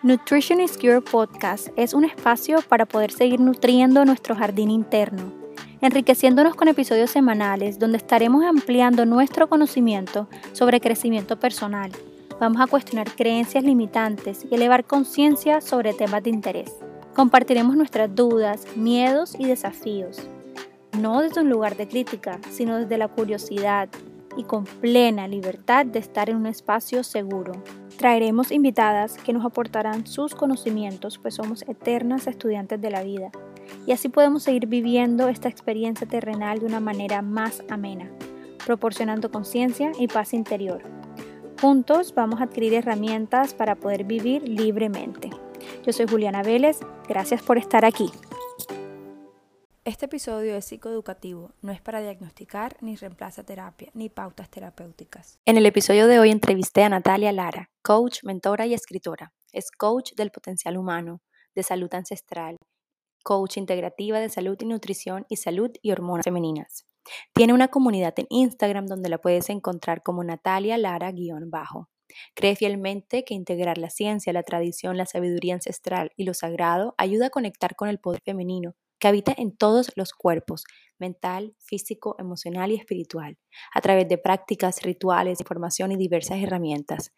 [0.00, 5.32] Nutrition is Cure Podcast es un espacio para poder seguir nutriendo nuestro jardín interno,
[5.80, 11.90] enriqueciéndonos con episodios semanales donde estaremos ampliando nuestro conocimiento sobre crecimiento personal.
[12.38, 16.72] Vamos a cuestionar creencias limitantes y elevar conciencia sobre temas de interés.
[17.16, 20.28] Compartiremos nuestras dudas, miedos y desafíos,
[20.96, 23.88] no desde un lugar de crítica, sino desde la curiosidad
[24.36, 27.50] y con plena libertad de estar en un espacio seguro.
[27.98, 33.32] Traeremos invitadas que nos aportarán sus conocimientos, pues somos eternas estudiantes de la vida,
[33.88, 38.08] y así podemos seguir viviendo esta experiencia terrenal de una manera más amena,
[38.64, 40.80] proporcionando conciencia y paz interior.
[41.60, 45.30] Juntos vamos a adquirir herramientas para poder vivir libremente.
[45.84, 46.78] Yo soy Juliana Vélez,
[47.08, 48.12] gracias por estar aquí.
[49.88, 55.38] Este episodio es psicoeducativo, no es para diagnosticar ni reemplaza terapia ni pautas terapéuticas.
[55.46, 59.32] En el episodio de hoy entrevisté a Natalia Lara, coach, mentora y escritora.
[59.50, 61.22] Es coach del potencial humano,
[61.54, 62.58] de salud ancestral,
[63.24, 66.84] coach integrativa de salud y nutrición y salud y hormonas femeninas.
[67.32, 71.88] Tiene una comunidad en Instagram donde la puedes encontrar como Natalia Lara-bajo.
[72.34, 77.28] Cree fielmente que integrar la ciencia, la tradición, la sabiduría ancestral y lo sagrado ayuda
[77.28, 80.64] a conectar con el poder femenino que habita en todos los cuerpos,
[80.98, 83.38] mental, físico, emocional y espiritual,
[83.72, 87.12] a través de prácticas, rituales, información y diversas herramientas.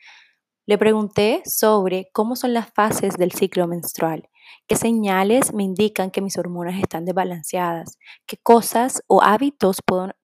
[0.66, 4.28] Le pregunté sobre cómo son las fases del ciclo menstrual,
[4.68, 9.78] qué señales me indican que mis hormonas están desbalanceadas, qué cosas o hábitos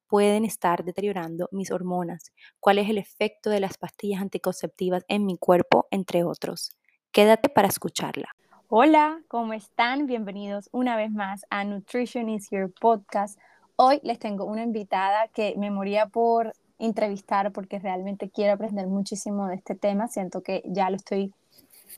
[0.07, 5.37] pueden estar deteriorando mis hormonas, cuál es el efecto de las pastillas anticonceptivas en mi
[5.37, 6.77] cuerpo, entre otros.
[7.13, 8.29] Quédate para escucharla.
[8.69, 10.07] Hola, ¿cómo están?
[10.07, 13.39] Bienvenidos una vez más a Nutrition is Your Podcast.
[13.77, 19.47] Hoy les tengo una invitada que me moría por entrevistar porque realmente quiero aprender muchísimo
[19.47, 20.09] de este tema.
[20.09, 21.33] Siento que ya lo estoy,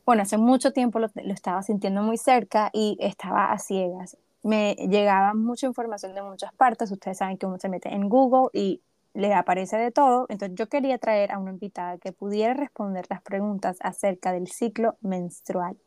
[0.04, 4.18] bueno, hace mucho tiempo lo, estaba sintiendo muy cerca y estaba a ciegas.
[4.42, 6.90] Me llegaba mucha información de muchas partes.
[6.92, 8.82] Ustedes saben que uno se mete en Google y
[9.14, 10.26] le aparece de todo.
[10.28, 14.98] Entonces yo quería traer a una invitada que pudiera responder las preguntas acerca del ciclo
[15.00, 15.78] menstrual.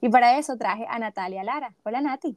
[0.00, 1.74] Y para eso traje a Natalia Lara.
[1.84, 2.36] Hola Nati.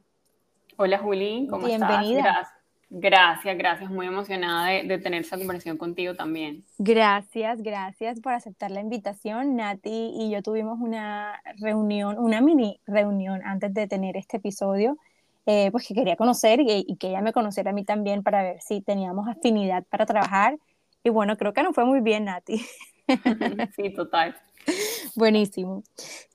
[0.76, 2.18] Hola Juli, ¿cómo Bienvenida.
[2.20, 2.24] estás?
[2.24, 2.60] Gracias.
[2.92, 3.88] Gracias, gracias.
[3.88, 6.64] Muy emocionada de, tener esta conversación contigo también.
[6.78, 9.54] Gracias, gracias por aceptar la invitación.
[9.54, 14.98] Nati y yo tuvimos una reunión, una mini reunión antes de tener este episodio,
[15.46, 18.42] eh, pues que quería conocer y, y, que ella me conociera a mí también para
[18.42, 20.58] ver si teníamos afinidad para trabajar.
[21.04, 22.60] Y bueno, creo que nos fue muy bien, Nati.
[23.76, 24.36] Sí, total.
[25.16, 25.82] Buenísimo.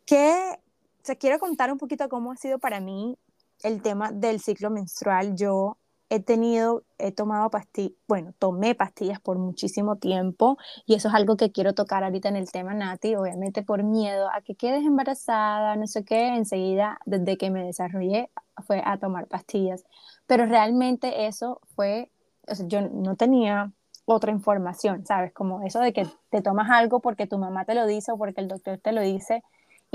[0.06, 0.58] ¿Qué
[1.06, 3.18] sea, quiero contar un poquito cómo ha sido para mí
[3.64, 5.36] el tema del ciclo menstrual.
[5.36, 5.78] Yo
[6.10, 11.36] he tenido, he tomado pastillas, bueno, tomé pastillas por muchísimo tiempo y eso es algo
[11.36, 15.76] que quiero tocar ahorita en el tema Nati, obviamente por miedo a que quedes embarazada,
[15.76, 18.30] no sé qué, enseguida desde que me desarrollé
[18.66, 19.84] fue a tomar pastillas,
[20.28, 22.12] pero realmente eso fue,
[22.48, 23.72] o yo no tenía
[24.06, 25.34] otra información, ¿sabes?
[25.34, 28.42] Como eso de que te tomas algo porque tu mamá te lo dice o porque
[28.42, 29.44] el doctor te lo dice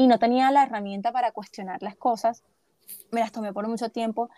[0.01, 2.43] y no tenía la herramienta para cuestionar las cosas.
[3.11, 4.31] Me las tomé por mucho tiempo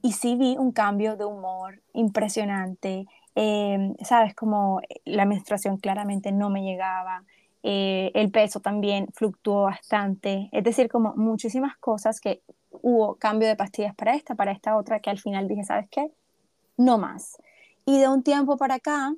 [0.00, 3.04] y sí vi un cambio de humor impresionante.
[3.34, 7.24] Em, Sabes, como la menstruación claramente no me llegaba,
[7.64, 13.56] eh, el peso también fluctuó bastante, es decir, como muchísimas cosas que hubo cambio de
[13.56, 16.12] pastillas para esta, para esta otra, que al final dije, ¿sabes qué?
[16.76, 17.38] No más.
[17.84, 19.12] Y de un tiempo para acá,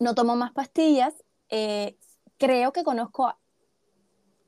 [0.00, 1.14] no tomo más pastillas.
[1.48, 1.96] Eh,
[2.38, 3.32] creo que conozco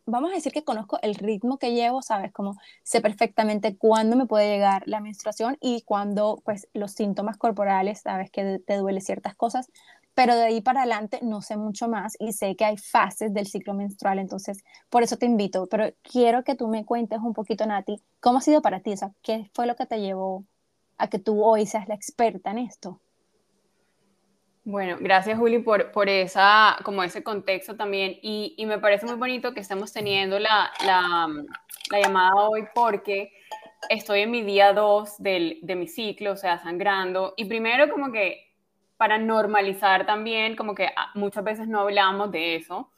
[0.06, 2.32] vamos a decir que conozco el ritmo que llevo, ¿sabes?
[2.32, 8.00] Como sé perfectamente cuándo me puede llegar la menstruación y cuándo, pues, los síntomas corporales,
[8.00, 8.30] ¿sabes?
[8.30, 9.70] Que te duele ciertas cosas,
[10.14, 13.46] pero de ahí para adelante no sé mucho más y sé que hay fases del
[13.46, 17.66] ciclo menstrual, entonces por eso te invito, pero quiero que tú me cuentes un poquito,
[17.66, 18.92] Nati, ¿cómo ha sido para ti?
[18.92, 20.44] O sea, ¿qué fue lo que te llevó
[20.98, 23.00] a que tú hoy seas la experta en esto?
[24.64, 28.18] Bueno, gracias Juli por, por esa, como ese contexto también.
[28.22, 31.28] Y, y me parece muy bonito que estemos teniendo la, la,
[31.90, 33.32] la llamada hoy porque
[33.88, 37.34] estoy en mi día 2 de mi ciclo, o sea, sangrando.
[37.36, 38.52] Y primero como que
[38.96, 42.88] para normalizar también, como que muchas veces no hablamos de eso.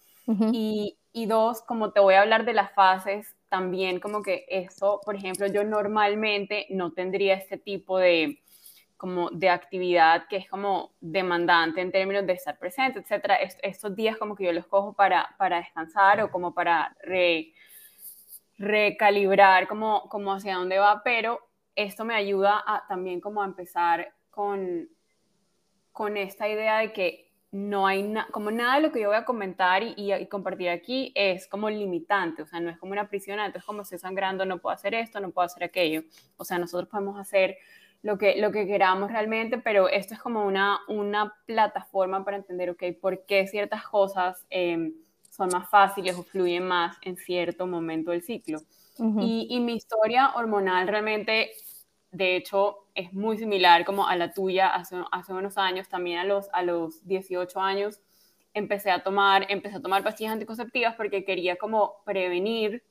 [0.52, 5.00] Y, y dos, como te voy a hablar de las fases, también como que eso,
[5.05, 8.43] por ejemplo, yo normalmente no tendría este tipo de
[9.04, 13.36] como de actividad que es como demandante en términos de estar presente, etcétera.
[13.62, 16.96] estos días como que yo los cojo para, para descansar o como para
[18.56, 21.38] recalibrar como, como hacia dónde va, pero
[21.76, 24.88] esto me ayuda a, también como a empezar con,
[25.92, 29.18] con esta idea de que no hay nada, como nada de lo que yo voy
[29.18, 33.10] a comentar y, y, compartir aquí es como limitante, o sea, no es como una
[33.10, 36.04] prisión, entonces como estoy sangrando no puedo hacer esto, no puedo hacer aquello,
[36.38, 37.58] o sea, nosotros podemos hacer
[38.04, 42.70] lo que, lo que queramos realmente, pero esto es como una, una plataforma para entender,
[42.70, 44.92] ok, por qué ciertas cosas em,
[45.30, 48.60] son más fáciles o fluyen más en cierto momento del ciclo.
[49.20, 51.50] y, y mi historia hormonal realmente
[52.14, 56.24] de hecho, es muy similar como a la tuya hace, hace unos años, también a
[56.24, 58.00] los, a los 18 años
[58.54, 62.84] empecé a tomar, empecé a tomar pastillas anticonceptivas porque quería como prevenir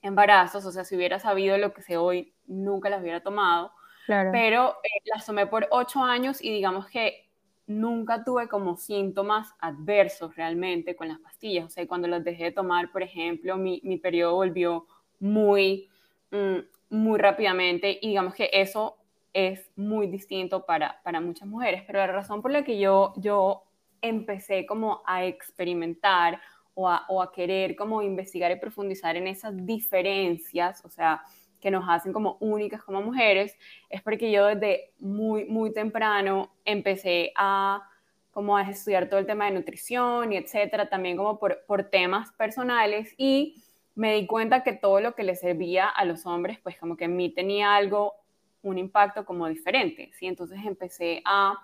[0.00, 3.72] embarazos, o sea, si hubiera sabido lo que sé hoy, nunca las hubiera tomado,
[4.06, 7.28] pero eh, las tomé por 8 años y digamos que
[7.66, 12.52] nunca tuve como síntomas adversos realmente con las pastillas, o sea, cuando las dejé de
[12.52, 14.86] tomar, por ejemplo, mi, mi periodo volvió
[15.18, 15.88] muy...
[16.30, 16.58] Mm,
[16.90, 18.96] muy rápidamente y digamos que eso
[19.32, 23.62] es muy distinto para, para muchas mujeres, pero la razón por la que yo, yo
[24.02, 26.40] empecé como a experimentar
[26.74, 31.22] o a, o a querer como investigar y profundizar en esas diferencias, o sea,
[31.60, 33.56] que nos hacen como únicas como mujeres,
[33.88, 37.86] es porque yo desde muy, muy temprano empecé a
[38.30, 42.32] como a estudiar todo el tema de nutrición y etcétera, también como por, por temas
[42.32, 43.62] personales y
[43.94, 47.04] me di cuenta que todo lo que le servía a los hombres, pues como que
[47.04, 48.14] en mí tenía algo,
[48.62, 50.26] un impacto como diferente, ¿sí?
[50.26, 51.58] Entonces empecé a,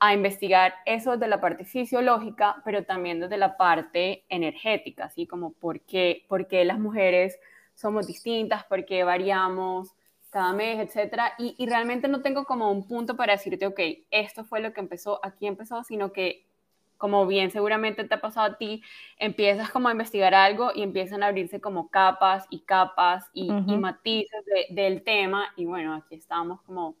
[0.00, 5.52] a investigar eso desde la parte fisiológica, pero también desde la parte energética, así como
[5.52, 7.38] por qué, por qué las mujeres
[7.80, 9.90] somos distintas, por qué variamos
[10.30, 13.80] cada mes, etcétera, y, y realmente no tengo como un punto para decirte, ok,
[14.10, 16.46] esto fue lo que empezó, aquí empezó, sino que
[17.00, 18.82] como bien seguramente te ha pasado a ti,
[19.16, 24.44] empiezas como a investigar algo y empiezan a abrirse como capas y capas y, matices
[24.68, 25.48] del tema.
[25.56, 26.96] Y bueno, aquí estamos como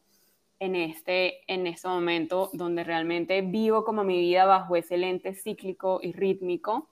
[0.58, 6.00] en este, en este momento donde realmente vivo como mi vida bajo ese lente cíclico
[6.02, 6.88] y rítmico.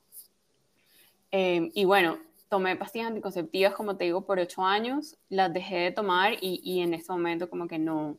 [1.30, 5.92] Em, y bueno, tomé pastillas anticonceptivas, como te digo, por ocho años, las dejé de
[5.92, 8.18] tomar y, y en este momento como que no,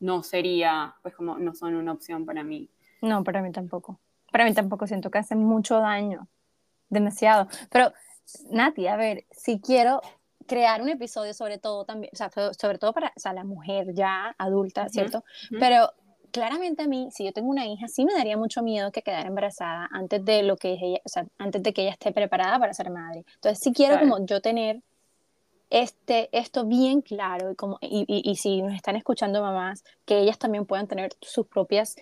[0.00, 2.70] no sería, pues como no son una opción para mí.
[3.02, 3.98] No, para mí tampoco
[4.30, 6.28] para mí tampoco siento que hacen mucho daño,
[6.88, 7.48] demasiado.
[7.70, 7.92] Pero,
[8.50, 10.00] Nati, a ver, si quiero
[10.46, 13.94] crear un episodio sobre todo también, o sea, sobre todo para o sea, la mujer
[13.94, 15.24] ya adulta, ¿cierto?
[15.58, 15.92] Pero
[16.38, 19.28] claramente a mí, si yo tengo una hija, sí me daría mucho miedo que quedara
[19.28, 22.72] embarazada antes de lo que ella, o sea, antes de que ella esté preparada para
[22.72, 23.24] ser madre.
[23.34, 24.80] Entonces, sí quiero como yo tener
[25.68, 30.20] este, esto bien claro y, como, y, y, y, si nos están escuchando mamás, que
[30.20, 31.96] ellas también puedan tener sus propias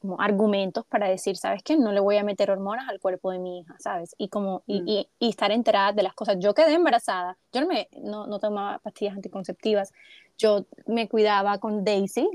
[0.00, 1.76] como argumentos para decir, ¿sabes qué?
[1.76, 4.14] No le voy a meter hormonas al cuerpo de mi hija, ¿sabes?
[4.16, 4.88] Y como, y, mm.
[4.88, 6.36] y, y estar enterada de las cosas.
[6.38, 9.92] Yo quedé embarazada, yo no, me, no, no, tomaba pastillas anticonceptivas,
[10.38, 12.28] yo me cuidaba con Daisy,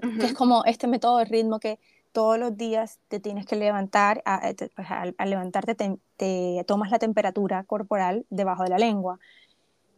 [0.00, 1.78] que es como este método de ritmo que
[2.12, 6.90] todos los días te tienes que levantar, a, eh, pues, al, levantarte te, te, tomas
[6.90, 9.18] la temperatura corporal debajo de la lengua.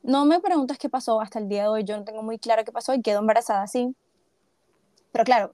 [0.02, 2.64] No me preguntas qué pasó hasta el día de hoy, yo no tengo muy claro
[2.64, 3.94] qué pasó y quedo embarazada así.
[5.12, 5.52] Pero claro,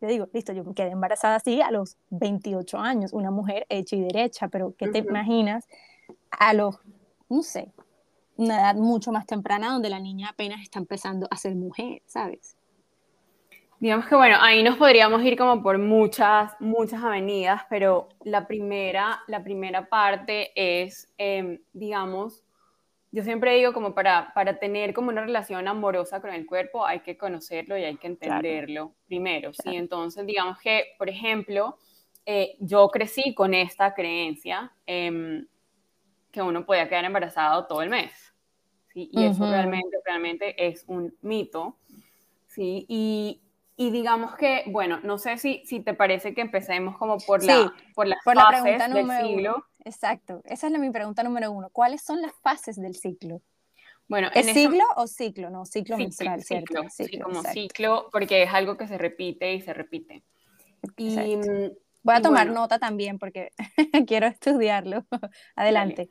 [0.00, 3.96] yo digo, listo, yo me quedé embarazada así a los 28 años, una mujer hecha
[3.96, 5.66] y derecha, pero ¿qué te imaginas
[6.30, 6.78] a los,
[7.28, 7.72] no sé,
[8.36, 12.57] una edad mucho más temprana donde la niña apenas está empezando a ser mujer, ¿sabes?
[13.80, 19.20] Digamos que bueno, ahí nos podríamos ir como por muchas, muchas avenidas, pero la primera,
[19.28, 22.42] la primera parte es, em, digamos,
[23.12, 27.00] yo siempre digo como para, para tener como una relación amorosa con el cuerpo hay
[27.00, 29.76] que conocerlo y hay que entenderlo primero, ¿sí?
[29.76, 31.78] Entonces, digamos que, por ejemplo,
[32.26, 35.44] eh, yo crecí con esta creencia eh,
[36.30, 38.12] que uno podía quedar embarazado todo el mes,
[38.92, 39.08] ¿sí?
[39.12, 41.78] Y eso realmente, realmente es un mito,
[42.48, 42.84] ¿sí?
[42.88, 43.40] Y,
[43.80, 47.72] y digamos que, bueno, no sé si, si te parece que empecemos como por, la,
[47.94, 49.64] por las por fases la del siglo.
[49.84, 51.70] Exacto, esa es la, mi pregunta número uno.
[51.70, 53.40] ¿Cuáles son las fases del ciclo?
[54.08, 55.48] Bueno, ¿Es ciclo o ciclo?
[55.48, 56.82] No, ciclo menstrual, ¿cierto?
[56.90, 60.24] Ciclo, sí, como ciclo, porque es algo que se repite y se repite.
[60.96, 61.70] Y, mm,
[62.02, 63.52] Voy a tomar nota también porque
[64.08, 65.04] quiero estudiarlo.
[65.54, 66.10] Adelante.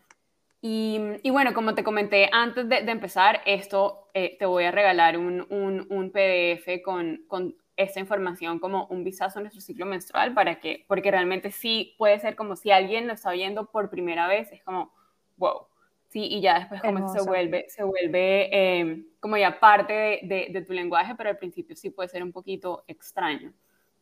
[0.62, 4.72] Y, y, bueno, como te comenté antes de, de empezar, esto eh, te voy a
[4.72, 9.86] regalar un, un, un PDF con, con esta información como un vistazo a nuestro ciclo
[9.86, 13.90] menstrual para que, porque realmente sí puede ser como si alguien lo está viendo por
[13.92, 14.92] primera vez, es como,
[15.38, 15.68] wow,
[16.10, 20.62] sí, y ya después como se vuelve, se vuelve eh, como ya parte de, de,
[20.64, 23.54] tu lenguaje, pero al principio sí puede ser un poquito extraño.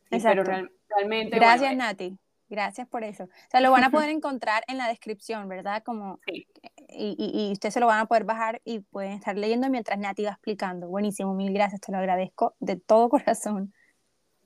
[0.09, 0.43] Pero
[0.87, 1.35] realmente...
[1.35, 2.17] Gracias, Nati.
[2.47, 3.23] Gracias por eso.
[3.23, 5.83] O sea, lo van a poder encontrar en la descripción, ¿verdad?
[5.83, 6.47] Como, sí.
[6.89, 9.97] y, y, y ustedes se lo van a poder bajar y pueden estar leyendo mientras
[9.97, 10.87] Nati va explicando.
[10.87, 13.73] Buenísimo, mil gracias, te lo agradezco de todo corazón.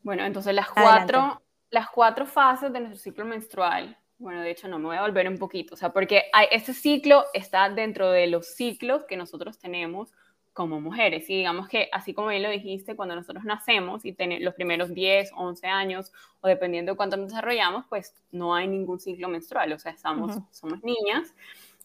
[0.02, 4.80] Bueno, entonces las cuatro, las cuatro fases de nuestro ciclo menstrual, bueno, de hecho no,
[4.80, 8.28] me voy a volver un poquito, o sea, porque hay, este ciclo está dentro de
[8.28, 10.14] los ciclos que nosotros tenemos
[10.60, 11.30] como mujeres.
[11.30, 14.94] Y digamos que, así como bien lo dijiste, cuando nosotros nacemos y tenemos los primeros
[14.94, 16.12] 10, 11 años,
[16.42, 20.38] o dependiendo de cuánto nos desarrollamos, pues no hay ningún ciclo menstrual, o sea, estamos,
[20.52, 21.34] somos niñas.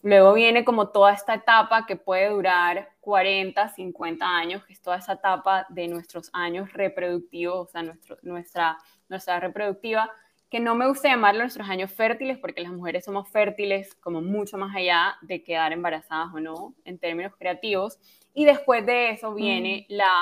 [0.03, 4.97] Luego viene como toda esta etapa que puede durar 40, 50 años, que es toda
[4.97, 8.77] esa etapa de nuestros años reproductivos, o sea, nuestro, nuestra,
[9.07, 10.11] nuestra reproductiva,
[10.49, 14.57] que no me gusta llamarlo nuestros años fértiles, porque las mujeres somos fértiles como mucho
[14.57, 17.99] más allá de quedar embarazadas o no, en términos creativos.
[18.35, 19.93] Y después de eso viene mm.
[19.93, 20.13] la,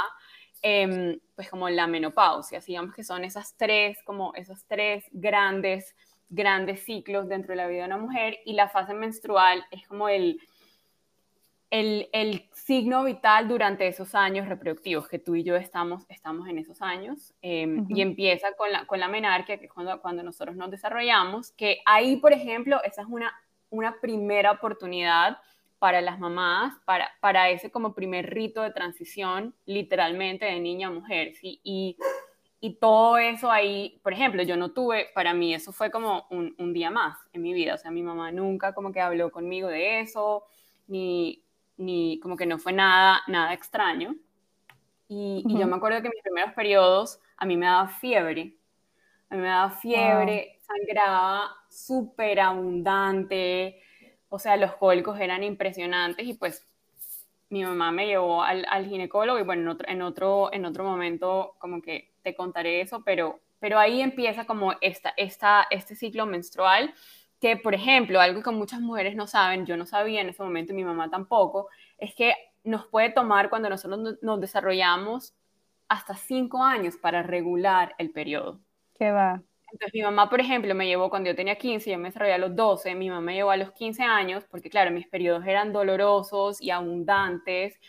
[0.61, 5.93] em, pues como la menopausia, digamos que son esas tres, como esos tres grandes,
[6.29, 10.07] grandes ciclos dentro de la vida de una mujer y la fase menstrual es como
[10.09, 10.39] el,
[11.71, 16.59] el, el, signo vital durante esos años reproductivos, que tú y yo estamos, estamos en
[16.59, 20.55] esos años, em, y empieza con la, con la menarquia, que es cuando, cuando nosotros
[20.55, 23.33] nos desarrollamos, que ahí, por ejemplo, esa es una,
[23.71, 25.39] una primera oportunidad
[25.83, 30.91] para las mamás, para, para ese como primer rito de transición, literalmente de niña a
[30.91, 31.59] mujer, ¿sí?
[31.61, 31.97] Y,
[32.61, 36.55] y todo eso ahí, por ejemplo, yo no tuve, para mí eso fue como un,
[36.57, 39.67] un, día más en mi vida, o sea, mi mamá nunca como que habló conmigo
[39.67, 40.45] de eso,
[40.87, 41.43] ni,
[41.75, 44.15] ni como que no fue nada, nada extraño.
[45.09, 48.55] Y, y yo me acuerdo que en mis primeros periodos a mí me daba fiebre,
[49.29, 53.82] a mí me daba fiebre, sangraba súper abundante,
[54.35, 56.65] o sea, los cólicos eran impresionantes y pues
[57.49, 60.83] mi mamá me llevó al, al ginecólogo y bueno, en otro, en, otro, en otro
[60.83, 66.25] momento como que te contaré eso, pero, pero ahí empieza como esta, esta, este ciclo
[66.25, 66.95] menstrual
[67.39, 70.73] que, por ejemplo, algo que muchas mujeres no saben, yo no sabía en ese momento
[70.73, 71.67] y mi mamá tampoco,
[71.99, 75.35] es que nos puede tomar cuando nosotros nos desarrollamos
[75.87, 78.59] hasta cinco años para regular el periodo.
[78.95, 79.43] ¿Qué va?
[79.73, 82.37] Entonces, mi mamá, por ejemplo, me llevó cuando yo tenía 15, yo me desarrollé a
[82.37, 85.73] los 12, mi mamá me llevó a los 15 años, porque claro, mis periodos eran
[85.73, 87.79] dolorosos y abundantes,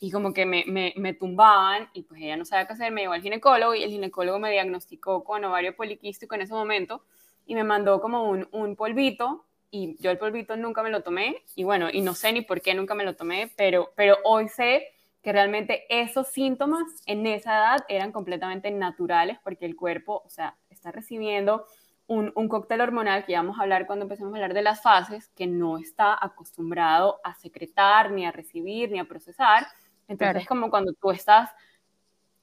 [0.00, 3.00] y como que me, me, me, tumbaban, y pues ella no sabía qué hacer, me
[3.02, 7.04] llevó al ginecólogo, y el ginecólogo me diagnosticó con ovario poliquístico en ese momento,
[7.46, 11.42] y me mandó como un, un polvito, y yo el polvito nunca me lo tomé,
[11.56, 14.48] y bueno, y no sé ni por qué nunca me lo tomé, pero, pero hoy
[14.48, 14.88] sé
[15.22, 20.56] que realmente esos síntomas en esa edad eran completamente naturales porque el cuerpo, o sea,
[20.80, 21.66] está recibiendo
[22.06, 24.82] un, un, cóctel hormonal que ya vamos a hablar cuando empecemos a hablar de las
[24.82, 29.66] fases, que no está acostumbrado a secretar, ni a recibir, ni a procesar.
[30.08, 31.50] Entonces, es como cuando tú estás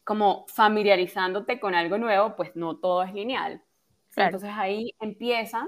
[0.05, 3.61] como familiarizándote con algo nuevo, pues no todo es lineal.
[4.15, 5.67] Entonces ahí empieza,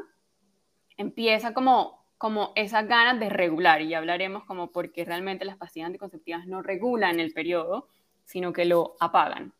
[0.95, 5.87] empieza como, como esas ganas de regular, y ya hablaremos como porque realmente las pastillas
[5.87, 7.89] anticonceptivas no regulan el periodo,
[8.23, 9.53] sino que lo apagan.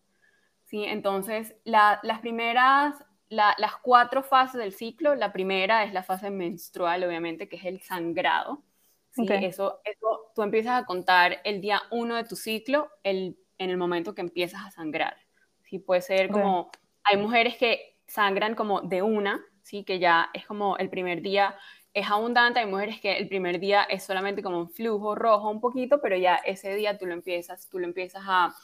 [0.70, 0.86] ¿Sí?
[0.86, 2.96] Entonces, las primeras,
[3.30, 7.82] las cuatro fases del ciclo, la primera es la fase menstrual, obviamente, que es el
[7.82, 8.64] sangrado.
[9.12, 9.26] ¿sí?
[9.30, 13.78] Eso, eso, tú empiezas a contar el día uno de tu ciclo el, en el
[13.78, 15.18] momento que empiezas a sangrar.
[15.64, 15.80] ¿sí?
[15.80, 16.70] Puede ser como,
[17.04, 19.84] hay mujeres que sangran como de una, ¿sí?
[19.84, 21.58] que ya es como el primer día
[21.92, 25.60] es abundante, hay mujeres que el primer día es solamente como un flujo rojo un
[25.60, 28.56] poquito, pero ya ese día tú lo empiezas, tú lo empiezas a,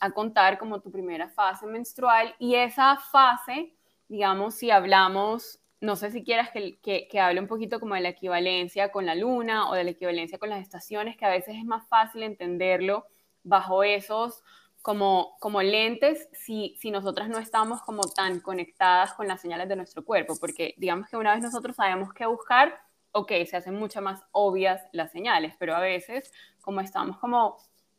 [0.00, 2.34] a contar como tu primera fase menstrual.
[2.38, 3.74] Y esa fase,
[4.08, 8.08] digamos, si hablamos, no sé si quieras que, que, hable un poquito como de la
[8.10, 11.64] equivalencia con la luna o de la equivalencia con las estaciones, que a veces es
[11.64, 13.06] más fácil entenderlo
[13.42, 14.42] bajo esos
[14.82, 19.76] como, como lentes si, si nosotras no estamos como tan conectadas con las señales de
[19.76, 24.00] nuestro cuerpo, porque digamos que una vez nosotros sabemos qué buscar, ok, se hacen mucho
[24.00, 27.56] más obvias las señales, pero a veces como estamos como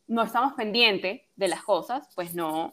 [0.08, 2.72] no estamos pendientes de las cosas, pues no,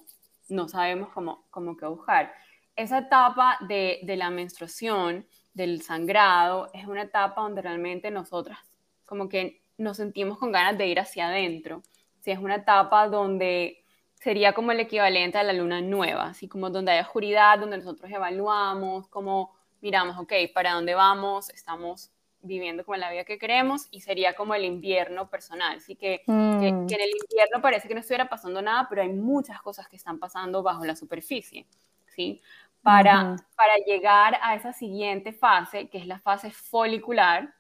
[0.49, 2.33] no sabemos cómo, cómo qué buscar.
[2.75, 8.57] Esa etapa de, de, la menstruación, del sangrado, es una etapa donde realmente nosotras
[9.05, 11.83] como que nos sentimos con ganas de ir hacia adentro.
[12.21, 13.83] Si es una etapa donde
[14.15, 18.09] sería como el equivalente a la luna nueva, así como donde hay oscuridad, donde nosotros
[18.11, 21.49] evaluamos, como miramos, ok, ¿para dónde vamos?
[21.49, 22.11] Estamos
[22.45, 25.77] viviendo como la vida que queremos y sería como el invierno personal.
[25.77, 26.59] Así que, mm.
[26.59, 29.95] que, en el invierno parece que no estuviera pasando nada, pero hay muchas cosas que
[29.95, 31.65] están pasando bajo la superficie.
[32.15, 32.41] ¿sí?
[32.81, 37.53] Para, para llegar a esa siguiente fase, que es la fase folicular,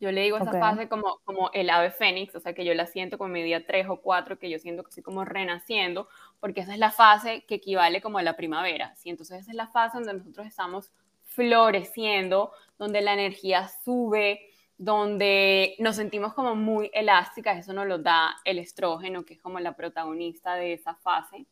[0.00, 2.86] yo le digo esa fase como, como el ave fénix, o sea que yo la
[2.86, 6.08] siento como mi día 3 o 4, que yo siento que estoy como renaciendo,
[6.40, 9.08] porque esa es la fase que equivale como a la primavera, ¿sí?
[9.08, 10.92] Entonces esa es la fase donde nosotros estamos
[11.34, 14.40] floreciendo, donde la energía sube,
[14.76, 19.60] donde nos sentimos como muy elásticas, eso nos lo da el estrógeno, que es como
[19.60, 21.46] la protagonista de esa fase.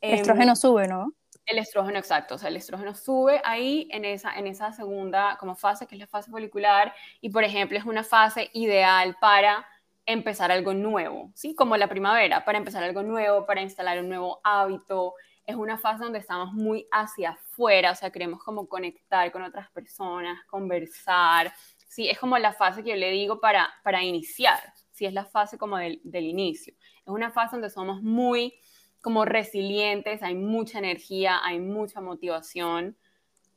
[0.00, 1.12] El estrógeno em, sube, ¿no?
[1.46, 2.34] El estrógeno, exacto.
[2.34, 6.00] O sea, el estrógeno sube ahí en esa, en esa segunda como fase, que es
[6.00, 9.66] la fase folicular, y por ejemplo es una fase ideal para
[10.06, 11.54] empezar algo nuevo, ¿sí?
[11.54, 15.14] Como la primavera, para empezar algo nuevo, para instalar un nuevo hábito.
[15.46, 19.70] Es una fase donde estamos muy hacia afuera, o sea, queremos como conectar con otras
[19.70, 21.52] personas, conversar,
[21.88, 22.08] ¿sí?
[22.08, 24.58] Es como la fase que yo le digo para, para iniciar,
[24.92, 25.06] ¿sí?
[25.06, 26.74] Es la fase como del, del inicio.
[26.74, 28.54] Es una fase donde somos muy
[29.06, 32.96] como resilientes, hay mucha energía, hay mucha motivación.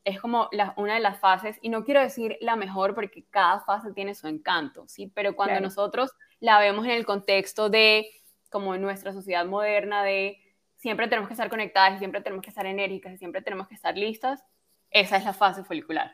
[0.03, 3.91] Es como una de las fases, y no quiero decir la mejor porque cada fase
[3.93, 5.11] tiene su encanto, ¿sí?
[5.15, 8.07] Pero cuando nosotros la vemos en el contexto de,
[8.51, 10.37] como en nuestra sociedad moderna, de
[10.79, 13.75] siempre tenemos que estar conectadas, y siempre tenemos que estar enérgicas, y siempre tenemos que
[13.75, 14.43] estar listas,
[14.89, 16.11] esa es la fase folicular.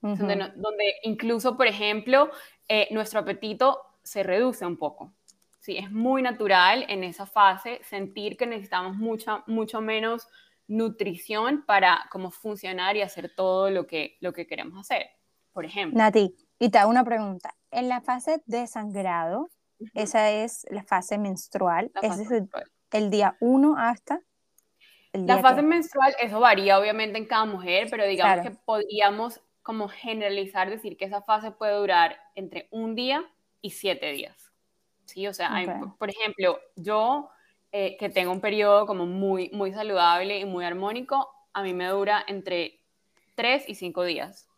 [0.00, 2.30] donde, incluso, por ejemplo,
[2.68, 5.12] eh, nuestro apetito se reduce un poco.
[5.60, 10.28] Sí, es muy natural en esa fase sentir que necesitamos mucha, mucho menos
[10.66, 15.08] nutrición para como funcionar y hacer todo lo que, lo que queremos hacer,
[15.52, 15.98] por ejemplo.
[15.98, 17.54] Nati, y te hago una pregunta.
[17.70, 19.48] En la fase de sangrado,
[19.94, 22.28] esa es la fase menstrual, es
[22.94, 24.20] el día 1 hasta
[25.12, 29.40] el día La fase menstrual, eso varía obviamente en cada mujer, pero digamos que podríamos
[29.62, 33.24] como generalizar, decir que esa fase puede durar entre un día
[33.60, 34.52] y siete días.
[35.06, 35.50] Sí, o sea,
[35.98, 37.30] por ejemplo, yo
[37.72, 41.86] eh, que tengo un periodo como muy, muy saludable y muy armónico, a mí me
[41.88, 42.80] dura entre
[43.34, 44.48] 3 y 5 días,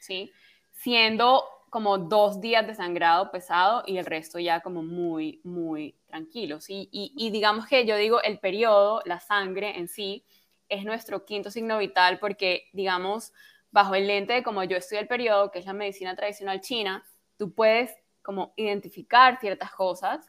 [0.00, 0.32] ¿sí?
[0.72, 1.44] Siendo
[1.76, 6.88] como dos días de sangrado pesado y el resto ya como muy, muy tranquilo, ¿sí?
[6.90, 10.24] Y, y digamos que yo digo, el periodo, la sangre en sí,
[10.70, 13.34] es nuestro quinto signo vital porque, digamos,
[13.70, 17.04] bajo el lente de como yo estudio el periodo, que es la medicina tradicional china,
[17.36, 20.26] tú puedes como identificar ciertas cosas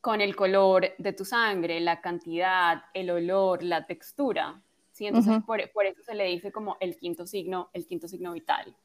[0.00, 4.62] con el color de tu sangre, la cantidad, el olor, la textura.
[4.92, 5.08] ¿sí?
[5.08, 8.76] Entonces, por, eso se le dice como el quinto signo, el quinto signo vital.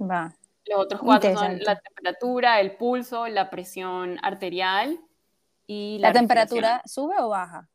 [0.00, 0.34] Va.
[0.68, 5.00] Los otros cuatro son la temperatura, el pulso, la presión arterial
[5.66, 7.68] y la, ¿La temperatura sube o baja?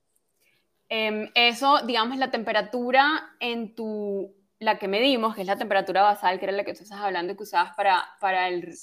[0.89, 6.39] Em, eso, digamos, la temperatura en tu, la que medimos, que es la temperatura basal,
[6.39, 8.73] que era la que tú estás hablando y que usabas para, para el,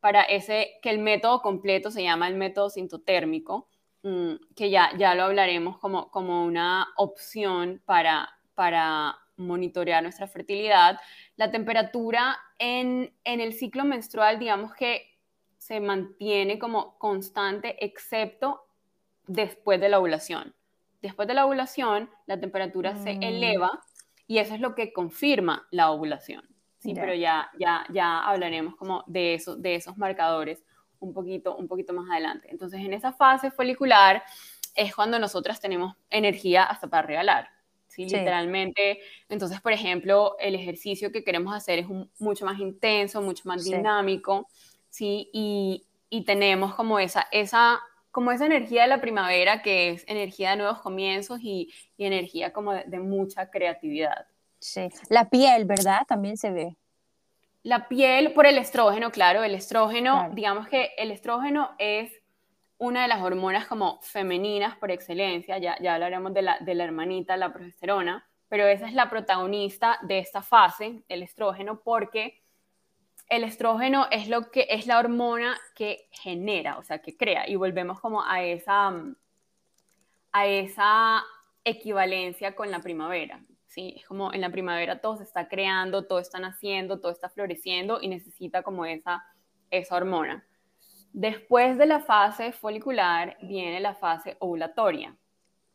[0.00, 3.68] para ese, que el método completo se llama el método sintotérmico,
[4.02, 10.98] mm, que ya, ya lo hablaremos como, como una opción para, para monitorear nuestra fertilidad.
[11.36, 15.16] La temperatura en, en el ciclo menstrual, digamos que
[15.58, 18.66] se mantiene como constante, excepto
[19.26, 20.54] después de la ovulación.
[21.02, 23.22] Después de la ovulación, la temperatura se mm.
[23.22, 23.82] eleva
[24.26, 26.44] y eso es lo que confirma la ovulación.
[26.78, 30.64] Sí, pero ya, ya, ya hablaremos como de, eso, de esos marcadores
[31.00, 32.48] un poquito, un poquito más adelante.
[32.50, 34.22] Entonces, en esa fase folicular
[34.74, 37.48] es cuando nosotras tenemos energía hasta para regalar.
[37.96, 38.04] ¿Sí?
[38.04, 39.00] Literalmente.
[39.28, 41.86] Entonces, por ejemplo, el ejercicio que queremos hacer es
[42.18, 44.48] mucho más intenso, mucho más dinámico,
[44.90, 45.30] ¿sí?
[45.32, 47.80] Y, y, tenemos como esa, esa,
[48.10, 52.52] como esa energía de la primavera que es energía de nuevos comienzos y, y energía
[52.52, 54.26] como de mucha creatividad.
[54.58, 56.00] Sí, la piel, ¿verdad?
[56.06, 56.76] También se ve.
[57.62, 62.12] La piel por el estrógeno, claro, el estrógeno, digamos que el estrógeno es
[62.78, 66.84] una de las hormonas como femeninas por excelencia, ya, ya hablaremos de la, de la
[66.84, 72.42] hermanita, la progesterona, pero esa es la protagonista de esta fase, el estrógeno, porque
[73.28, 77.56] el estrógeno es lo que es la hormona que genera, o sea, que crea, y
[77.56, 78.94] volvemos como a esa,
[80.32, 81.24] a esa
[81.64, 83.40] equivalencia con la primavera.
[83.66, 83.94] ¿sí?
[83.96, 88.00] Es como en la primavera todo se está creando, todo está naciendo, todo está floreciendo
[88.00, 89.24] y necesita como esa,
[89.70, 90.46] esa hormona.
[91.16, 95.16] Después de la fase folicular viene la fase ovulatoria.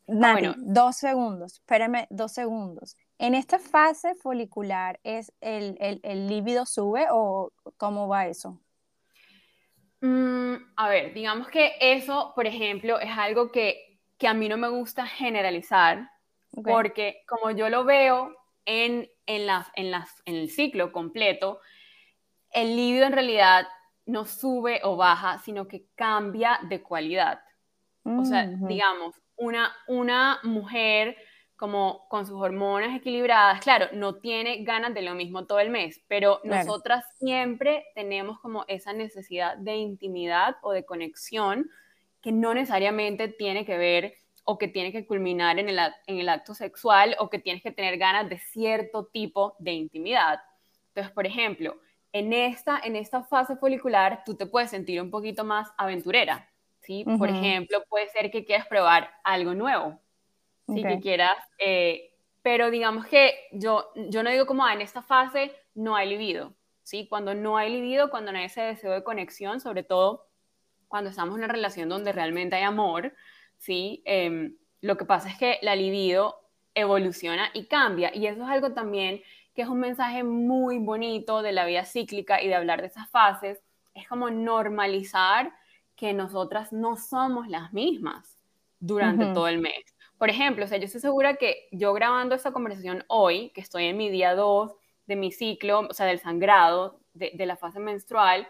[0.05, 2.95] bueno, dos segundos, espérame dos segundos.
[3.17, 8.61] ¿En esta fase folicular es el, el, el líbido sube o cómo va eso?
[10.01, 14.57] Mm, a ver, digamos que eso, por ejemplo, es algo que, que a mí no
[14.57, 16.07] me gusta generalizar,
[16.63, 18.31] porque como yo lo veo
[18.65, 19.93] en, en, en,
[20.25, 21.61] en el ciclo completo,
[22.51, 23.65] el líbido en realidad
[24.05, 27.41] no sube o baja, sino que cambia de cualidad.
[28.03, 31.15] O sea, digamos, una, una mujer
[31.55, 36.01] como con sus hormonas equilibradas, claro, no tiene ganas de lo mismo todo el mes,
[36.07, 41.69] pero nosotras siempre tenemos como esa necesidad de intimidad o de conexión
[42.19, 46.29] que no necesariamente tiene que ver o que tiene que culminar en el, en el
[46.29, 50.39] acto sexual o que tienes que tener ganas de cierto tipo de intimidad.
[50.87, 51.77] Entonces, por ejemplo,
[52.13, 57.05] en esta, en esta fase folicular tú te puedes sentir un poquito más aventurera, ¿sí?
[57.17, 59.99] Por ejemplo, puede ser que quieras probar algo nuevo,
[60.67, 60.83] ¿sí?
[60.83, 65.51] Que quieras eh, pero digamos que yo, yo no digo como, ah, en esta fase
[65.75, 67.07] no hay libido, ¿sí?
[67.07, 70.27] Cuando no hay libido, cuando no hay ese deseo de conexión, sobre todo
[70.87, 73.13] cuando estamos en una relación donde realmente hay amor,
[73.57, 74.01] ¿sí?
[74.05, 78.73] Em, lo que pasa es que la libido evoluciona y cambia, y eso es algo
[78.73, 79.21] también
[79.53, 83.09] que es un mensaje muy bonito de la vida cíclica y de hablar de esas
[83.09, 83.61] fases,
[83.93, 85.53] es como normalizar
[85.95, 88.37] que nosotras no somos las mismas
[88.79, 89.83] durante todo el mes.
[90.17, 93.85] Por ejemplo, o sea, yo estoy segura que yo grabando esta conversación hoy, que estoy
[93.85, 94.73] en mi día 2
[95.07, 98.47] de mi ciclo, o sea, del sangrado, de, de la fase menstrual,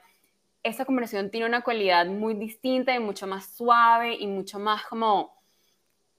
[0.64, 5.41] esa conversación tiene una cualidad muy distinta y mucho más suave y mucho más como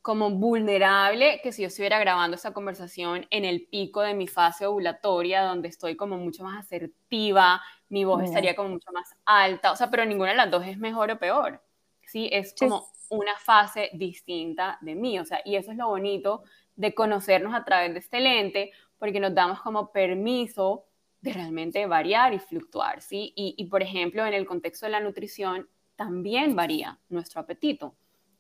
[0.03, 4.67] como vulnerable que si yo estuviera grabando esa conversación en el pico de mi fase
[4.67, 9.77] ovulatoria, donde estoy como mucho más asertiva, mi voz estaría como mucho más alta, o
[9.77, 11.63] sea, pero ninguna de las dos es mejor o peor,
[12.05, 12.29] ¿sí?
[12.33, 16.43] Es como una fase distinta de mí, o sea, y eso es lo bonito
[16.75, 20.85] de conocernos a través de este lente, porque nos damos como permiso
[21.21, 23.33] de realmente variar y fluctuar, ¿sí?
[23.37, 27.95] Y, y por ejemplo, en el contexto de la nutrición, también varía nuestro apetito,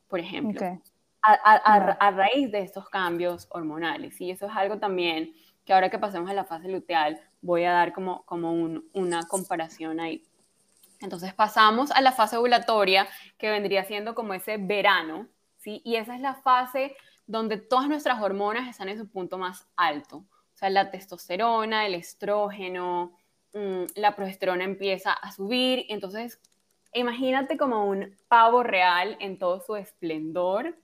[0.08, 0.60] por ejemplo
[1.22, 4.20] a, raíz de estos cambios hormonales.
[4.20, 7.72] Y eso es algo también que ahora que pasemos a la fase luteal voy a
[7.72, 8.52] dar como, como
[8.92, 10.24] una comparación ahí.
[11.00, 15.26] Entonces pasamos a la fase ovulatoria, que vendría siendo como ese verano,
[15.58, 15.82] ¿sí?
[15.84, 20.18] Y esa es la fase donde todas nuestras hormonas están en su punto más alto.
[20.18, 23.16] O sea, la testosterona, el estrógeno,
[23.52, 25.86] mm, la progesterona empieza a subir.
[25.88, 26.40] Entonces,
[26.92, 30.76] imagínate como un pavo real en todo su esplendor,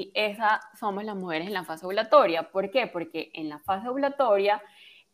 [0.00, 0.12] ¿sí?
[0.14, 2.50] Esa somos las mujeres en la fase ovulatoria.
[2.50, 2.86] ¿Por qué?
[2.86, 4.62] Porque en la fase ovulatoria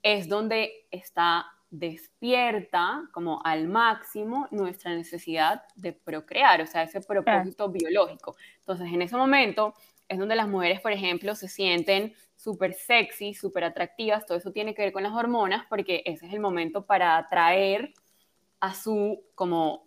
[0.02, 7.68] es donde está despierta como al máximo nuestra necesidad de procrear, o sea, ese propósito
[7.68, 8.36] biológico.
[8.58, 9.74] Entonces, en ese momento
[10.08, 14.74] es donde las mujeres, por ejemplo, se sienten súper sexy, súper atractivas, todo eso tiene
[14.74, 17.92] que ver con las hormonas, porque ese es el momento para atraer
[18.60, 19.84] a su, como,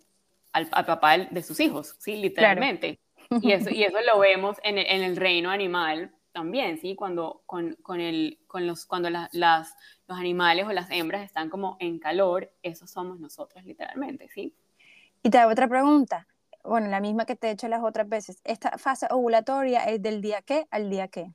[0.52, 2.16] al, papá de sus hijos, ¿sí?
[2.16, 2.98] Literalmente.
[3.42, 6.94] Y eso, y eso lo vemos en el, en el reino animal también, ¿sí?
[6.94, 11.76] Cuando, con, con el, con los, cuando las, los animales o las hembras están como
[11.80, 14.54] en calor, eso somos nosotros literalmente, ¿sí?
[15.22, 16.26] Y te hago otra pregunta,
[16.64, 18.40] bueno, la misma que te he hecho las otras veces.
[18.44, 21.32] ¿Esta fase ovulatoria es del día qué al día qué?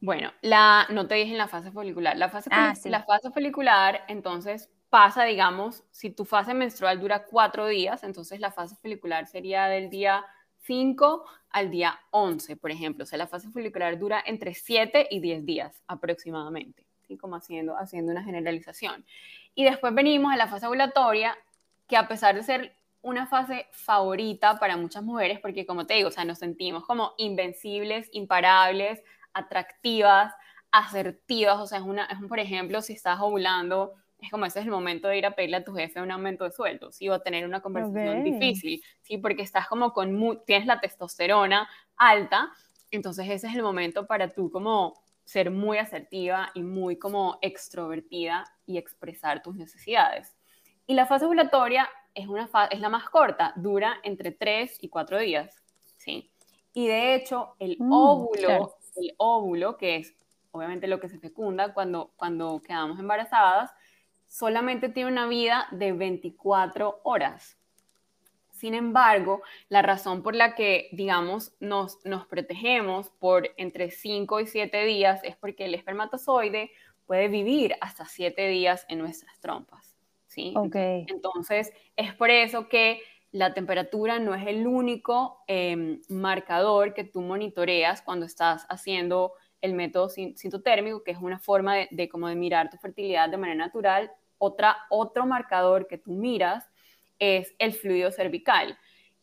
[0.00, 2.16] Bueno, la, no te dije en la fase folicular.
[2.16, 7.66] La fase, ah, la fase folicular, entonces, pasa, digamos, si tu fase menstrual dura cuatro
[7.66, 10.24] días, entonces la fase folicular sería del día
[10.66, 13.04] 5 al día 11, por ejemplo.
[13.04, 17.16] O sea, la fase folicular dura entre 7 y 10 días aproximadamente, ¿sí?
[17.16, 19.04] como haciendo, haciendo una generalización.
[19.54, 21.36] Y después venimos a la fase ovulatoria,
[21.86, 26.08] que a pesar de ser una fase favorita para muchas mujeres, porque como te digo,
[26.08, 29.02] o sea, nos sentimos como invencibles, imparables,
[29.34, 30.32] atractivas,
[30.70, 33.92] asertivas, o sea, es, una, es un, por ejemplo, si estás ovulando
[34.24, 36.44] es como ese es el momento de ir a pedirle a tu jefe un aumento
[36.44, 37.08] de sueldo, ¿sí?
[37.08, 39.18] O tener una conversación difícil, ¿sí?
[39.18, 42.50] Porque estás como con, tienes la testosterona alta,
[42.90, 48.44] entonces ese es el momento para tú como ser muy asertiva y muy como extrovertida
[48.66, 50.34] y expresar tus necesidades.
[50.86, 55.18] Y la fase ovulatoria es, una es la más corta, dura entre 3 y 4
[55.18, 55.62] días,
[55.96, 56.30] ¿sí?
[56.72, 60.14] Y de hecho, el mm, óvulo, el óvulo, que es
[60.50, 63.72] obviamente lo que se fecunda cuando, cuando quedamos embarazadas,
[64.26, 67.58] solamente tiene una vida de 24 horas.
[68.50, 74.46] Sin embargo, la razón por la que, digamos, nos, nos protegemos por entre 5 y
[74.46, 76.70] 7 días es porque el espermatozoide
[77.06, 79.96] puede vivir hasta 7 días en nuestras trompas.
[80.26, 80.54] ¿sí?
[80.56, 81.06] Okay.
[81.08, 83.00] Entonces, es por eso que
[83.32, 89.32] la temperatura no es el único em, marcador que tú monitoreas cuando estás haciendo
[89.64, 93.36] el método sintotérmico, que es una forma de, de, como de mirar tu fertilidad de
[93.36, 96.68] manera natural otra, otro marcador que tú miras
[97.18, 98.78] es el fluido cervical,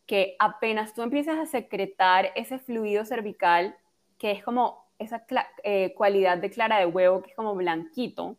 [0.06, 3.76] que apenas tú empiezas a secretar ese fluido cervical,
[4.18, 5.26] que es como esa
[5.64, 8.38] eh, cualidad de clara de huevo, que es como blanquito,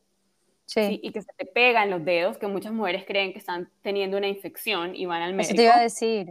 [0.74, 4.16] y que se te pega en los dedos, que muchas mujeres creen que están teniendo
[4.16, 5.52] una infección y van al médico.
[5.52, 6.28] Eso te iba a decir.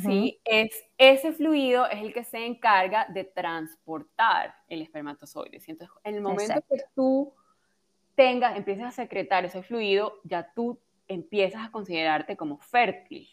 [0.00, 5.60] Sí, es, ese fluido es el que se encarga de transportar el espermatozoide.
[5.66, 7.32] Entonces, en el momento que tú
[8.16, 13.28] tengas, empieces a secretar ese fluido, ya tú empiezas a considerarte como fértil.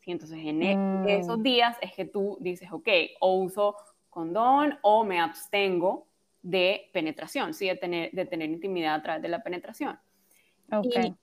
[0.00, 0.10] ¿sí?
[0.10, 1.08] Entonces, en e, mm.
[1.08, 2.88] esos días es que tú dices, ok,
[3.20, 3.76] o uso
[4.10, 6.06] condón o me abstengo
[6.42, 7.68] de penetración, ¿sí?
[7.68, 9.98] de, tener, de tener intimidad a través de la penetración.
[10.70, 11.06] Okay.
[11.06, 11.14] Y,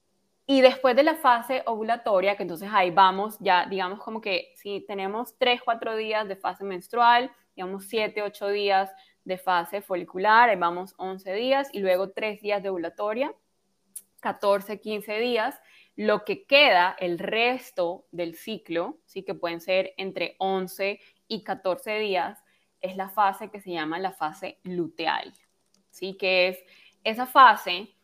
[0.50, 4.80] y, después de la fase ovulatoria, que entonces ahí vamos, ya digamos como que si
[4.82, 8.90] tenemos 3, 4 días de fase menstrual, digamos 7, 8 días
[9.26, 13.36] de fase folicular, ahí vamos 11 días y luego 3 días de ovulatoria,
[14.22, 15.60] 14, 15 días.
[15.98, 22.00] Lo que queda, el resto del ciclo, sí que pueden ser entre 11 y 14
[22.00, 22.42] días,
[22.80, 25.34] es la fase que se llama la fase luteal,
[25.90, 26.16] ¿sí?
[26.16, 26.64] Que es
[27.04, 27.97] esa fase,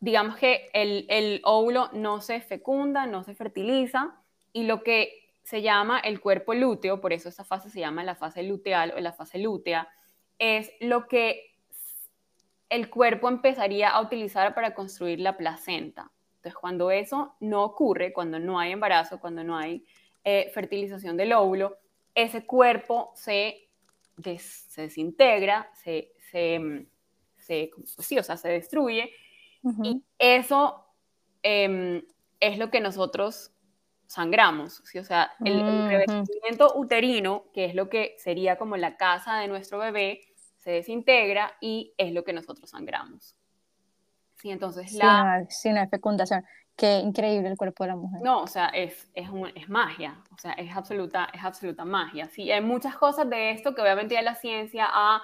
[0.00, 4.14] digamos que el, el óvulo no se fecunda, no se fertiliza,
[4.52, 8.14] y lo que se llama el cuerpo lúteo, por eso esa fase se llama la
[8.14, 9.88] fase luteal o la fase lútea,
[10.38, 11.54] es lo que
[12.68, 16.10] el cuerpo empezaría a utilizar para construir la placenta.
[16.36, 19.84] Entonces, cuando eso no ocurre, cuando no hay embarazo, cuando no hay
[20.22, 21.78] eh, fertilización del óvulo,
[22.14, 23.68] ese cuerpo se,
[24.22, 26.86] se desintegra, se, se,
[27.38, 29.10] se, sí, o sea, se destruye.
[29.82, 30.86] Y eso
[31.42, 32.02] em,
[32.40, 33.52] es lo que nosotros
[34.06, 34.98] sangramos, ¿sí?
[34.98, 39.78] o sea, el, revestimiento uterino, que es lo que sería como la casa de nuestro
[39.78, 40.20] bebé,
[40.56, 43.36] se desintegra y es lo que nosotros sangramos.
[44.36, 45.44] Sí, entonces la...
[45.48, 46.44] Sí, no, fecundación.
[46.78, 48.22] Qué increíble el cuerpo de la mujer.
[48.22, 52.28] No, o sea, es, es, es, magia, o sea, es absoluta, es absoluta magia.
[52.28, 55.20] Sí, hay muchas cosas de esto que obviamente ya la ciencia ha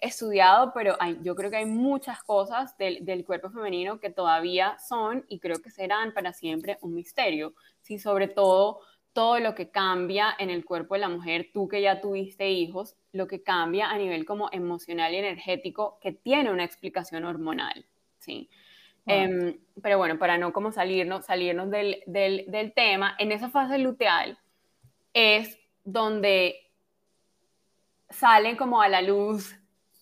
[0.00, 4.76] estudiado, pero hay, yo creo que hay muchas cosas del, del, cuerpo femenino que todavía
[4.80, 7.54] son y creo que serán para siempre un misterio.
[7.82, 8.80] Sí, sobre todo
[9.12, 12.96] todo lo que cambia en el cuerpo de la mujer, tú que ya tuviste hijos,
[13.12, 17.86] lo que cambia a nivel como emocional y energético, que tiene una explicación hormonal,
[18.18, 18.50] ¿sí?
[19.06, 23.78] Em, pero bueno, para no como salirnos, salirnos del, del, del, tema, en esa fase
[23.78, 24.38] luteal
[25.12, 26.56] es donde
[28.10, 29.56] salen como a la luz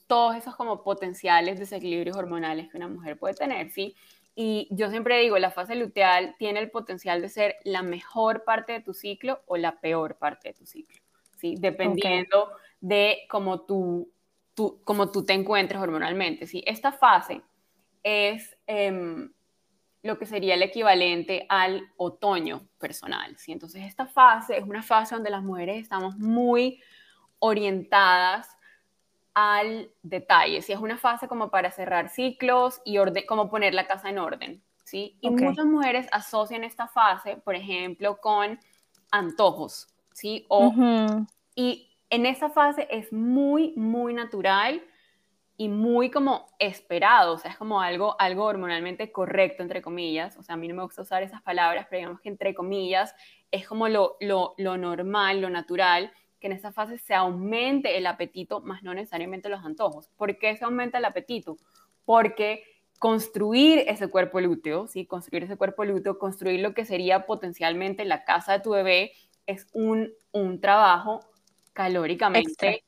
[0.06, 3.94] todos esos como potenciales desequilibrios hormonales que una mujer puede tener, ¿sí?
[4.34, 8.72] Y yo siempre digo, la fase luteal tiene el potencial de ser la mejor parte
[8.72, 11.00] de tu ciclo o la peor parte de tu ciclo,
[11.36, 11.56] ¿sí?
[11.58, 14.10] Dependiendo de cómo tú,
[14.54, 16.64] tú, cómo tú te encuentres hormonalmente, ¿sí?
[16.66, 17.42] Esta fase
[18.04, 19.32] es em,
[20.02, 23.36] lo que sería el equivalente al otoño personal.
[23.38, 23.52] ¿sí?
[23.52, 26.80] Entonces, esta fase es una fase donde las mujeres estamos muy
[27.38, 28.56] orientadas
[29.32, 30.60] al detalle.
[30.60, 30.72] ¿sí?
[30.72, 34.62] Es una fase como para cerrar ciclos y como poner la casa en orden.
[34.84, 35.16] ¿sí?
[35.22, 38.60] Y muchas mujeres asocian esta fase, por ejemplo, con
[39.10, 39.88] antojos.
[40.12, 40.44] ¿sí?
[40.48, 40.72] O,
[41.54, 44.82] Y en esa fase es muy, muy natural
[45.56, 50.42] y muy como esperado, o sea, es como algo, algo hormonalmente correcto, entre comillas, o
[50.42, 53.14] sea, a mí no me gusta usar esas palabras, pero digamos que entre comillas
[53.52, 58.06] es como lo, lo, lo normal, lo natural, que en esa fase se aumente el
[58.06, 60.08] apetito, más no necesariamente los antojos.
[60.16, 61.56] ¿Por qué se aumenta el apetito?
[62.04, 62.64] Porque
[62.98, 65.06] construir ese cuerpo lúteo, ¿sí?
[65.06, 69.12] construir ese cuerpo lúteo, construir lo que sería potencialmente la casa de tu bebé,
[69.46, 71.20] es un, un trabajo
[71.72, 72.82] calóricamente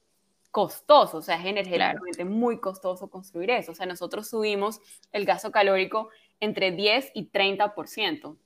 [0.50, 3.72] costoso, o sea, es energéticamente muy costoso construir eso.
[3.72, 4.80] O sea, nosotros subimos
[5.12, 8.36] el gasto calórico entre 10 y 30%.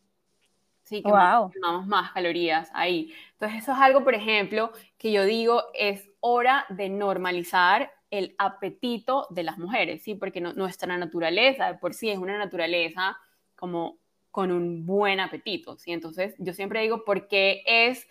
[0.82, 1.52] Sí, que wow.
[1.60, 3.12] más, más calorías ahí.
[3.32, 9.28] Entonces, eso es algo, por ejemplo, que yo digo, es hora de normalizar el apetito
[9.30, 10.14] de las mujeres, ¿sí?
[10.14, 13.16] Porque nuestra naturaleza de por sí es una naturaleza
[13.54, 13.98] como
[14.30, 15.92] con un buen apetito, ¿sí?
[15.92, 18.08] Entonces, yo siempre digo, ¿por qué es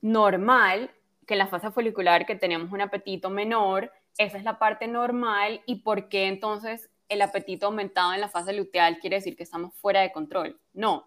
[0.00, 0.90] normal
[1.30, 5.62] que en la fase folicular que tenemos un apetito menor, esa es la parte normal
[5.64, 9.72] y por qué entonces el apetito aumentado en la fase luteal quiere decir que estamos
[9.76, 10.60] fuera de control.
[10.72, 11.04] No,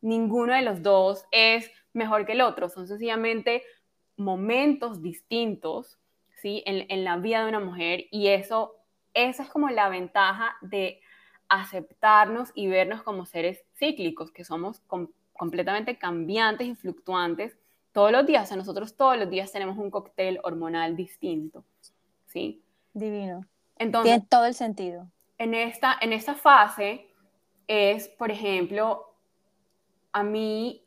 [0.00, 3.62] ninguno de los dos es mejor que el otro, son sencillamente
[4.16, 5.98] momentos distintos
[6.40, 6.62] ¿sí?
[6.64, 8.76] en, en la vida de una mujer y eso,
[9.12, 11.02] esa es como la ventaja de
[11.50, 14.80] aceptarnos y vernos como seres cíclicos, que somos
[15.34, 17.58] completamente cambiantes y fluctuantes
[17.96, 21.64] todos los días, o sea, nosotros todos los días tenemos un cóctel hormonal distinto,
[22.26, 22.62] ¿sí?
[22.92, 23.46] Divino.
[23.78, 25.10] Entonces, Tiene todo el sentido.
[25.38, 27.08] En esta, en esta fase
[27.66, 29.14] es, por ejemplo,
[30.12, 30.84] a mí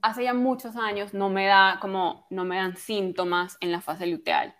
[0.00, 4.06] hace ya muchos años no me da como, no me dan síntomas en la fase
[4.06, 4.56] luteal.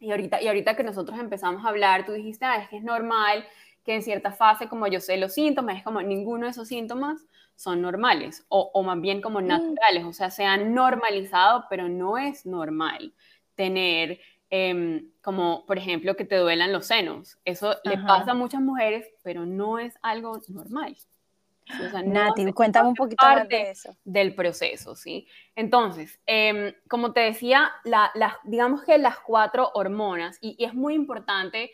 [0.00, 2.82] Y ahorita, y ahorita que nosotros empezamos a hablar, tú dijiste, ah, es que es
[2.82, 3.46] normal
[3.84, 7.24] que en cierta fase, como yo sé los síntomas, es como ninguno de esos síntomas
[7.58, 9.46] son normales o, o más bien como mm.
[9.46, 13.12] naturales, o sea, se han normalizado, pero no es normal
[13.56, 17.36] tener em, como, por ejemplo, que te duelan los senos.
[17.44, 20.96] Eso le pasa a muchas mujeres, pero no es algo normal.
[21.84, 23.96] O sea, Nati, cuéntame un poquito más de eso.
[24.04, 25.26] Del proceso, ¿sí?
[25.56, 28.12] Entonces, em, como te decía, la,
[28.44, 31.72] digamos que las cuatro hormonas, y, y es muy importante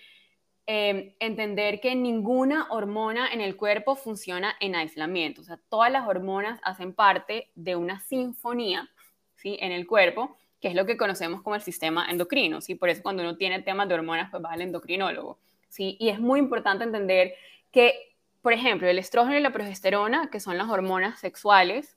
[0.67, 5.43] Em, entender que ninguna hormona en el cuerpo funciona en aislamiento.
[5.43, 8.89] O sea, todas las hormonas hacen parte de una sinfonía
[9.35, 9.59] ¿sí?
[9.61, 12.75] en el cuerpo que es lo que conocemos como el sistema endocrino, ¿sí?
[12.75, 15.99] Por eso cuando uno tiene temas de hormonas, pues va al endocrinólogo, ¿sí?
[16.01, 17.35] Y es muy importante entender
[17.71, 21.94] que, por ejemplo, el estrógeno y la progesterona, que son las hormonas sexuales,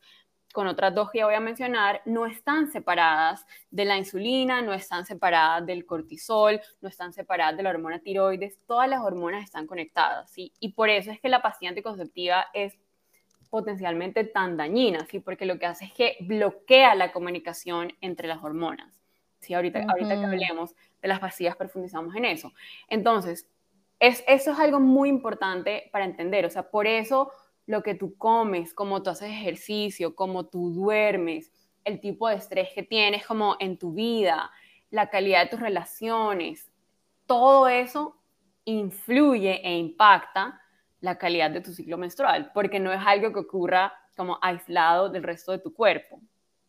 [0.57, 4.73] con otras dos que ya voy a mencionar, no están separadas de la insulina, no
[4.73, 9.67] están separadas del cortisol, no están separadas de la hormona tiroides, todas las hormonas están
[9.67, 10.51] conectadas, ¿sí?
[10.59, 12.75] Y por eso es que la pastilla anticonceptiva es
[13.51, 15.19] potencialmente tan dañina, ¿sí?
[15.19, 18.99] Porque lo que hace es que bloquea la comunicación entre las hormonas,
[19.39, 19.53] ¿sí?
[19.53, 22.51] Ahorita, ahorita que hablemos de las pastillas profundizamos en eso.
[22.89, 23.47] Entonces,
[23.99, 27.31] es, eso es algo muy importante para entender, o sea, por eso
[27.67, 31.51] lo que tú comes, cómo tú haces ejercicio, cómo tú duermes,
[31.83, 34.49] el tipo de estrés que tienes como en tu vida,
[34.89, 36.71] la calidad de tus relaciones,
[37.25, 38.17] todo eso
[38.65, 40.59] influye e impacta
[41.01, 45.23] la calidad de tu ciclo menstrual, porque no es algo que ocurra como aislado del
[45.23, 46.19] resto de tu cuerpo,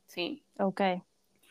[0.06, 0.44] ¿sí?
[0.58, 0.82] Ok,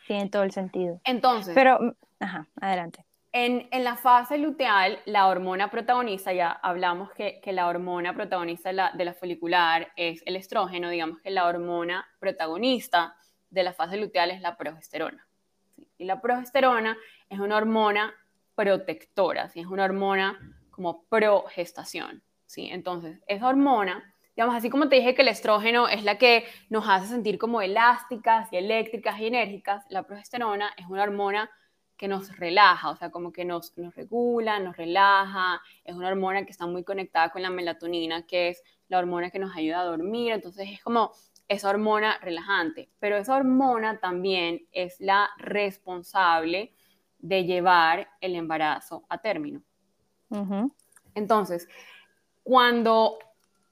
[0.05, 1.01] tiene todo el sentido.
[1.05, 1.55] Entonces...
[1.55, 3.06] Pero, mm, ajá, adelante.
[3.39, 8.73] En, la fase luteal, la hormona protagonista, ya hablamos que, que la hormona protagonista de
[8.73, 13.15] la, de la, folicular es el estrógeno, digamos que la hormona protagonista
[13.51, 15.27] de la fase luteal es la progesterona.
[15.99, 16.97] Y la progesterona
[17.29, 18.11] es una hormona
[18.55, 19.59] protectora, ¿sí?
[19.59, 20.39] es una hormona
[20.71, 22.23] como progestación.
[22.47, 22.69] ¿sí?
[22.71, 26.89] Entonces, esa hormona, digamos, así como te dije que el estrógeno es la que nos
[26.89, 31.51] hace sentir como elásticas y eléctricas y enérgicas, la progesterona es una hormona
[31.97, 36.45] que nos relaja, o sea, como que nos, nos regula, nos relaja, es una hormona
[36.45, 39.85] que está muy conectada con la melatonina, que es la hormona que nos ayuda a
[39.85, 41.11] dormir, entonces es como
[41.47, 46.73] esa hormona relajante, pero esa hormona también es la responsable
[47.19, 49.61] de llevar el embarazo a término.
[51.15, 51.67] Entonces,
[52.43, 53.17] cuando,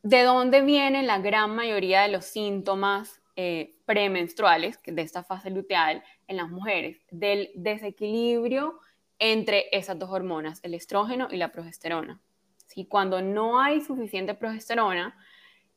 [0.03, 6.01] ¿de dónde vienen la gran mayoría de los síntomas eh, premenstruales de esta fase luteal
[6.27, 6.99] en las mujeres?
[7.11, 8.79] Del desequilibrio
[9.19, 12.21] entre esas dos hormonas, el estrógeno y la progesterona.
[12.67, 12.85] ¿Sí?
[12.85, 15.17] Cuando no hay suficiente progesterona,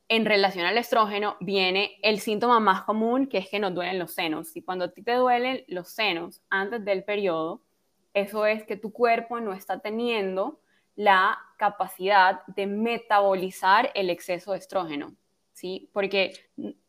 [0.08, 4.14] en relación al estrógeno viene el síntoma más común, que es que nos duelen los
[4.14, 4.56] senos.
[4.56, 7.62] Y cuando a ti te duelen los senos antes del periodo,
[8.14, 10.60] eso es que tu cuerpo no está teniendo
[10.96, 15.14] la capacidad de metabolizar el exceso de estrógeno,
[15.58, 15.90] ¿sí?
[15.92, 16.34] Porque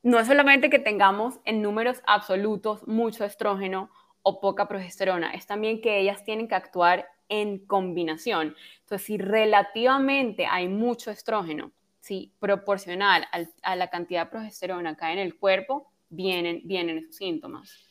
[0.04, 3.90] no es solamente que tengamos en números absolutos mucho estrógeno
[4.22, 8.56] o poca progesterona, es también que ellas tienen que actuar en combinación.
[8.82, 12.32] Entonces, si relativamente hay mucho estrógeno, ¿sí?
[12.40, 13.28] proporcional
[13.64, 17.90] a la cantidad de progesterona que hay en el cuerpo, vienen, vienen esos síntomas.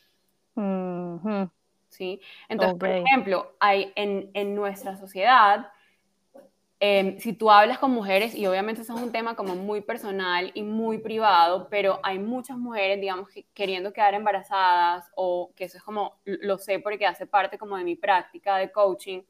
[1.89, 2.21] ¿Sí?
[2.47, 5.71] Entonces, por ejemplo, hay en, en nuestra sociedad,
[6.81, 10.51] Em, si tú hablas con mujeres, y obviamente eso es un tema como muy personal
[10.53, 15.83] y muy privado, pero hay muchas mujeres, digamos, queriendo quedar embarazadas o que eso es
[15.83, 19.23] como, lo sé porque hace parte como de mi práctica de coaching,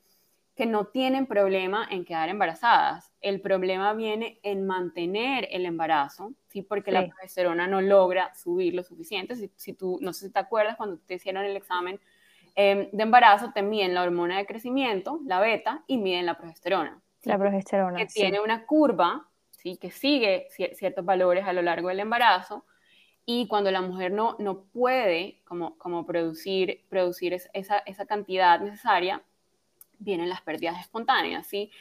[0.55, 3.13] que no tienen problema en quedar embarazadas.
[3.21, 6.61] El problema viene en mantener el embarazo, ¿sí?
[6.61, 9.35] Porque la progesterona no logra subir lo suficiente.
[9.37, 11.99] Si, si, tú, no sé si te acuerdas, cuando te hicieron el examen
[12.55, 17.01] em, de embarazo, te miden la hormona de crecimiento, la beta, y miden la progesterona.
[17.23, 17.97] La progesterona.
[17.97, 19.77] Que tiene una curva, ¿sí?
[19.77, 22.65] que sigue ciertos valores a lo largo del embarazo.
[23.25, 29.21] Y cuando la mujer no, no puede como, como producir, producir esa, esa cantidad necesaria,
[29.99, 31.71] vienen las pérdidas espontáneas, ¿sí?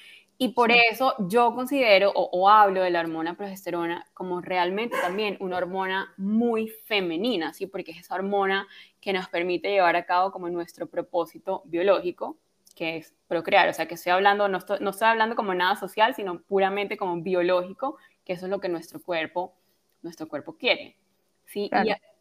[0.41, 5.37] Y por eso yo considero o, o, hablo de la hormona progesterona como realmente también
[5.41, 7.67] una hormona muy femenina, ¿sí?
[7.67, 8.69] Porque es esa hormona
[9.01, 12.37] que nos permite llevar a cabo como nuestro propósito biológico,
[12.79, 15.75] que es procrear, o sea, que estoy hablando, no estoy, no estoy hablando como nada
[15.75, 19.53] social, sino puramente como biológico, que eso es lo que nuestro cuerpo,
[20.01, 20.97] nuestro cuerpo quiere.
[21.45, 21.69] ¿sí?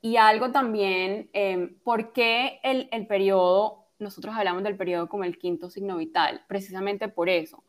[0.02, 5.26] Y, y, algo también, eh, ¿por qué el, el periodo, nosotros hablamos del periodo como
[5.26, 6.43] el quinto signo vital?
[6.48, 7.63] Precisamente por eso.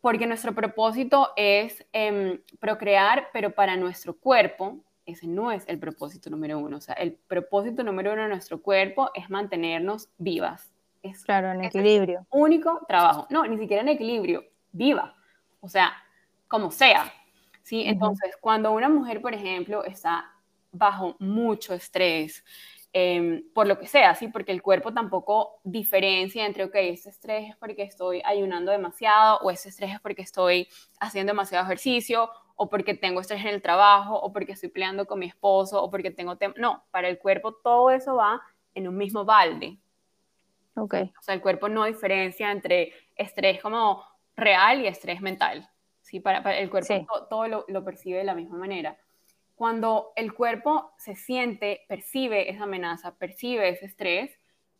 [0.00, 6.28] Porque nuestro propósito es eh, procrear, pero para nuestro cuerpo, ese no es el propósito
[6.28, 6.78] número uno.
[6.78, 10.72] O sea, el propósito número uno de nuestro cuerpo es mantenernos vivas,
[11.02, 12.26] es, claro, en equilibrio.
[12.30, 13.26] único trabajo.
[13.30, 15.14] No, ni siquiera en equilibrio, viva.
[15.60, 15.92] O sea,
[16.48, 17.12] como sea.
[17.62, 17.82] ¿sí?
[17.86, 20.32] Entonces, cuando una mujer, por ejemplo, está
[20.72, 22.42] bajo mucho estrés,
[22.94, 24.28] em, por lo que sea, ¿sí?
[24.28, 29.50] Porque el cuerpo tampoco diferencia entre, ok, este estrés es porque estoy ayunando demasiado, o
[29.50, 30.66] este estrés es porque estoy
[30.98, 35.18] haciendo demasiado ejercicio, o porque tengo estrés en el trabajo, o porque estoy peleando con
[35.18, 36.38] mi esposo, o porque tengo...
[36.56, 38.40] No, para el cuerpo todo eso va
[38.74, 39.78] en un mismo balde,
[40.78, 41.12] Okay.
[41.18, 44.04] O sea, el cuerpo no diferencia entre estrés como
[44.36, 45.68] real y estrés mental.
[46.02, 46.20] ¿sí?
[46.20, 48.96] Para, el cuerpo todo, lo, lo, percibe de la misma manera.
[49.54, 54.38] cuando el cuerpo se siente, percibe esa amenaza, percibe ese estrés,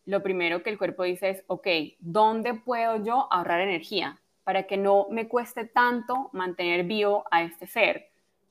[0.09, 1.67] lo primero que el cuerpo dice es, ok,
[1.99, 7.67] ¿dónde puedo yo ahorrar energía para que no me cueste tanto mantener vivo a este
[7.67, 8.09] ser?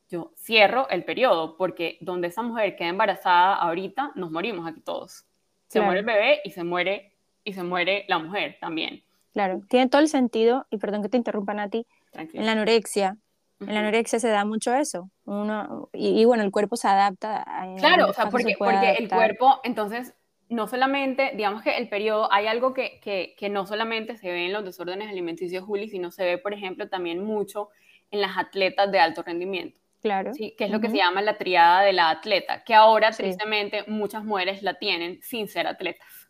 [0.07, 5.25] Yo cierro el periodo porque donde esa mujer queda embarazada ahorita, nos morimos aquí todos.
[5.67, 7.16] Se muere el bebé y se muere
[7.47, 9.03] y se muere la mujer también.
[9.31, 13.17] Claro, tiene todo el sentido, y perdón que te interrumpan a ti, en la anorexia,
[13.61, 15.09] en la anorexia se da mucho eso.
[15.23, 17.43] Uno, y, bueno, el cuerpo se adapta.
[17.47, 20.13] A, claro, o sea, porque, porque el cuerpo, entonces,
[20.49, 24.45] no solamente, digamos que el periodo, hay algo que, que, que, no solamente se ve
[24.45, 27.69] en los desórdenes alimenticios, Juli, sino se ve, por ejemplo, también mucho
[28.11, 29.79] en las atletas de alto rendimiento.
[30.01, 30.33] Claro.
[30.33, 33.85] Sí, que es lo que se llama la triada de la atleta, que ahora, tristemente,
[33.87, 36.26] muchas mujeres la tienen sin ser atletas.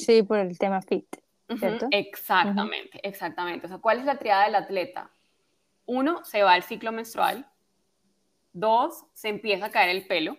[0.00, 1.06] Sí, por el tema fit,
[1.58, 1.86] ¿cierto?
[1.90, 3.66] Exactamente, exactamente.
[3.66, 5.10] O sea, ¿cuál es la triada del atleta?
[5.86, 7.46] Uno, se va el ciclo menstrual.
[8.52, 10.36] Dos, se empieza a caer el pelo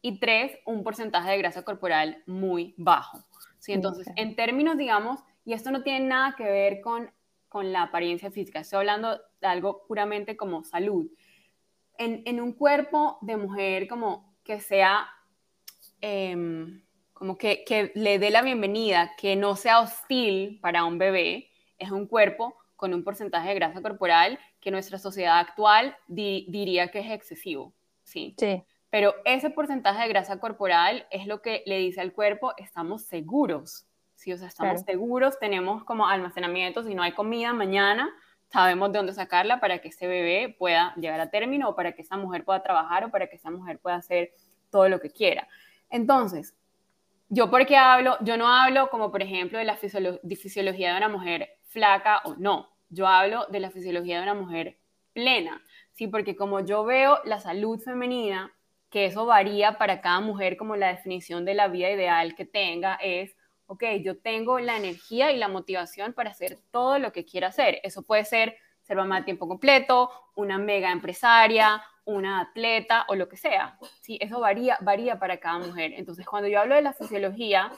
[0.00, 3.24] y tres, un porcentaje de grasa corporal muy bajo.
[3.58, 3.72] ¿sí?
[3.72, 7.10] Entonces, en términos, digamos, y esto no tiene nada que ver con,
[7.48, 11.10] con la apariencia física, estoy hablando de algo puramente como salud.
[11.96, 15.08] En, en un cuerpo de mujer como que sea,
[16.00, 16.82] em,
[17.18, 21.90] como que, que le dé la bienvenida, que no sea hostil para un bebé, es
[21.90, 27.10] un cuerpo con un porcentaje de grasa corporal que nuestra sociedad actual diría que es
[27.10, 27.74] excesivo.
[28.04, 28.36] Sí.
[28.38, 28.62] sí.
[28.88, 33.86] Pero ese porcentaje de grasa corporal es lo que le dice al cuerpo, estamos seguros.
[34.14, 38.08] Sí, o sea, estamos seguros, tenemos como almacenamiento, si no hay comida mañana,
[38.48, 42.02] sabemos de dónde sacarla para que ese bebé pueda llegar a término o para que
[42.02, 44.32] esa mujer pueda trabajar o para que esa mujer pueda hacer
[44.70, 45.48] todo lo que quiera.
[45.90, 46.54] Entonces,
[47.28, 51.48] yo porque hablo, yo no hablo como por ejemplo de la fisiología de una mujer
[51.64, 54.78] flaca o no, yo hablo de la fisiología de una mujer
[55.12, 55.62] plena,
[55.92, 58.54] sí, porque como yo veo la salud femenina
[58.90, 62.94] que eso varía para cada mujer, como la definición de la vida ideal que tenga
[62.94, 67.48] es, ok, yo tengo la energía y la motivación para hacer todo lo que quiera
[67.48, 67.80] hacer.
[67.82, 68.56] Eso puede ser
[68.88, 73.78] ser mamá a tiempo completo, una mega empresaria, una atleta o lo que sea.
[74.00, 75.92] Sí, eso varía, varía para cada mujer.
[75.94, 77.70] Entonces, cuando yo hablo de la fisiología,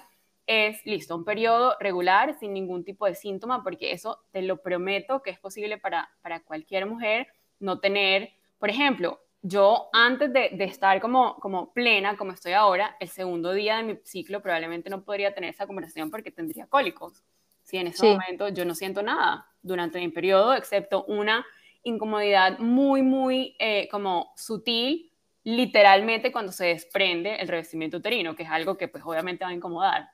[0.46, 5.20] es listo, un periodo regular sin ningún tipo de síntoma, porque eso te lo prometo
[5.20, 7.26] que es posible para, para cualquier mujer
[7.58, 13.08] no tener, por ejemplo, yo antes de, estar como, como plena, como estoy ahora, el
[13.08, 17.24] segundo día de mi ciclo probablemente no podría tener esa conversación porque tendría cólicos.
[17.62, 21.44] Si en ese momento yo no siento nada durante mi periodo, excepto una
[21.82, 25.12] incomodidad muy, muy eh, como sutil,
[25.44, 29.54] literalmente cuando se desprende el revestimiento uterino, que es algo que pues obviamente va a
[29.54, 30.10] incomodar.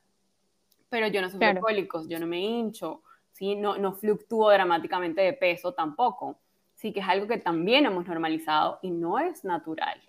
[0.88, 3.02] Pero yo no sufro cólicos, yo no me hincho,
[3.32, 3.56] ¿sí?
[3.56, 6.38] no, no fluctúo dramáticamente de peso tampoco
[6.76, 10.00] sí que es algo que también hemos normalizado y no es natural.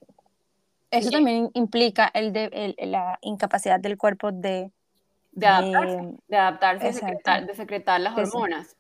[0.92, 4.72] Eso también implica el de, la incapacidad del cuerpo de...
[5.32, 8.76] De adaptarse, de, adaptarse de, secretar, las hormonas.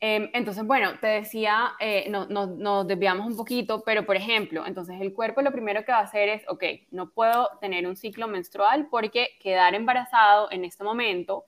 [0.00, 5.12] Em, entonces, bueno, te decía, eh, nos desviamos un poquito, pero por ejemplo, entonces el
[5.12, 8.86] cuerpo lo primero que va a hacer es, ok, no puedo tener un ciclo menstrual
[8.90, 11.46] porque quedar embarazado en este momento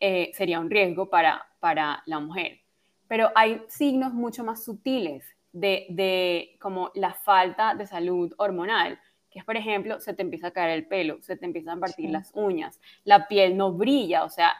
[0.00, 2.58] eh, sería un riesgo para, para la mujer.
[3.06, 8.98] Pero hay signos mucho más sutiles de, de, como la falta de salud hormonal,
[9.30, 11.80] que es, por ejemplo, se te empieza a caer el pelo, se te empiezan a
[11.80, 14.54] partir las uñas, la piel no brilla, o sea,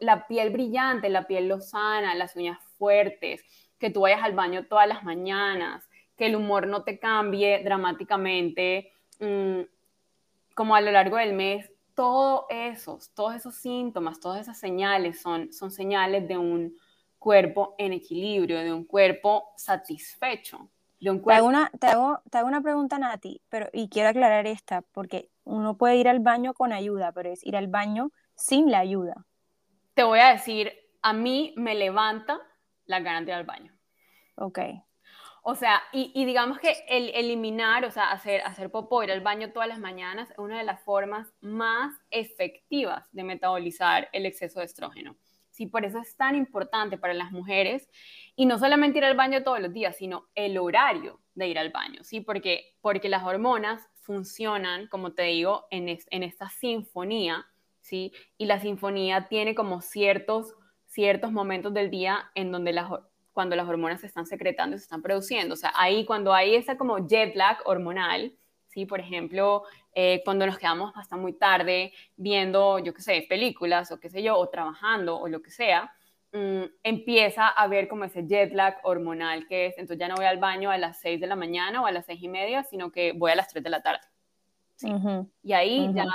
[0.00, 3.42] la piel brillante, la piel lozana, las uñas fuertes,
[3.78, 8.92] que tú vayas al baño todas las mañanas, que el humor no te cambie dramáticamente,
[9.20, 9.60] mm,
[10.54, 15.52] como a lo largo del mes, todos esos, todos esos síntomas, todas esas señales son,
[15.52, 16.76] son señales de un
[17.18, 20.70] cuerpo en equilibrio, de un cuerpo satisfecho.
[21.00, 24.08] De un Te, hago una, te, hago, te hago una pregunta, Nati, pero, y quiero
[24.08, 28.10] aclarar esta, porque uno puede ir al baño con ayuda, pero es ir al baño
[28.34, 29.26] sin la ayuda.
[29.94, 30.72] Te voy a decir,
[31.02, 32.40] a mí me levanta
[32.86, 33.72] la ganas de ir al baño.
[34.36, 34.58] Ok.
[35.42, 39.20] O sea, y, y, digamos que el eliminar, o sea, hacer, hacer popó, ir al
[39.20, 44.58] baño todas las mañanas, es una de las formas más efectivas de metabolizar el exceso
[44.58, 45.16] de estrógeno.
[45.56, 45.66] ¿sí?
[45.66, 47.88] Por eso es tan importante para las mujeres
[48.36, 51.70] y no solamente ir al baño todos los días, sino el horario de ir al
[51.70, 52.20] baño, ¿sí?
[52.20, 57.46] Porque, porque las hormonas funcionan, como te digo, en, en esta sinfonía,
[57.80, 58.12] ¿sí?
[58.36, 60.54] Y la sinfonía tiene como ciertos,
[60.96, 62.90] ciertos momentos del día en donde las,
[63.34, 65.52] cuando las hormonas se están secretando y se están produciendo.
[65.52, 68.34] O sea, ahí cuando hay esa como jet lag hormonal,
[68.68, 68.86] ¿sí?
[68.86, 74.00] Por ejemplo, eh, cuando nos quedamos hasta muy tarde viendo, yo qué sé, películas o
[74.00, 75.92] qué sé yo, o trabajando o lo que sea,
[76.32, 80.24] mm, empieza a ver como ese jet lag hormonal que es, entonces ya no voy
[80.24, 82.90] al baño a las 6 de la mañana o a las 6 y media, sino
[82.90, 84.00] que voy a las 3 de la tarde.
[85.42, 86.06] Y ahí ya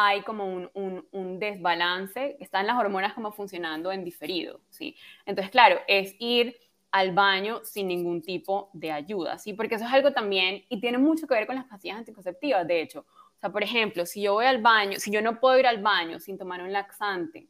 [0.00, 4.96] hay como un, un, un, desbalance, están las hormonas como funcionando en diferido, ¿sí?
[5.26, 6.56] Entonces, claro, es ir
[6.92, 9.54] al baño sin ningún tipo de ayuda, ¿sí?
[9.54, 12.80] Porque eso es algo también, y tiene mucho que ver con las pastillas anticonceptivas, de
[12.80, 13.00] hecho.
[13.00, 15.82] O sea, por ejemplo, si yo voy al baño, si yo no puedo ir al
[15.82, 17.48] baño sin tomar un laxante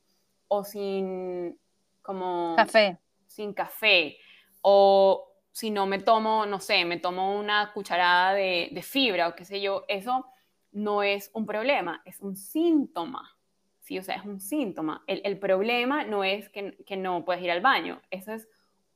[0.48, 1.58] o sin
[2.00, 2.54] como...
[2.56, 2.98] Café.
[3.26, 4.16] Sin café,
[4.62, 9.34] o si no me tomo, no sé, me tomo una cucharada de, de fibra o
[9.34, 10.24] qué sé yo, eso
[10.72, 13.36] no es un problema, es un síntoma.
[13.80, 15.02] Sí, o sea, es un síntoma.
[15.06, 18.48] El, problema no es que, no puedes ir al baño, eso es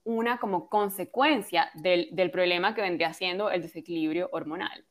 [0.05, 4.85] una como consecuencia del, problema que vendría siendo el desequilibrio hormonal.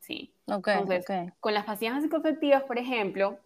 [0.00, 0.34] Sí.
[0.46, 1.06] Entonces,
[1.40, 3.38] con las pastillas anticonceptivas, por ejemplo,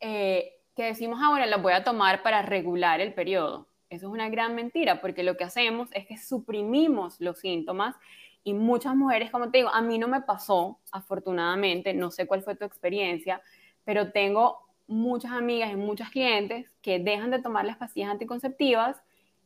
[0.00, 3.66] eh, que decimos, ahora las voy a tomar para regular el periodo.
[3.90, 7.96] Eso es una gran mentira, porque lo que hacemos es que suprimimos los síntomas
[8.44, 12.42] y muchas mujeres, como te digo, a mí no me pasó, afortunadamente, no sé cuál
[12.42, 13.42] fue tu experiencia,
[13.84, 19.00] pero tengo muchas amigas y muchas clientes que dejan de tomar las pastillas anticonceptivas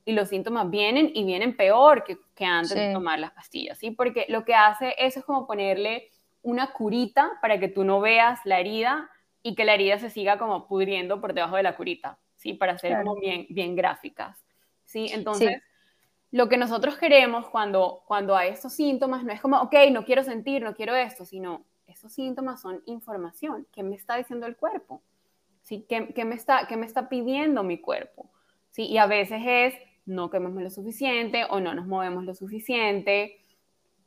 [0.05, 3.91] y los síntomas vienen y vienen peor que, que antes de tomar las pastillas, ¿sí?
[3.91, 6.11] Porque lo que hace eso es como ponerle
[6.43, 9.11] una curita para que tú no veas la herida
[9.43, 12.55] y que la herida se siga como pudriendo por debajo de la curita, ¿sí?
[12.55, 14.45] Para ser como bien, bien gráficas,
[14.85, 15.09] ¿sí?
[15.13, 15.61] Entonces,
[16.33, 20.25] lo que nosotros queremos cuando, cuando hay estos síntomas no es como, ok, no quiero
[20.25, 23.67] sentir, no quiero esto, sino esos síntomas son información.
[23.71, 25.03] ¿Qué me está diciendo el cuerpo?
[25.61, 25.87] ¿Sí?
[25.87, 28.31] ¿Qué, me, está, qué me está pidiendo mi cuerpo?
[28.71, 28.87] ¿Sí?
[28.87, 29.75] Y a veces es
[30.07, 33.39] no comemos lo suficiente o no nos movemos lo suficiente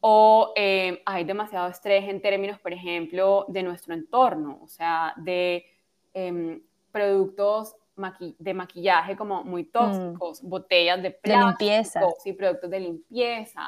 [0.01, 5.65] o eh, hay demasiado estrés en términos, por ejemplo, de nuestro entorno, o sea, de
[6.13, 6.61] em,
[6.91, 7.75] productos
[8.39, 9.71] de maquillaje como muy mm.
[9.71, 12.01] tóxicos, botellas de plástico, limpieza.
[12.23, 13.61] Sí, productos de limpieza,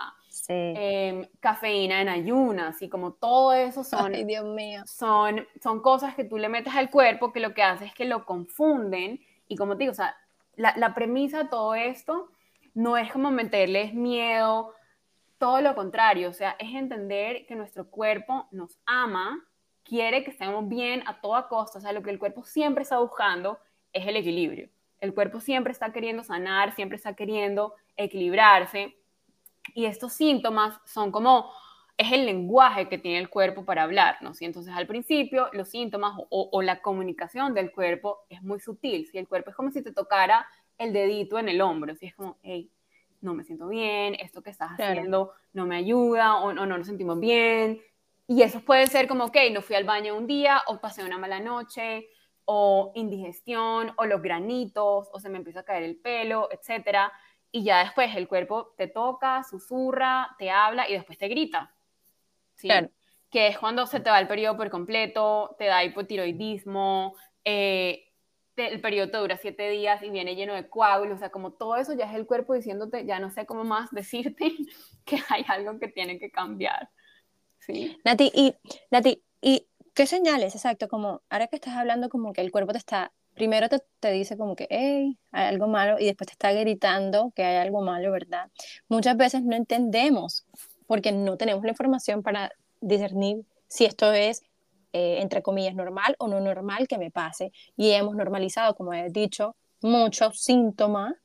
[0.49, 4.83] em, cafeína en ayunas, y como todo eso son, Dios mío.
[4.85, 8.05] son, son cosas que tú le metes al cuerpo que lo que hace es que
[8.05, 10.15] lo confunden y como te digo, o sea,
[10.55, 12.29] la, la premisa de todo esto
[12.73, 14.73] no es como meterles miedo,
[15.37, 19.43] todo lo contrario, o sea, es entender que nuestro cuerpo nos ama,
[19.83, 22.99] quiere que estemos bien a toda costa, o sea, lo que el cuerpo siempre está
[22.99, 23.59] buscando
[23.97, 24.69] es el equilibrio.
[24.99, 28.97] El cuerpo siempre está queriendo sanar, siempre está queriendo equilibrarse.
[29.73, 31.51] Y estos síntomas son como,
[31.97, 34.41] es el lenguaje que tiene el cuerpo para hablarnos.
[34.41, 39.07] Y entonces al principio los síntomas o, la comunicación del cuerpo es muy sutil.
[39.07, 42.15] Si el cuerpo es como si te tocara el dedito en el hombro, si es
[42.15, 42.69] como, hey,
[43.21, 46.87] no me siento bien, esto que estás haciendo no me ayuda o, o no nos
[46.87, 47.81] sentimos bien.
[48.27, 51.17] Y eso puede ser como, ok, no fui al baño un día o pasé una
[51.17, 52.09] mala noche
[52.49, 57.11] o indigestión, o los granitos, o se me empieza a caer el pelo, etcétera.
[57.51, 61.73] Y ya después el cuerpo te toca, susurra, te habla y después te grita.
[62.55, 62.69] ¿sí?
[63.29, 68.05] Que es cuando se te va el periodo por completo, te da hipotiroidismo, eh,
[68.55, 71.75] el periodo te dura siete días y viene lleno de coágulos, o sea, como todo
[71.75, 74.53] eso ya es el cuerpo diciéndote, ya no sé cómo más decirte
[75.03, 76.89] que hay algo que tiene que cambiar.
[77.59, 77.97] ¿sí?
[78.05, 78.55] Nati, y,
[78.89, 79.67] Nati, y
[79.97, 80.53] ¿Qué señales?
[80.53, 84.11] Exacto, como ahora que estás hablando como que el cuerpo te está, primero te, te
[84.11, 87.81] dice como que, hey, hay algo malo y después te está gritando que hay algo
[87.81, 88.51] malo, ¿verdad?
[88.89, 90.45] Muchas veces no entendemos
[90.85, 94.43] porque no tenemos la información para discernir si esto es,
[94.93, 97.51] eh, entre comillas, normal o no normal que me pase.
[97.75, 101.15] Y hemos normalizado, como he dicho, muchos síntomas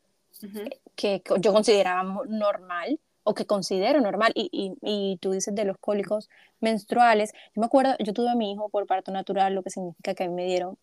[0.97, 5.79] que yo consideraba normal o que considero normal, y, y, y, tú dices de los
[5.79, 6.29] cólicos
[6.61, 10.15] menstruales, yo me acuerdo, yo tuve a mi hijo por parto natural, lo que significa
[10.15, 10.77] que a mí me dieron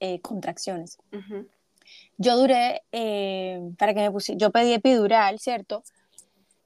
[0.00, 0.98] eh, contracciones.
[2.18, 5.82] Yo duré, eh, para que me pusiera, yo pedí epidural, ¿cierto?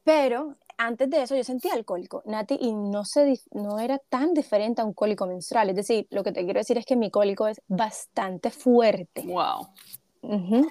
[0.02, 4.32] Pero antes de eso yo sentía el cólico, Nati, y no, se, no era tan
[4.32, 5.70] diferente a un cólico menstrual.
[5.70, 9.22] Es decir, lo que te quiero decir es que mi cólico es bastante fuerte.
[9.26, 9.68] Wow.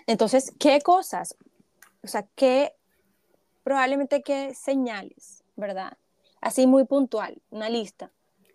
[0.08, 1.36] Entonces, ¿qué cosas?
[2.04, 2.74] O sea, ¿qué
[3.64, 5.98] probablemente que señales, ¿verdad?
[6.42, 8.12] Así muy puntual, una lista.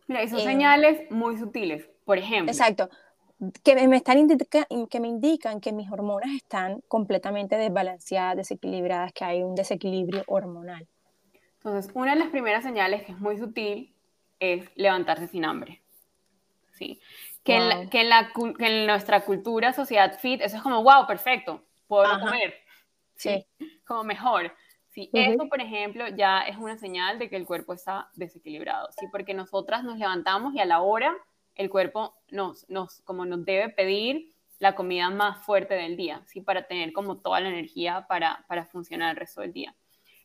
[0.06, 2.50] Mira, y son eh, señales muy sutiles, por ejemplo.
[2.50, 2.88] Exacto,
[3.62, 4.28] que me, están
[4.88, 10.86] que me indican que mis hormonas están completamente desbalanceadas, desequilibradas, que hay un desequilibrio hormonal.
[11.56, 13.94] Entonces, una de las primeras señales que es muy sutil
[14.38, 15.82] es levantarse sin hambre.
[16.72, 17.00] ¿Sí?
[17.42, 21.06] Que, en, que, en la, que, en nuestra cultura, sociedad fit, eso es como, wow,
[21.06, 22.54] perfecto, puedo comer.
[23.16, 23.46] ¿sí?
[23.86, 24.52] Como mejor.
[24.94, 29.06] Sí, eso, por ejemplo, ya es una señal de que el cuerpo está desequilibrado, ¿sí?
[29.10, 31.16] Porque nosotras nos levantamos y a la hora
[31.56, 34.30] el cuerpo nos, nos, como nos debe pedir
[34.60, 36.40] la comida más fuerte del día, ¿sí?
[36.40, 39.74] Para tener como toda la energía para, para funcionar el resto del día.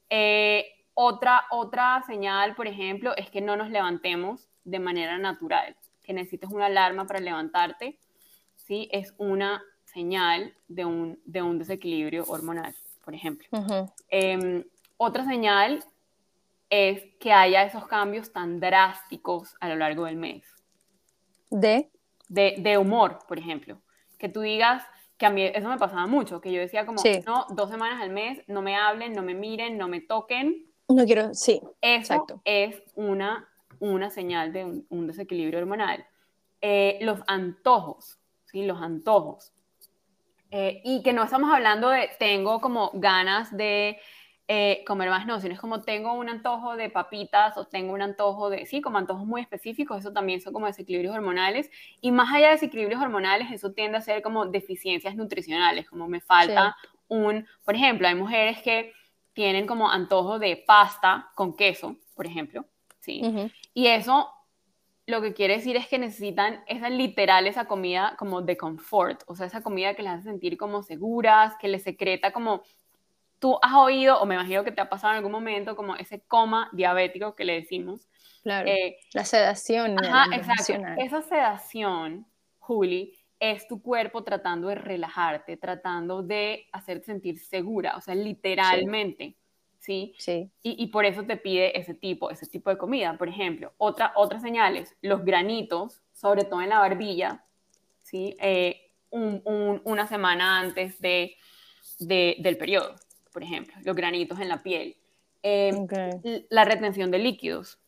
[0.07, 6.13] Eh, otra, otra señal, por ejemplo, es que no nos levantemos de manera natural, que
[6.13, 7.97] necesites una alarma para levantarte,
[8.55, 8.87] ¿sí?
[8.91, 12.75] Es una señal de un, de un desequilibrio hormonal,
[13.09, 13.47] por ejemplo.
[14.07, 14.63] Em,
[14.97, 15.83] otra señal
[16.69, 20.43] es que haya esos cambios tan drásticos a lo largo del mes.
[21.49, 21.89] ¿De?
[22.27, 23.81] De, de humor, por ejemplo.
[24.19, 24.83] Que tú digas,
[25.17, 28.11] que a mí eso me pasaba mucho, que yo decía como, no, dos semanas al
[28.11, 30.67] mes, no me hablen, no me miren, no me toquen.
[30.87, 31.59] No quiero, sí.
[31.63, 32.41] Eso exacto.
[32.45, 33.49] es una,
[33.79, 36.05] una señal de un, desequilibrio hormonal.
[36.61, 38.67] Eh, los antojos, ¿sí?
[38.67, 39.51] Los antojos.
[40.51, 43.99] Eh, y que no estamos hablando de tengo como ganas de
[44.47, 48.01] eh, comer más, no, sino es como tengo un antojo de papitas o tengo un
[48.01, 51.69] antojo de, sí, como antojos muy específicos, eso también son como desequilibrios hormonales.
[52.01, 56.19] Y más allá de desequilibrios hormonales, eso tiende a ser como deficiencias nutricionales, como me
[56.19, 56.75] falta
[57.07, 58.93] un, por ejemplo, hay mujeres que
[59.33, 62.65] tienen como antojo de pasta con queso, por ejemplo,
[63.01, 63.21] ¿sí?
[63.75, 64.31] Y eso
[65.09, 69.35] lo que quiere decir es que necesitan esa literal, esa comida como de confort, o
[69.35, 72.61] sea, esa comida que les hace sentir como seguras, que les secreta como
[73.39, 76.21] tú has oído, o me imagino que te ha pasado en algún momento, como ese
[76.21, 78.07] coma diabético que le decimos.
[78.43, 78.69] Claro.
[78.69, 79.97] Eh, la sedación.
[80.03, 80.73] Ajá, exacto.
[80.97, 82.27] Esa sedación,
[82.59, 89.23] Juli, es tu cuerpo tratando de relajarte, tratando de hacerte sentir segura, o sea, literalmente.
[89.23, 89.38] ¿Sí?
[89.79, 90.13] Sí.
[90.61, 93.17] Y, por eso te pide ese tipo, ese tipo de comida.
[93.17, 97.43] Por ejemplo, otra, otras señales, los granitos, sobre todo en la barbilla,
[98.03, 98.35] ¿sí?
[98.39, 101.35] Eh, una semana antes de,
[101.97, 102.95] del periodo
[103.31, 104.95] por ejemplo, los granitos en la piel.
[105.41, 105.87] Em,
[106.49, 107.79] la retención de líquidos,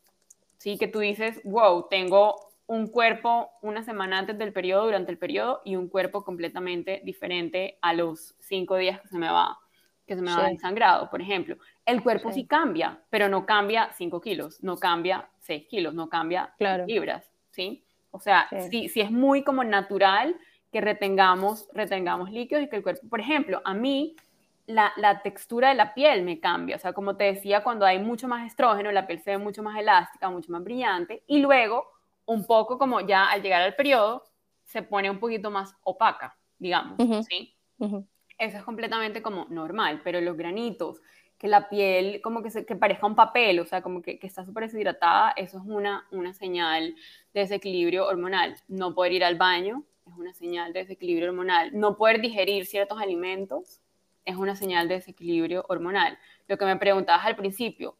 [0.58, 0.78] ¿sí?
[0.78, 5.60] Que tú dices, wow, tengo un cuerpo una semana antes del periodo, durante el periodo,
[5.64, 9.58] y un cuerpo completamente diferente a los cinco días que se me va,
[10.12, 11.56] que se me va ensangrado, por ejemplo.
[11.86, 12.46] El cuerpo sí.
[12.46, 16.54] cambia, pero no cambia 5 kilos, no cambia 6 kilos, no cambia
[16.86, 17.84] libras, ¿sí?
[18.10, 18.88] O sea, sí.
[18.88, 20.36] sí, es muy como natural
[20.70, 24.16] que retengamos, retengamos líquidos y que el cuerpo, por ejemplo, a mí
[24.66, 26.76] la, textura de la piel me cambia.
[26.76, 29.62] O sea, como te decía, cuando hay mucho más estrógeno, la piel se ve mucho
[29.62, 31.22] más elástica, mucho más brillante.
[31.26, 31.86] Y luego,
[32.26, 34.24] un poco como ya al llegar al periodo,
[34.64, 36.96] se pone un poquito más opaca, digamos.
[37.28, 37.54] ¿sí?
[38.42, 41.00] Eso es completamente como normal, pero los granitos,
[41.38, 44.26] que la piel como que, se, que parezca un papel, o sea, como que, que
[44.26, 46.96] está súper deshidratada, eso es una, una señal
[47.34, 48.56] de desequilibrio hormonal.
[48.66, 51.70] No poder ir al baño es una señal de desequilibrio hormonal.
[51.72, 53.80] No poder digerir ciertos alimentos
[54.24, 56.18] es una señal de desequilibrio hormonal.
[56.48, 57.96] Lo que me preguntabas al principio,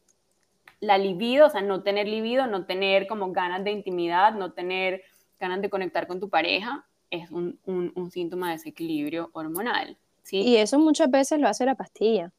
[0.81, 5.03] la libido, o sea, no tener libido, no tener como ganas de intimidad, no tener
[5.39, 9.97] ganas de conectar con tu pareja, es un, un, síntoma de desequilibrio hormonal.
[10.23, 10.41] ¿Sí?
[10.41, 12.31] Y eso muchas veces lo hace la pastilla.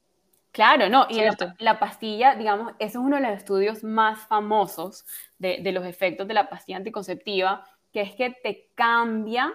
[0.50, 1.20] Claro, no, y
[1.58, 5.04] la, pastilla, digamos, eso es uno de los estudios más famosos
[5.38, 9.52] de, de los efectos de la pastilla anticonceptiva, que es que te cambia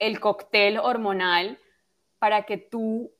[0.00, 1.58] el cóctel hormonal
[2.18, 3.12] para que tú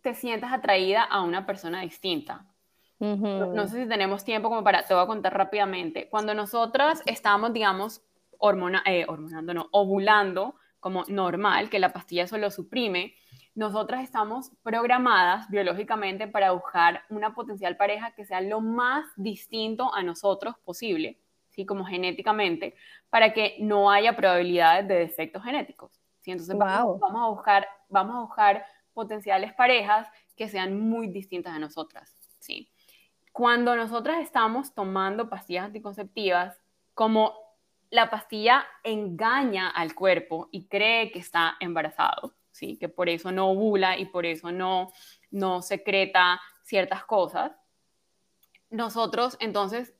[0.00, 2.46] te sientas atraída a una persona distinta.
[2.98, 6.08] no, sé si tenemos tiempo como para, te voy a contar rápidamente.
[6.08, 8.02] Cuando nosotras estamos, digamos,
[8.38, 13.14] hormona, eh, hormonando, no, ovulando como normal, que la pastilla eso lo suprime,
[13.58, 20.04] nosotras estamos programadas biológicamente para buscar una potencial pareja que sea lo más distinto a
[20.04, 21.66] nosotros posible, ¿sí?
[21.66, 22.76] como genéticamente,
[23.10, 25.90] para que no haya probabilidades de defectos genéticos.
[26.20, 26.30] ¿sí?
[26.30, 30.06] Entonces vamos, vamos, a buscar, vamos a buscar potenciales parejas
[30.36, 32.70] que sean muy distintas a nosotras, ¿sí?
[33.32, 36.60] Cuando nosotras estamos tomando pastillas anticonceptivas,
[36.94, 37.34] como
[37.90, 42.76] la pastilla engaña al cuerpo y cree que está embarazado, ¿sí?
[42.76, 44.92] Que por eso no ovula y por eso no,
[45.30, 47.52] no secreta ciertas cosas.
[48.70, 49.94] Nosotros entonces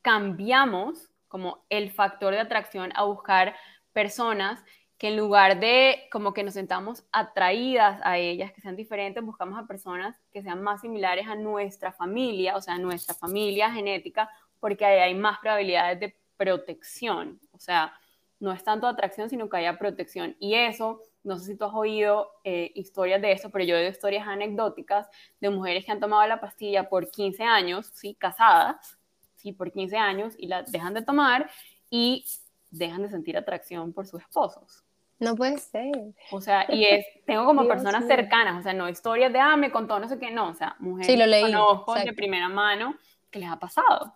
[0.00, 3.54] cambiamos como el factor de atracción a buscar
[3.92, 4.62] personas
[4.98, 9.58] que en lugar de como que nos sentamos atraídas a ellas, que sean diferentes, buscamos
[9.58, 14.30] a personas que sean más similares a nuestra familia, o sea, nuestra familia genética,
[14.60, 17.40] porque ahí hay más probabilidades de protección.
[17.50, 17.94] O sea,
[18.38, 20.36] no es tanto atracción, sino que haya protección.
[20.38, 23.78] Y eso, no sé si tú has oído eh, historias de eso, pero yo he
[23.78, 25.08] oído historias anecdóticas
[25.40, 28.14] de mujeres que han tomado la pastilla por 15 años, ¿sí?
[28.14, 28.98] Casadas,
[29.36, 29.52] ¿sí?
[29.52, 31.50] Por 15 años y la dejan de tomar
[31.90, 32.24] y
[32.70, 34.84] dejan de sentir atracción por sus esposos.
[35.18, 35.92] No puede ser.
[36.32, 39.70] O sea, y es, tengo como personas cercanas, o sea, no historias de, ah, me
[39.70, 42.96] contó no sé qué, no, o sea, mujeres sí, lo leí, conozco de primera mano
[43.30, 44.14] que les ha pasado,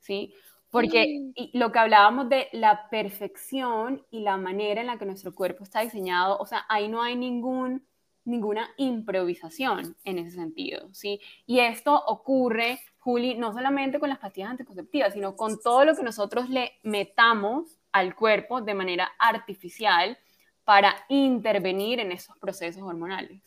[0.00, 0.34] ¿sí?
[0.70, 1.58] Porque mm.
[1.58, 5.80] lo que hablábamos de la perfección y la manera en la que nuestro cuerpo está
[5.80, 7.84] diseñado, o sea, ahí no hay ningún,
[8.24, 11.20] ninguna improvisación en ese sentido, ¿sí?
[11.46, 16.02] Y esto ocurre, Juli, no solamente con las pastillas anticonceptivas, sino con todo lo que
[16.02, 20.18] nosotros le metamos al cuerpo de manera artificial
[20.64, 23.42] para intervenir en esos procesos hormonales,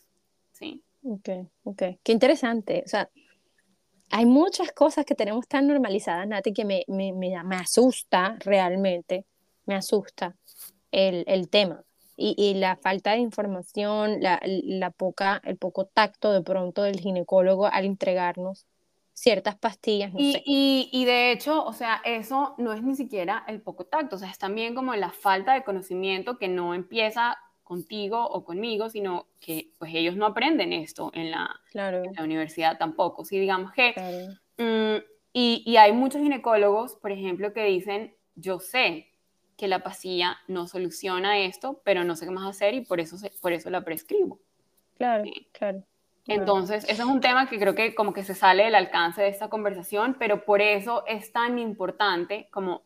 [0.52, 0.82] ¿sí?
[1.04, 1.28] Ok,
[1.64, 1.82] ok.
[2.02, 2.82] Qué interesante.
[2.84, 3.08] O sea,
[4.16, 9.26] hay muchas cosas que tenemos tan normalizadas, Nati, que me, me, me, asusta realmente,
[9.66, 10.36] me asusta
[10.92, 11.82] el, el tema.
[12.16, 17.00] Y, y, la falta de información, la, la, poca, el poco tacto de pronto del
[17.00, 18.66] ginecólogo al entregarnos
[19.14, 20.12] ciertas pastillas.
[20.12, 20.42] No y, sé.
[20.46, 24.18] y, y, de hecho, o sea, eso no es ni siquiera el poco tacto, o
[24.20, 29.26] sea, es también como la falta de conocimiento que no empieza contigo o conmigo, sino
[29.40, 32.04] que pues ellos no aprenden esto en la, claro.
[32.04, 33.24] en la universidad tampoco.
[33.24, 33.94] Sí, digamos que...
[33.94, 34.18] Claro.
[34.58, 35.02] Mmm,
[35.36, 39.08] y, y, hay muchos ginecólogos, por ejemplo, que dicen, yo sé
[39.56, 43.16] que la pastilla no soluciona esto, pero no sé qué más hacer y por eso,
[43.40, 44.38] por eso la prescribo.
[44.96, 45.48] Claro, sí.
[45.50, 45.82] claro.
[46.26, 49.28] Entonces, eso es un tema que creo que como que se sale del alcance de
[49.28, 52.82] esta conversación, pero por eso es tan importante como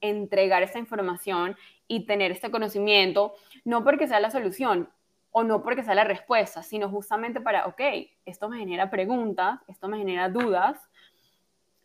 [0.00, 1.56] entregar esta información
[1.86, 3.34] y tener este conocimiento,
[3.64, 4.88] no porque sea la solución
[5.30, 7.80] o no porque sea la respuesta, sino justamente para, ok,
[8.24, 10.78] esto me genera preguntas, esto me genera dudas,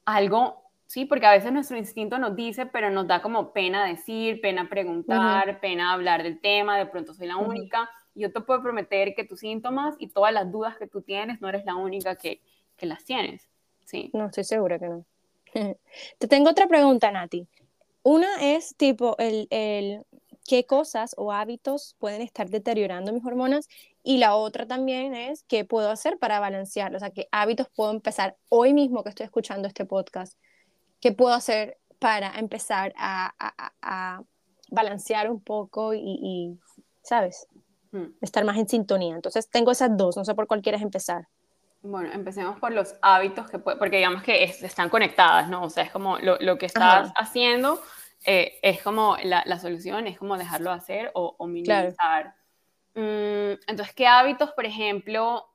[0.05, 4.41] algo, sí, porque a veces nuestro instinto nos dice, pero nos da como pena decir,
[4.41, 5.59] pena preguntar, uh -huh.
[5.59, 7.49] pena hablar del tema, de pronto soy la uh -huh.
[7.49, 7.89] única.
[8.15, 11.49] Yo te puedo prometer que tus síntomas y todas las dudas que tú tienes, no
[11.49, 12.41] eres la única que,
[12.77, 13.49] que las tienes.
[13.85, 14.11] Sí.
[14.13, 15.05] No, estoy segura que no.
[16.19, 17.47] te tengo otra pregunta, Nati.
[18.03, 20.03] Una es tipo el, el,
[20.45, 23.67] qué cosas o hábitos pueden estar deteriorando mis hormonas
[24.03, 27.91] y la otra también es qué puedo hacer para balancearlo, o sea, qué hábitos puedo
[27.91, 30.37] empezar hoy mismo que estoy escuchando este podcast,
[30.99, 34.23] qué puedo hacer para empezar a, a, a
[34.69, 36.59] balancear un poco y, y
[37.03, 37.47] ¿sabes?
[37.91, 38.07] Hmm.
[38.21, 39.15] Estar más en sintonía.
[39.15, 41.27] Entonces tengo esas dos, no sé por cuál quieres empezar.
[41.81, 45.63] Bueno, empecemos por los hábitos que puede, porque digamos que es, están conectadas, ¿no?
[45.63, 47.13] O sea, es como lo, lo que estás Ajá.
[47.17, 47.79] haciendo
[48.25, 51.93] eh, es como la, la, solución, es como dejarlo hacer o, o minimizar.
[51.95, 52.33] Claro.
[52.95, 55.47] Mm, entonces, ¿qué hábitos, por ejemplo,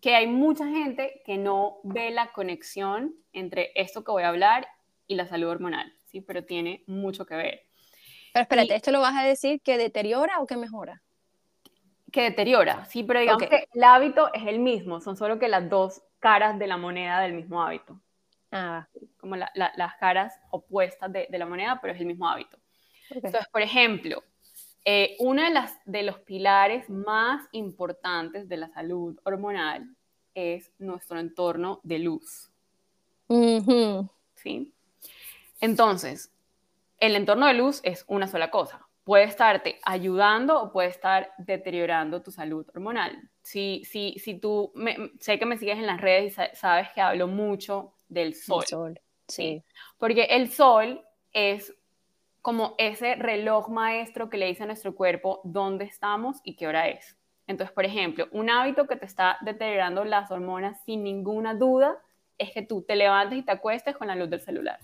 [0.00, 4.68] que hay mucha gente que no ve la conexión entre esto que voy a hablar
[5.06, 6.20] y la salud hormonal, ¿sí?
[6.20, 7.62] Pero tiene mucho que ver.
[8.32, 11.02] Pero espérate, y, ¿esto lo vas a decir que deteriora o que mejora?
[12.12, 13.58] que deteriora, sí, pero digamos okay.
[13.58, 17.20] que el hábito es el mismo, son solo que las dos caras de la moneda
[17.20, 18.00] del mismo hábito.
[18.56, 18.88] Ah.
[19.18, 22.56] Como la, la, las caras opuestas de, de, la moneda, pero es el mismo hábito.
[23.10, 23.22] Okay.
[23.24, 24.22] Entonces, por ejemplo,
[24.84, 29.94] eh, uno de, las, de los pilares más importantes de la salud hormonal
[30.34, 32.50] es nuestro entorno de luz.
[33.28, 34.10] Uh -huh.
[34.34, 34.72] ¿Sí?
[35.60, 36.32] Entonces,
[36.98, 42.22] el entorno de luz es una sola cosa puede estarte ayudando o puede estar deteriorando
[42.22, 43.16] tu salud hormonal.
[43.40, 47.00] Si, si, si tú, me, sé que me sigues en las redes y sabes que
[47.00, 48.62] hablo mucho del sol.
[48.62, 49.64] El sol, sí.
[49.98, 51.02] Porque el sol
[51.32, 51.74] es
[52.42, 56.88] como ese reloj maestro que le dice a nuestro cuerpo dónde estamos y qué hora
[56.88, 57.16] es.
[57.46, 61.98] Entonces, por ejemplo, un hábito que te está deteriorando las hormonas sin ninguna duda
[62.38, 64.78] es que tú te levantes y te acuestes con la luz del celular.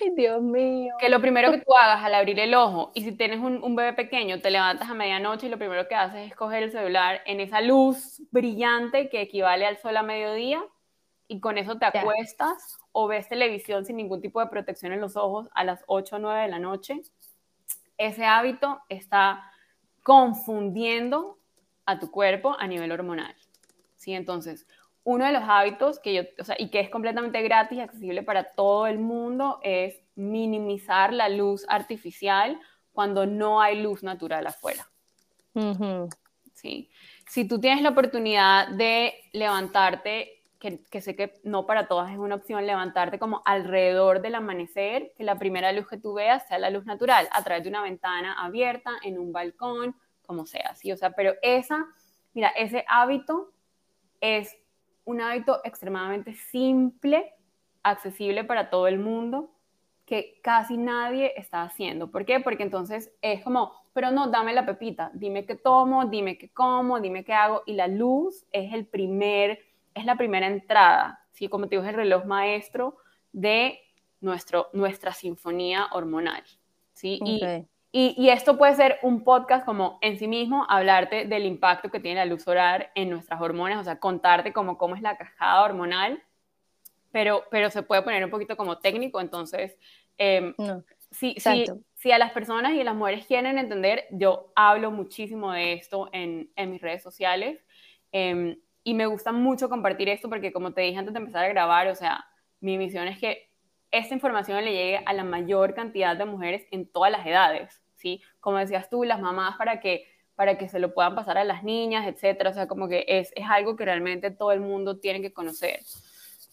[0.00, 0.94] Ay, Dios mío.
[0.98, 3.76] Que lo primero que tú hagas al abrir el ojo, y si tienes un, un,
[3.76, 7.20] bebé pequeño, te levantas a medianoche y lo primero que haces es coger el celular
[7.26, 10.62] en esa luz brillante que equivale al sol a mediodía,
[11.28, 15.16] y con eso te acuestas o ves televisión sin ningún tipo de protección en los
[15.16, 17.02] ojos a las 8 o 9 de la noche.
[17.98, 19.50] Ese hábito está
[20.02, 21.38] confundiendo
[21.84, 23.34] a tu cuerpo a nivel hormonal.
[23.96, 24.12] ¿sí?
[24.12, 24.66] Entonces,
[25.04, 28.22] uno de los hábitos que yo, o sea, y que es completamente gratis y accesible
[28.22, 32.60] para todo el mundo es minimizar la luz artificial
[32.92, 34.88] cuando no hay luz natural afuera.
[35.54, 36.16] Uh -huh.
[36.54, 36.90] ¿Sí?
[37.28, 40.35] Si tú tienes la oportunidad de levantarte,
[40.90, 45.24] que, sé que no para todas es una opción, levantarte como alrededor del amanecer, que
[45.24, 48.34] la primera luz que tú veas sea la luz natural, a través de una ventana
[48.44, 49.94] abierta, en un balcón,
[50.26, 50.92] como sea, ¿sí?
[50.92, 51.86] O sea, pero esa,
[52.34, 53.52] mira, ese hábito
[54.20, 54.56] es
[55.04, 57.32] un hábito extremadamente simple,
[57.82, 59.50] accesible para todo el mundo,
[60.04, 62.10] que casi nadie está haciendo.
[62.10, 62.40] ¿Por qué?
[62.40, 67.00] Porque entonces es como, pero no, dame la pepita, dime qué tomo, dime qué como,
[67.00, 69.58] dime qué hago, y la luz es el primer,
[69.96, 71.48] es la primera entrada, ¿sí?
[71.48, 72.96] Como te digo, es el reloj maestro
[73.32, 73.80] de
[74.20, 76.42] nuestro, nuestra sinfonía hormonal,
[76.92, 77.18] ¿sí?
[77.22, 77.60] Okay.
[77.60, 77.66] Y
[77.98, 81.98] y, y, esto puede ser un podcast como en sí mismo, hablarte del impacto que
[81.98, 85.62] tiene la luz solar en nuestras hormonas, o sea, contarte como cómo es la cascada
[85.62, 86.22] hormonal.
[87.10, 89.78] pero, pero se puede poner un poquito como técnico, entonces,
[90.18, 90.52] eh,
[91.10, 91.36] si,
[91.94, 96.10] si, a las personas y a las mujeres quieren entender, yo hablo muchísimo de esto
[96.12, 97.64] en, en mis redes sociales
[98.12, 101.48] em, y me gusta mucho compartir esto porque como te dije antes de empezar a
[101.48, 102.24] grabar, o sea,
[102.60, 103.50] mi misión es que
[103.90, 108.22] esta información le llegue a la mayor cantidad de mujeres en todas las edades, ¿sí?
[108.38, 110.06] Como decías tú, las mamás para que
[110.36, 112.50] para que se lo puedan pasar a las niñas, etcétera.
[112.50, 115.80] O sea, como que es, es algo que realmente todo el mundo tiene que conocer.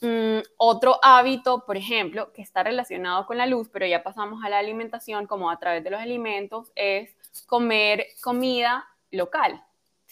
[0.02, 4.50] Mm, otro hábito, por ejemplo, que está relacionado con la luz, pero ya pasamos a
[4.50, 7.16] la alimentación, como a través de los alimentos, es
[7.46, 9.64] comer comida local.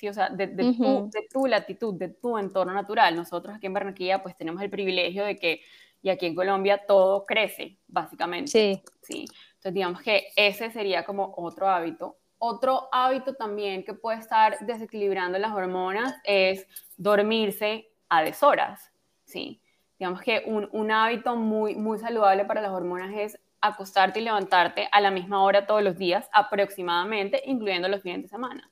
[0.02, 0.10] ¿Sí?
[0.10, 3.16] O sea, de, de, tu, de tu latitud, de tu entorno natural.
[3.16, 5.62] Nosotros aquí en Barranquilla, pues tenemos el privilegio de que,
[6.02, 8.50] y aquí en Colombia, todo crece, básicamente.
[8.50, 8.82] Sí.
[9.04, 9.26] Sí.
[9.50, 12.18] Entonces, digamos que ese sería como otro hábito.
[12.40, 16.66] Otro hábito también que puede estar desequilibrando las hormonas es
[16.98, 18.92] dormirse a deshoras,
[19.24, 19.62] ¿sí?
[20.00, 24.90] Digamos que un, un, hábito muy, muy saludable para las hormonas es acostarte y levantarte
[24.92, 28.72] a la misma hora todos los días, aproximadamente, incluyendo los fines de semana,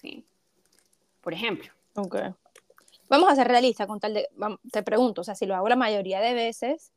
[0.00, 0.26] ¿sí?
[1.24, 1.72] Por ejemplo.
[1.96, 2.16] Ok.
[3.08, 4.28] Vamos a ser realistas con tal de,
[4.70, 6.92] te pregunto, o sea, si lo hago la mayoría de veces,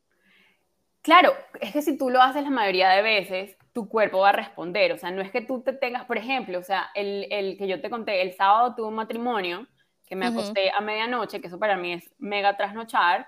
[1.08, 4.34] Claro, es que si tú lo haces la mayoría de veces, tu cuerpo va a
[4.34, 4.92] responder.
[4.92, 7.66] O sea, no es que tú te tengas, por ejemplo, o sea, el, el que
[7.66, 9.66] yo te conté, el sábado tuve un matrimonio
[10.06, 13.26] que me acosté a medianoche, que eso para mí es mega trasnochar,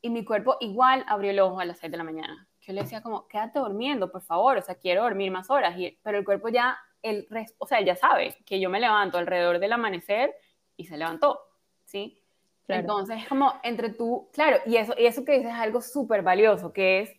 [0.00, 2.48] y mi cuerpo igual abrió el ojo a las 6 de la mañana.
[2.62, 5.98] Yo le decía como, quédate durmiendo, por favor, o sea, quiero dormir más horas, y,
[6.02, 7.28] pero el cuerpo ya, el,
[7.58, 10.34] o sea, ya sabe que yo me levanto alrededor del amanecer
[10.76, 11.40] y se levantó,
[11.84, 12.22] ¿sí?
[12.68, 16.22] Entonces es como entre tú, claro, y eso, y eso que dices es algo súper
[16.22, 17.10] valioso, que es,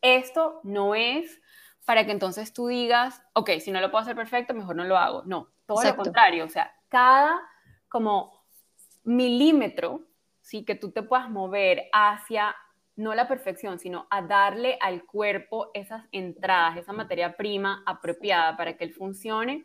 [0.00, 1.40] esto no es
[1.84, 4.96] para que entonces tú digas, ok, si no lo puedo hacer perfecto, mejor no lo
[4.98, 5.22] hago.
[5.24, 7.40] No, todo lo contrario, o sea, cada
[7.88, 8.44] como
[9.04, 10.02] milímetro,
[10.42, 12.54] sí, que tú te puedas mover hacia,
[12.98, 18.76] no la perfección, sino a darle al cuerpo esas entradas, esa materia prima apropiada para
[18.76, 19.64] que él funcione,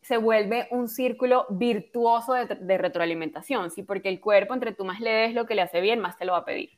[0.00, 3.82] se vuelve un círculo virtuoso de, retroalimentación, ¿sí?
[3.82, 6.24] Porque el cuerpo, entre tú más le des lo que le hace bien, más te
[6.24, 6.70] lo va a pedir.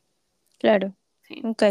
[0.59, 0.95] Claro.
[1.21, 1.43] Sí.
[1.45, 1.65] Ok.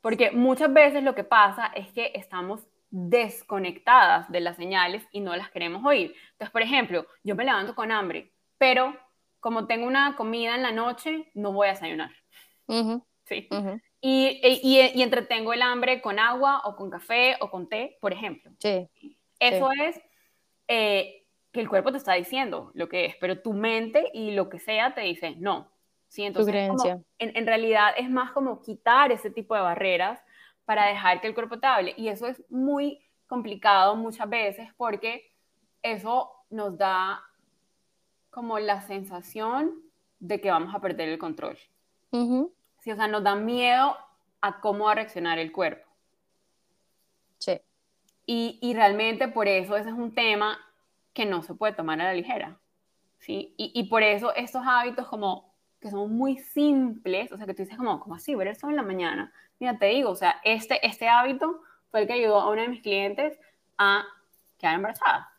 [0.00, 5.36] Porque muchas veces lo que pasa es que estamos desconectadas de las señales y no
[5.36, 6.14] las queremos oír.
[6.32, 8.96] Entonces, por ejemplo, yo me levanto con hambre, pero
[9.40, 12.12] como tengo una comida en la noche, no voy a desayunar.
[13.24, 13.48] Sí.
[14.00, 18.12] y, y, y, entretengo el hambre con agua o con café o con té, por
[18.12, 18.52] ejemplo.
[18.58, 18.86] Sí.
[19.38, 20.00] Eso es
[20.68, 24.48] eh, que el cuerpo te está diciendo lo que es, pero tu mente y lo
[24.48, 25.70] que sea te dice no.
[26.08, 26.24] ¿sí?
[26.24, 27.02] Entonces, creencia.
[27.18, 30.20] en, en, realidad es más como quitar ese tipo de barreras
[30.64, 31.94] para dejar que el cuerpo te hable.
[31.96, 35.32] Y eso es muy complicado muchas veces porque
[35.82, 37.22] eso nos da
[38.30, 39.82] como la sensación
[40.18, 41.56] de que vamos a perder el control.
[42.84, 43.96] Sí, o sea, nos da miedo
[44.42, 45.88] a cómo va a reaccionar el cuerpo.
[47.38, 47.58] Sí.
[48.26, 50.58] Y, y, realmente por eso ese es un tema
[51.14, 52.58] que no se puede tomar a la ligera.
[53.20, 53.54] ¿sí?
[53.56, 57.62] Y, y, por eso estos hábitos como que son muy simples, o sea, que tú
[57.62, 59.32] dices como, como así, ver el sol en la mañana.
[59.58, 62.68] Mira, te digo, o sea, este, este hábito fue el que ayudó a una de
[62.68, 63.38] mis clientes
[63.78, 64.04] a
[64.58, 65.32] quedar embarazada.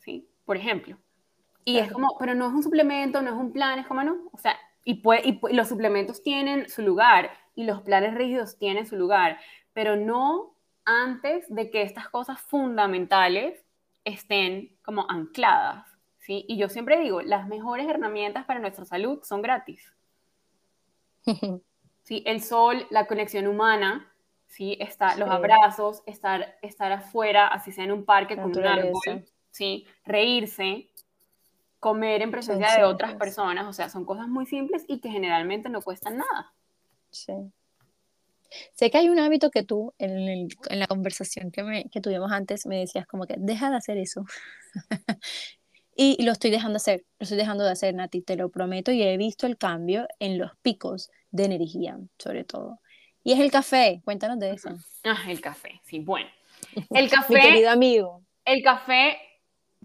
[0.00, 0.28] ¿sí?
[0.44, 0.96] Por ejemplo.
[1.64, 4.16] Y es como, pero no es un suplemento, no es un plan, es como, no,
[4.32, 4.56] o sea,
[4.86, 9.38] y, puede, y los suplementos tienen su lugar y los planes rígidos tienen su lugar,
[9.72, 13.64] pero no antes de que estas cosas fundamentales
[14.04, 16.44] estén como ancladas, ¿sí?
[16.46, 19.92] Y yo siempre digo, las mejores herramientas para nuestra salud son gratis.
[22.04, 22.22] ¿Sí?
[22.24, 24.12] El sol, la conexión humana,
[24.46, 24.76] ¿sí?
[24.78, 29.84] Está, los abrazos, estar, estar afuera, así sea en un parque con un árbol, ¿sí?
[30.04, 30.92] Reírse,
[31.80, 35.68] comer en presencia de otras personas, o sea, son cosas muy simples y que generalmente
[35.68, 36.52] no cuestan nada.
[37.10, 37.32] Sí.
[38.74, 42.66] Sé que hay un hábito que tú, en, la conversación que, me, que tuvimos antes,
[42.66, 44.24] me decías como que deja de hacer eso.
[45.96, 49.02] y, lo estoy dejando hacer, lo estoy dejando de hacer, Nati, te lo prometo, y
[49.02, 52.80] he visto el cambio en los picos de energía, sobre todo.
[53.22, 54.70] Y es el café, cuéntanos de eso.
[55.04, 56.28] Ah, el café, sí, bueno.
[56.90, 57.34] El café.
[57.34, 58.22] Mi querido amigo.
[58.44, 59.18] El café,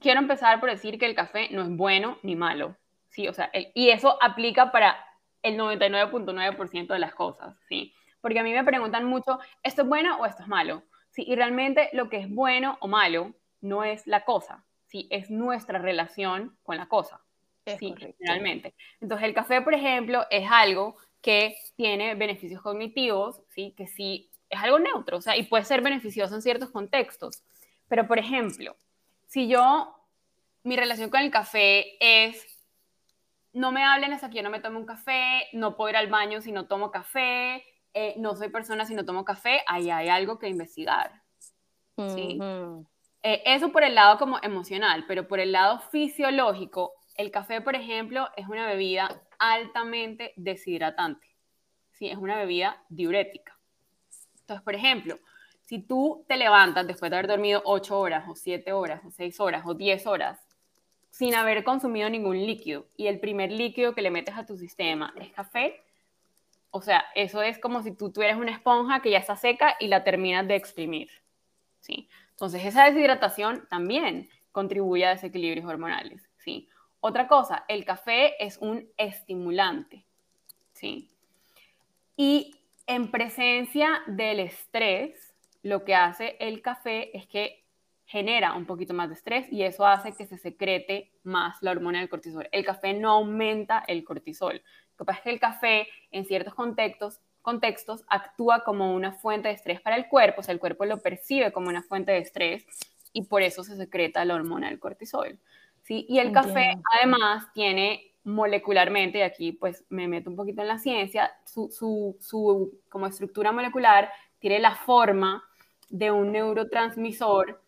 [0.02, 2.76] quiero empezar por decir que el café no es bueno ni malo,
[3.10, 4.98] sí, o sea, y eso aplica para
[5.44, 10.18] el 99.9% de las cosas, sí porque a mí me preguntan mucho, ¿esto es bueno
[10.20, 10.84] o esto es malo?
[11.10, 15.30] Sí, y realmente lo que es bueno o malo no es la cosa, sí, es
[15.30, 17.22] nuestra relación con la cosa.
[17.66, 18.74] sí, realmente.
[19.02, 24.60] Entonces, el café, por ejemplo, es algo que tiene beneficios cognitivos, sí, que sí es
[24.62, 27.44] algo neutro, o sea, y puede ser beneficioso en ciertos contextos.
[27.88, 28.76] Pero, por ejemplo,
[29.32, 29.96] si yo,
[30.64, 32.46] mi relación con el café es
[33.54, 36.10] no me hablen hasta que yo no me tome un café, no puedo ir al
[36.10, 37.64] baño si no tomo café,
[37.94, 41.24] eh, no soy persona si no tomo café, ahí hay algo que investigar.
[41.96, 42.40] ¿sí?
[43.24, 47.76] Eh, eso por el lado como emocional, pero por el lado fisiológico, el café, por
[47.76, 51.28] ejemplo, es una bebida altamente deshidratante.
[51.94, 52.10] ¿sí?
[52.10, 53.58] Es una bebida diurética.
[54.42, 55.20] Entonces, por ejemplo,
[55.72, 59.40] si tú te levantas después de haber dormido 8 horas o 7 horas o 6
[59.40, 60.38] horas o 10 horas
[61.12, 65.14] sin haber consumido ningún líquido y el primer líquido que le metes a tu sistema
[65.16, 65.82] es café,
[66.72, 69.88] o sea, eso es como si tú tuvieras una esponja que ya está seca y
[69.88, 71.10] la terminas de exprimir.
[71.80, 72.10] ¿sí?
[72.32, 76.22] Entonces, esa deshidratación también contribuye a desequilibrios hormonales.
[76.40, 76.68] ¿sí?
[77.00, 80.04] Otra cosa, el café es un estimulante.
[80.74, 81.10] ¿sí?
[82.18, 82.58] Y
[82.88, 85.31] en presencia del estrés,
[85.64, 87.62] lo que hace el café es que
[88.06, 92.00] genera un poquito más de estrés y eso hace que se secrete más la hormona
[92.00, 92.48] del cortisol.
[92.52, 94.56] El café no aumenta el cortisol.
[94.56, 99.48] Lo que pasa es que el café en ciertos contextos, contextos actúa como una fuente
[99.48, 102.18] de estrés para el cuerpo, o sea, el cuerpo lo percibe como una fuente de
[102.18, 102.66] estrés
[103.14, 105.40] y por eso se secreta la hormona del cortisol.
[105.84, 106.06] ¿sí?
[106.10, 110.78] Y el café además tiene molecularmente, y aquí pues me meto un poquito en la
[110.78, 115.44] ciencia, su, su, su como estructura molecular tiene la forma
[115.92, 117.62] de un neurotransmisor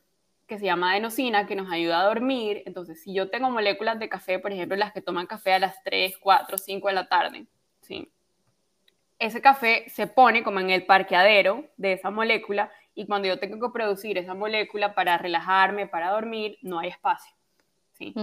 [0.47, 2.63] que se llama adenosina, que nos ayuda a dormir.
[2.65, 5.83] Entonces, si yo tengo moléculas de café, por ejemplo, las que toman café a las
[5.83, 7.45] 3, 4, 5 de la tarde,
[7.81, 8.11] ¿sí?
[9.19, 13.59] ese café se pone como en el parqueadero de esa molécula y cuando yo tengo
[13.59, 17.33] que producir esa molécula para relajarme, para dormir, no hay espacio.
[17.93, 18.13] ¿sí?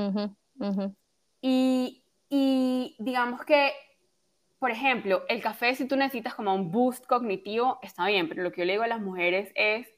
[1.41, 3.73] Y, y digamos que,
[4.61, 8.53] por ejemplo, el café, si tú necesitas como un boost cognitivo, está bien, pero lo
[8.53, 9.89] que yo le digo a las mujeres es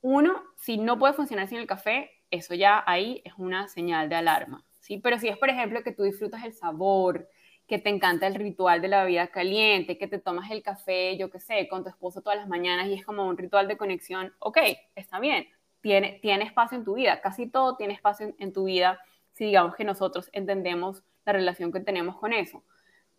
[0.00, 4.14] uno, si no puede funcionar sin el café, eso ya ahí es una señal de
[4.14, 4.98] alarma, ¿sí?
[4.98, 7.28] Pero si es, por ejemplo, que tú disfrutas el sabor,
[7.66, 11.30] que te encanta el ritual de la bebida caliente, que te tomas el café, yo
[11.30, 14.32] qué sé, con tu esposo todas las mañanas y es como un ritual de conexión,
[14.38, 14.58] ok,
[14.94, 15.48] está bien,
[15.80, 19.00] tiene, tiene espacio en tu vida, casi todo tiene espacio en, tu vida
[19.32, 22.62] si digamos que nosotros entendemos la relación que tenemos con eso.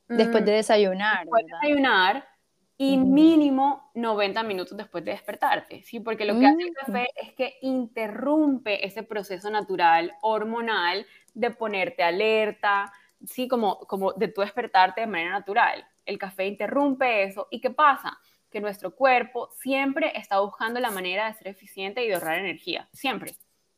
[0.07, 1.19] Después de mm, desayunar.
[1.21, 2.35] Después de desayunar,
[2.77, 6.01] y mínimo 90 minutos después de despertarte, ¿sí?
[6.01, 12.03] Porque lo que hace el café es que interrumpe ese proceso natural, hormonal, de ponerte
[12.03, 12.91] alerta,
[13.25, 13.47] ¿sí?
[13.47, 15.87] Como, como de tu despertarte de manera natural.
[16.05, 17.47] El café interrumpe eso.
[17.49, 18.19] ¿Y qué pasa?
[18.51, 22.89] Que nuestro cuerpo siempre está buscando la manera de ser eficiente y de ahorrar energía,
[22.91, 23.35] siempre.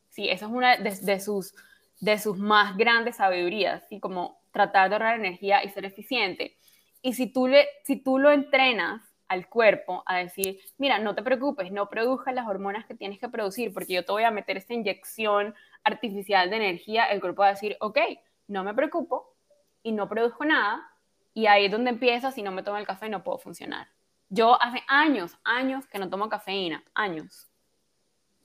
[0.09, 1.53] Sí, esa es una de, sus,
[1.99, 3.99] de sus más grandes sabidurías, ¿sí?
[3.99, 6.57] Como tratar de ahorrar energía y ser eficiente.
[7.03, 11.21] Y si tú, le, si tú lo entrenas al cuerpo a decir, mira, no te
[11.21, 14.57] preocupes, no produzcas las hormonas que tienes que producir porque yo te voy a meter
[14.57, 15.53] esta inyección
[15.83, 17.99] artificial de energía, el cuerpo va a decir, ok,
[18.47, 19.35] no me preocupo
[19.83, 20.89] y no produzco nada
[21.35, 23.87] y ahí es donde empieza, si no me tomo el café no puedo funcionar.
[24.29, 27.47] Yo hace años, años que no tomo cafeína, años.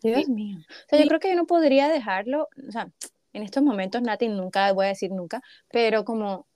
[0.03, 0.59] Dios mío.
[0.59, 2.91] O sea, yo creo que yo no podría dejarlo, o sea,
[3.33, 6.47] en estos momentos, Nati, nunca voy a decir nunca, pero como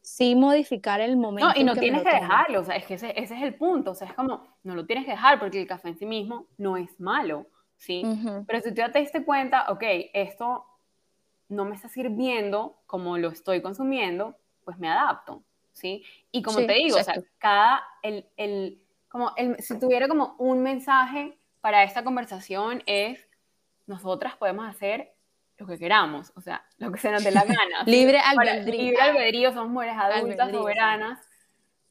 [0.00, 1.48] sí modificar el momento.
[1.48, 3.90] No, y no tienes que dejarlo, o sea, es que ese, ese, es el punto,
[3.90, 6.46] o sea, es como, no lo tienes que dejar porque el café en sí mismo
[6.56, 7.46] no es malo,
[7.76, 8.02] ¿sí?
[8.46, 9.82] Pero si tú ya te diste cuenta, ok,
[10.14, 10.64] esto
[11.48, 15.42] no me está sirviendo como lo estoy consumiendo, pues me adapto,
[15.72, 16.04] ¿sí?
[16.32, 20.62] Y como te digo, o sea, cada, el, el, como el, si tuviera como un
[20.62, 23.28] mensaje para esta conversación es,
[23.86, 25.14] nosotras podemos hacer
[25.58, 27.82] lo que queramos, o sea, lo que se nos dé la gana.
[27.84, 28.82] libre albedrío.
[28.82, 31.18] Libre albedrío, somos mujeres adultas, soberanas,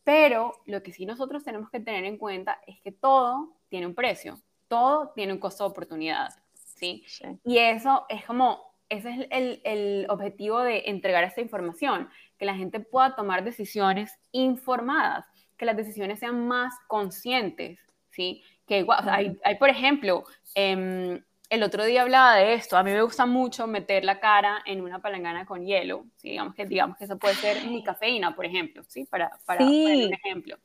[0.04, 3.94] pero lo que sí nosotros tenemos que tener en cuenta es que todo tiene un
[3.94, 4.40] precio,
[4.70, 7.06] todo tiene un costo de oportunidad, ¿sí?
[7.44, 12.56] Y eso es como, ese es el, el objetivo de entregar esta información, que la
[12.56, 15.26] gente pueda tomar decisiones informadas,
[15.58, 17.80] que las decisiones sean más conscientes,
[18.12, 18.44] ¿sí?
[18.66, 20.24] Que igual, hay, hay, por ejemplo,
[20.56, 22.78] eh, el otro día hablaba de esto.
[22.78, 26.06] A mí me gusta mucho meter la cara en una palangana con hielo.
[26.18, 26.30] ¿sí?
[26.30, 29.06] Digamos, que, digamos que eso puede ser mi cafeína, por ejemplo, ¿sí?
[29.06, 30.58] Para, para, un ejemplo.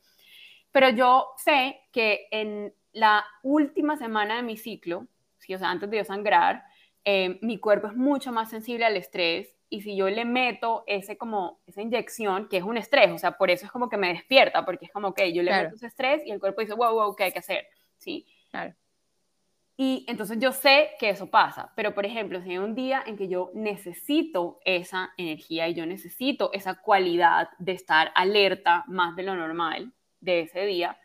[0.71, 5.07] Pero yo sé que en la última semana de mi ciclo,
[5.39, 5.55] ¿sí?
[5.55, 6.65] o sea, antes de yo sangrar,
[7.05, 11.17] eh, mi cuerpo es mucho más sensible al estrés y si yo le meto ese
[11.17, 14.09] como esa inyección que es un estrés, o sea, por eso es como que me
[14.13, 16.93] despierta, porque es como que yo le meto ese estrés y el cuerpo dice, wow,
[16.93, 17.67] wow, ¿qué hay que hacer?
[17.97, 18.27] ¿sí?
[18.51, 18.75] Claro.
[19.85, 23.17] Y entonces yo sé que eso pasa, pero por ejemplo, si hay un día en
[23.17, 29.25] que yo necesito esa energía y yo necesito esa cualidad de estar alerta más de
[29.25, 31.01] lo normal de ese día,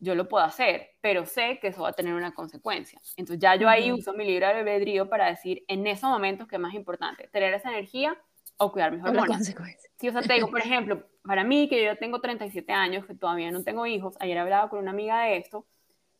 [0.00, 3.00] yo lo puedo hacer, pero sé que eso va a tener una consecuencia.
[3.16, 6.60] Entonces ya yo ahí uso mi libre albedrío para decir en esos momentos que es
[6.60, 8.20] más importante, tener esa energía
[8.56, 9.54] o cuidar mis hormonas.
[9.98, 13.14] Sí, o sea, te digo, por ejemplo, para mí, que yo tengo 37 años, que
[13.14, 15.64] todavía no tengo hijos, ayer hablaba con una amiga de esto,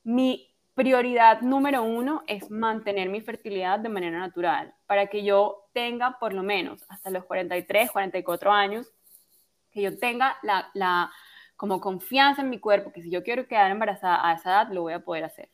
[0.04, 6.18] mi prioridad número uno es mantener mi fertilidad de manera natural, para que yo tenga
[6.18, 8.92] por lo menos hasta los 43, 44 años,
[9.70, 11.12] que yo tenga la, la
[11.56, 14.82] como confianza en mi cuerpo, que si yo quiero quedar embarazada a esa edad, lo
[14.82, 15.50] voy a poder hacer.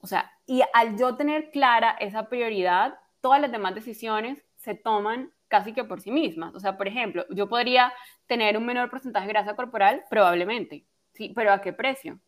[0.00, 5.32] O sea, y al yo tener clara esa prioridad, todas las demás decisiones se toman
[5.48, 6.54] casi que por sí mismas.
[6.54, 7.92] O sea, por ejemplo, yo podría
[8.26, 11.32] tener un menor porcentaje de grasa corporal, probablemente, ¿sí?
[11.34, 12.18] Pero ¿a qué precio?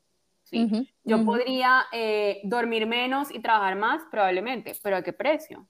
[0.53, 0.89] ¿Sí?
[1.05, 5.67] yo podría eh, dormir menos y trabajar más, probablemente, pero ¿a qué precio?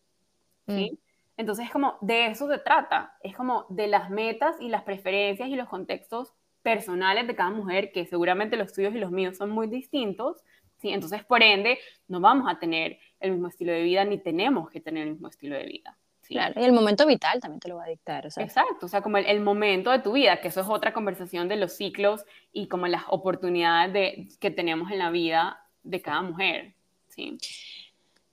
[0.67, 0.91] ¿Sí?
[0.93, 0.99] Mm.
[1.37, 5.57] Entonces, como de eso se trata, es como de las metas y las preferencias y
[5.57, 9.67] los contextos personales de cada mujer, que seguramente los tuyos y los míos son muy
[9.67, 10.43] distintos,
[10.79, 10.91] ¿sí?
[10.91, 11.79] Entonces, por ende,
[12.09, 15.29] no vamos a tener el mismo estilo de vida ni tenemos que tener el mismo
[15.29, 15.99] estilo de vida.
[16.33, 18.27] Claro, y el momento vital también te lo va a dictar.
[18.27, 21.57] Exacto, o sea, como el, momento de tu vida, que eso es otra conversación de
[21.57, 26.75] los ciclos y como las oportunidades de, que tenemos en la vida de cada mujer.
[27.09, 27.39] ¿sí?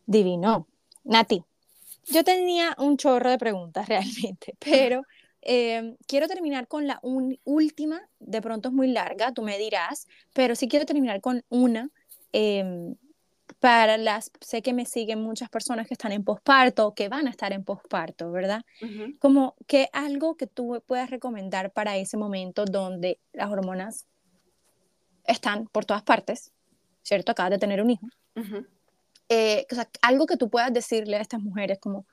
[0.05, 0.67] Divino.
[1.03, 1.43] Nati,
[2.05, 5.03] yo tenía un chorro de preguntas realmente, pero
[5.41, 10.55] em, quiero terminar con la última, de pronto es muy larga, tú me dirás, pero
[10.55, 11.89] sí quiero terminar con una.
[12.33, 12.95] Eh,
[13.59, 17.29] para las, sé que me siguen muchas personas que están en posparto, que van a
[17.29, 18.63] estar en posparto, ¿verdad?
[19.19, 24.07] Como que algo que tú puedas recomendar para ese momento donde las hormonas
[25.25, 26.51] están por todas partes,
[27.03, 27.33] ¿cierto?
[27.33, 28.07] Acabas de tener un hijo.
[29.27, 32.05] Eh, o sea, algo que tú puedas decirle a estas mujeres como,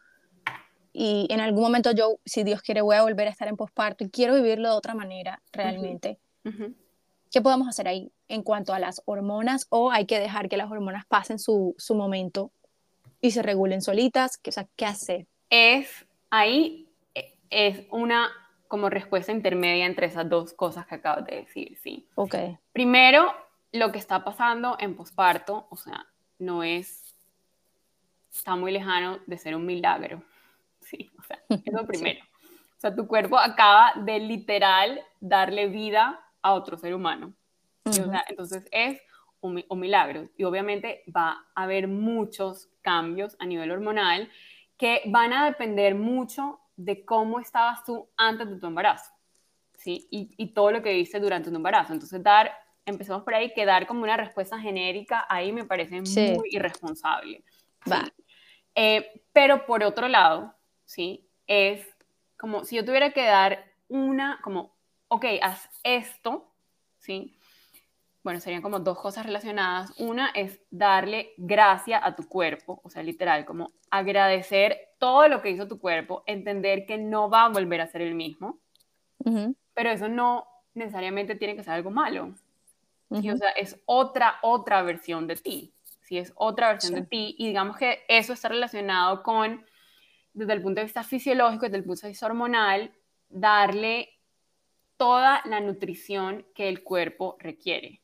[0.92, 4.04] y en algún momento yo, si Dios quiere, voy a volver a estar en posparto
[4.04, 6.18] y quiero vivirlo de otra manera realmente.
[7.36, 10.70] ¿Qué podemos hacer ahí en cuanto a las hormonas o hay que dejar que las
[10.70, 12.50] hormonas pasen su, su momento
[13.20, 14.40] y se regulen solitas?
[14.48, 15.26] O sea, ¿qué hacer?
[15.50, 18.30] Es ahí, e, es una
[18.68, 22.08] como respuesta intermedia entre esas dos cosas que acabas de decir, sí.
[22.14, 22.36] Ok.
[22.72, 23.30] Primero,
[23.70, 26.06] lo que está pasando en posparto, o sea,
[26.38, 27.14] no es,
[28.32, 30.22] está muy lejano de ser un milagro,
[30.80, 32.24] sí, o sea, es lo primero.
[32.78, 37.34] O sea, tu cuerpo acaba de literal darle vida a otro ser humano.
[38.28, 39.00] entonces es
[39.40, 40.28] un, milagro.
[40.36, 44.30] Y obviamente va a haber muchos cambios a nivel hormonal
[44.76, 49.12] que van a depender mucho de cómo estabas tú antes de tu embarazo.
[49.78, 50.06] ¿sí?
[50.10, 51.92] Y, todo lo que viste durante tu embarazo.
[51.92, 52.52] Entonces, dar,
[52.84, 57.44] empecemos por ahí, que dar como una respuesta genérica ahí me parece muy irresponsable.
[57.90, 58.04] Va.
[58.74, 61.26] Eh, pero por otro lado, ¿sí?
[61.46, 61.86] Es
[62.38, 64.75] como si yo tuviera que dar una, como
[65.16, 66.52] ok, haz esto,
[66.98, 67.34] ¿sí?
[68.22, 69.98] Bueno, serían como dos cosas relacionadas.
[69.98, 75.50] Una es darle gracia a tu cuerpo, o sea, literal, como agradecer todo lo que
[75.50, 78.58] hizo tu cuerpo, entender que no va a volver a ser el mismo,
[79.74, 82.34] pero eso no necesariamente tiene que ser algo malo.
[83.08, 85.72] O sea, es otra, otra versión de ti.
[86.02, 89.64] Si es otra versión de ti, y digamos que eso está relacionado con,
[90.34, 92.92] desde el punto de vista fisiológico, desde el punto de vista hormonal,
[93.28, 94.15] darle
[94.96, 98.00] toda la nutrición que el cuerpo requiere.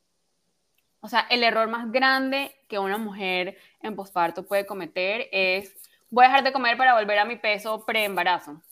[1.00, 5.74] O sea, el error más grande que una mujer en posparto puede cometer es,
[6.10, 8.62] voy a dejar de comer para volver a mi peso pre-embarazo.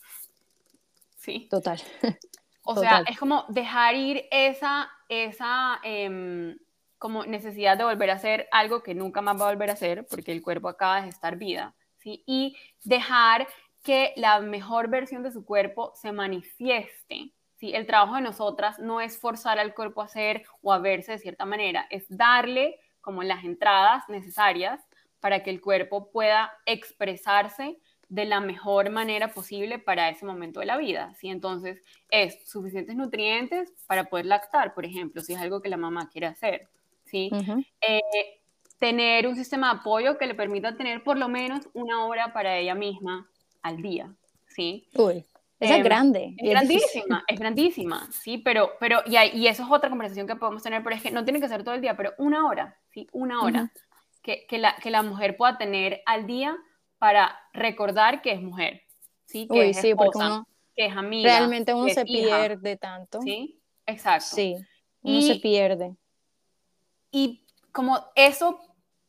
[1.16, 1.48] Sí.
[1.50, 1.80] Total.
[2.62, 6.56] O sea, es como dejar ir esa, esa em,
[6.98, 10.06] como necesidad de volver a hacer algo que nunca más va a volver a hacer
[10.08, 12.22] porque el cuerpo acaba de estar vida, ¿sí?
[12.26, 13.48] Y dejar
[13.82, 17.72] que la mejor versión de su cuerpo se manifieste ¿sí?
[17.74, 21.18] El trabajo de nosotras no es forzar al cuerpo a hacer o a verse de
[21.18, 24.80] cierta manera, es darle como las entradas necesarias
[25.20, 27.78] para que el cuerpo pueda expresarse
[28.08, 31.14] de la mejor manera posible para ese momento de la vida.
[31.14, 31.28] ¿sí?
[31.28, 36.08] Entonces, es suficientes nutrientes para poder lactar, por ejemplo, si es algo que la mamá
[36.08, 36.68] quiere hacer.
[37.04, 37.30] ¿sí?
[37.80, 38.00] Eh,
[38.78, 42.56] tener un sistema de apoyo que le permita tener por lo menos una hora para
[42.56, 43.28] ella misma
[43.62, 44.12] al día.
[44.48, 44.88] ¿sí?
[44.94, 45.24] Uy.
[45.60, 46.34] Esa es em, grande.
[46.38, 50.62] Es grandísima, es grandísima, sí, pero, pero y, y, eso es otra conversación que podemos
[50.62, 53.06] tener, pero es que no tiene que ser todo el día, pero una hora, sí,
[53.12, 53.70] una hora
[54.22, 56.56] que, que, la, que la mujer pueda tener al día
[56.98, 58.82] para recordar que es mujer,
[59.26, 61.28] sí, que es esposa, que es amiga.
[61.38, 63.20] Realmente uno se pierde tanto.
[63.20, 64.34] Sí, exacto.
[64.34, 64.56] Sí,
[65.02, 65.94] uno se pierde.
[67.10, 68.60] Y como eso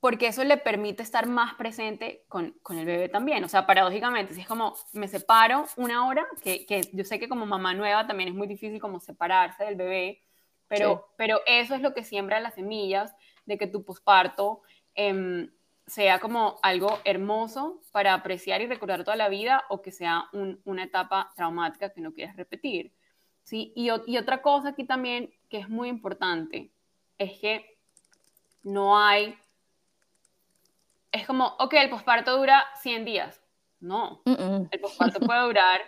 [0.01, 3.43] porque eso le permite estar más presente con, con, el bebé también.
[3.43, 7.29] O sea, paradójicamente, si es como me separo una hora, que, que, yo sé que
[7.29, 10.23] como mamá nueva también es muy difícil como separarse del bebé,
[10.67, 13.13] pero, pero eso es lo que siembra las semillas
[13.45, 14.61] de que tu posparto
[14.95, 15.51] em,
[15.85, 20.29] sea como algo hermoso para apreciar y recordar toda la vida o que sea
[20.63, 22.91] una etapa traumática que no quieres repetir.
[23.43, 23.71] ¿sí?
[23.75, 26.71] Y, y otra cosa aquí también que es muy importante
[27.19, 27.77] es que
[28.63, 29.37] no hay...
[31.11, 33.41] Es como, ok, el posparto dura 100 días.
[33.79, 35.81] No, el posparto puede durar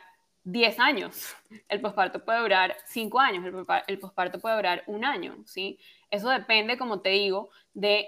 [0.43, 1.35] 10 años,
[1.69, 3.45] el posparto puede durar 5 años,
[3.87, 5.77] el posparto puede durar un año, ¿sí?
[6.09, 8.07] Eso depende, como te digo, de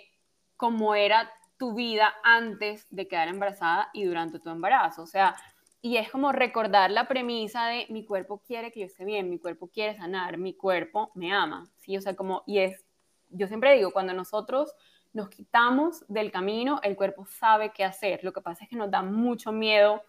[0.58, 5.04] cómo era tu vida antes de quedar embarazada y durante tu embarazo.
[5.04, 5.36] O sea,
[5.82, 9.38] y es como recordar la premisa de mi cuerpo quiere que yo esté bien, mi
[9.38, 11.96] cuerpo quiere sanar, mi cuerpo me ama, ¿sí?
[11.96, 12.84] O sea, como, y es,
[13.30, 14.74] yo siempre digo, cuando nosotros
[15.16, 18.22] nos quitamos del camino, el cuerpo sabe qué hacer.
[18.24, 20.04] Lo que pasa es que nos da mucho miedo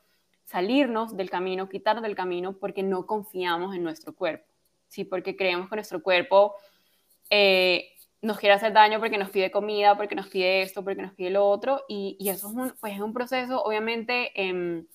[0.44, 4.52] salirnos del camino, quitarnos del camino, porque no confiamos en nuestro cuerpo,
[4.88, 5.04] ¿sí?
[5.04, 6.56] Porque creemos que nuestro cuerpo
[7.30, 11.12] eh, nos quiere hacer daño porque nos pide comida, porque nos pide esto, porque nos
[11.14, 14.86] pide lo otro, y, eso es un, pues es un proceso obviamente em,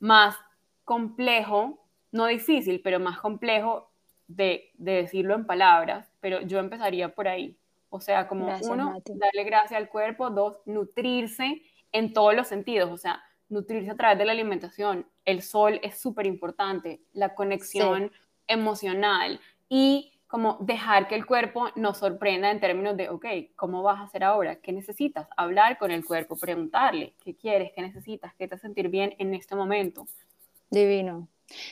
[0.00, 0.36] más
[0.84, 3.90] complejo, no difícil, pero más complejo
[4.28, 7.56] de, decirlo en palabras, pero yo empezaría por ahí.
[7.96, 11.62] O sea, como uno, darle gracias al cuerpo, dos, nutrirse
[11.92, 15.06] en todos los sentidos, o sea, nutrirse a través de la alimentación.
[15.24, 18.12] El sol es súper importante, la conexión
[18.46, 24.00] emocional y como dejar que el cuerpo nos sorprenda en términos de, ok, ¿cómo vas
[24.00, 24.56] a hacer ahora?
[24.56, 25.28] ¿Qué necesitas?
[25.36, 27.72] Hablar con el cuerpo, preguntarle, ¿qué quieres?
[27.74, 28.34] ¿Qué necesitas?
[28.34, 30.06] ¿Qué te sentir bien en este momento?
[30.68, 31.28] Divino.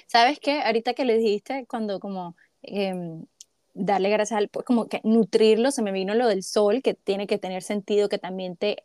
[0.06, 0.62] ¿Sabes qué?
[0.62, 3.26] Ahorita que le dijiste, cuando como em,
[3.74, 7.38] darle gracias al, como que nutrirlo, se me vino lo del sol, que tiene que
[7.38, 8.84] tener sentido, que también te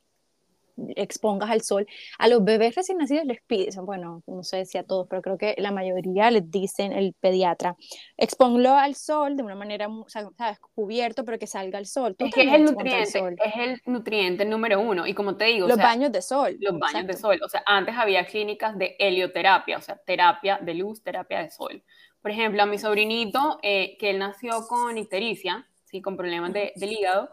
[0.95, 1.87] expongas al sol.
[2.17, 5.37] A los bebés recién nacidos les piden, bueno, no sé si a todos, pero creo
[5.37, 7.75] que la mayoría les dicen el pediatra,
[8.17, 12.15] exponlo al sol de una manera, sabes, cubierto, pero que salga al sol.
[12.17, 15.05] Es que es el nutriente, es el nutriente número uno.
[15.07, 16.57] Y como te digo, los baños de sol.
[16.59, 17.39] Los baños de sol.
[17.43, 21.83] O sea, antes había clínicas de helioterapia, o sea, terapia de luz, terapia de sol.
[22.21, 26.01] Por ejemplo, a mi sobrinito, eh, que él nació con ictericia, ¿sí?
[26.01, 27.29] con problemas de, del hígado,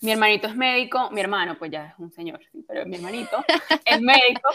[0.00, 3.42] mi hermanito es médico, mi hermano, pues ya es un señor, pero mi hermanito
[3.84, 4.50] es médico.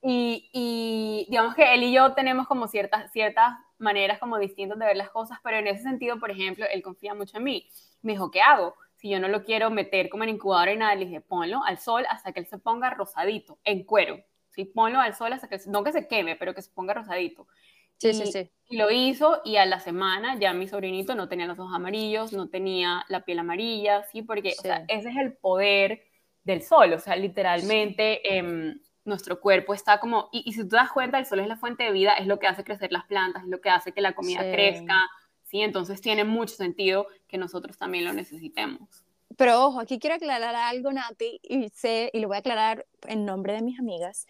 [0.00, 4.86] Y, y, digamos que él y yo tenemos como ciertas, ciertas maneras como distintas de
[4.86, 7.68] ver las cosas, pero en ese sentido, por ejemplo, él confía mucho en mí.
[8.02, 8.74] Me dijo, ¿qué hago?
[8.96, 11.78] Si yo no lo quiero meter como en incubadora y nada, le dije, ponlo al
[11.78, 14.18] sol hasta que él se ponga rosadito, en cuero.
[14.50, 14.64] ¿sí?
[14.64, 17.46] Ponlo al sol hasta que, no que se queme, pero que se ponga rosadito.
[18.02, 18.50] Sí, y, sí, sí.
[18.68, 22.32] Y lo hizo y a la semana ya mi sobrinito no tenía los ojos amarillos,
[22.32, 24.22] no tenía la piel amarilla, ¿sí?
[24.22, 26.02] Porque O sea, ese es el poder
[26.42, 30.76] del sol, o sea, literalmente em, nuestro cuerpo está como, y, y, si tú te
[30.76, 33.04] das cuenta, el sol es la fuente de vida, es lo que hace crecer las
[33.04, 34.98] plantas, es lo que hace que la comida crezca,
[35.44, 35.60] ¿sí?
[35.60, 39.04] Entonces tiene mucho sentido que nosotros también lo necesitemos.
[39.36, 43.24] Pero ojo, aquí quiero aclarar algo, Nati, y sé, y lo voy a aclarar en
[43.24, 44.26] nombre de mis amigas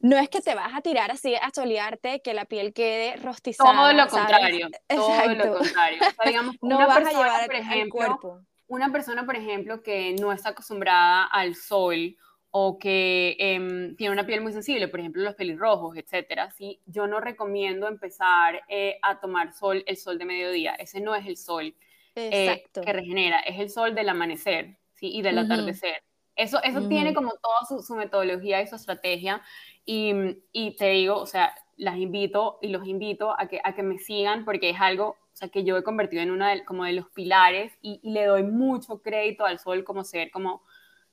[0.00, 3.72] no es que te vas a tirar así a solearte, que la piel quede rostizada.
[3.72, 5.98] Todo lo contrario, todo lo contrario.
[6.00, 8.40] O sea, digamos, no una vas persona, a llevar por ejemplo, cuerpo.
[8.68, 12.16] Una persona, por ejemplo, que no está acostumbrada al sol
[12.50, 16.80] o que em, tiene una piel muy sensible, por ejemplo, los pelirrojos, etcétera, ¿sí?
[16.86, 20.74] yo no recomiendo empezar eh, a tomar sol, el sol de mediodía.
[20.74, 21.74] Ese no es el sol
[22.14, 25.10] eh, que regenera, es el sol del amanecer ¿sí?
[25.14, 26.02] y del atardecer.
[26.36, 29.42] Eso, eso tiene como toda su, su, metodología y su estrategia
[29.90, 33.98] y, te digo, o sea, las invito y los invito a que, a que me
[33.98, 36.92] sigan porque es algo, o sea, que yo he convertido en uno de, como de
[36.92, 40.62] los pilares y, le doy mucho crédito al sol como ser como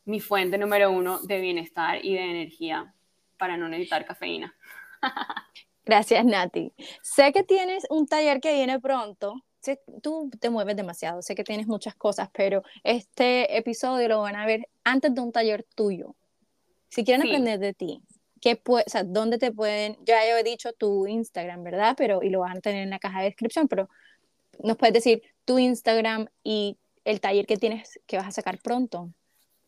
[0.03, 2.93] mi fuente número uno de bienestar y de energía
[3.37, 4.53] para no necesitar cafeína.
[5.85, 6.73] Gracias, Nati.
[7.01, 9.35] Sé que tienes un taller que viene pronto.
[9.61, 14.35] Sé, tú te mueves demasiado, sé que tienes muchas cosas, pero este episodio lo van
[14.35, 16.13] a ver antes de un taller tuyo.
[16.89, 18.01] Si quieren aprender de ti,
[18.45, 21.95] qué o sea, dónde te pueden, ya yo he dicho tu Instagram, ¿verdad?
[21.97, 23.89] Pero, y lo van a tener en la caja de descripción, pero
[24.63, 29.09] nos puedes decir tu Instagram y el taller que tienes, que vas a sacar pronto.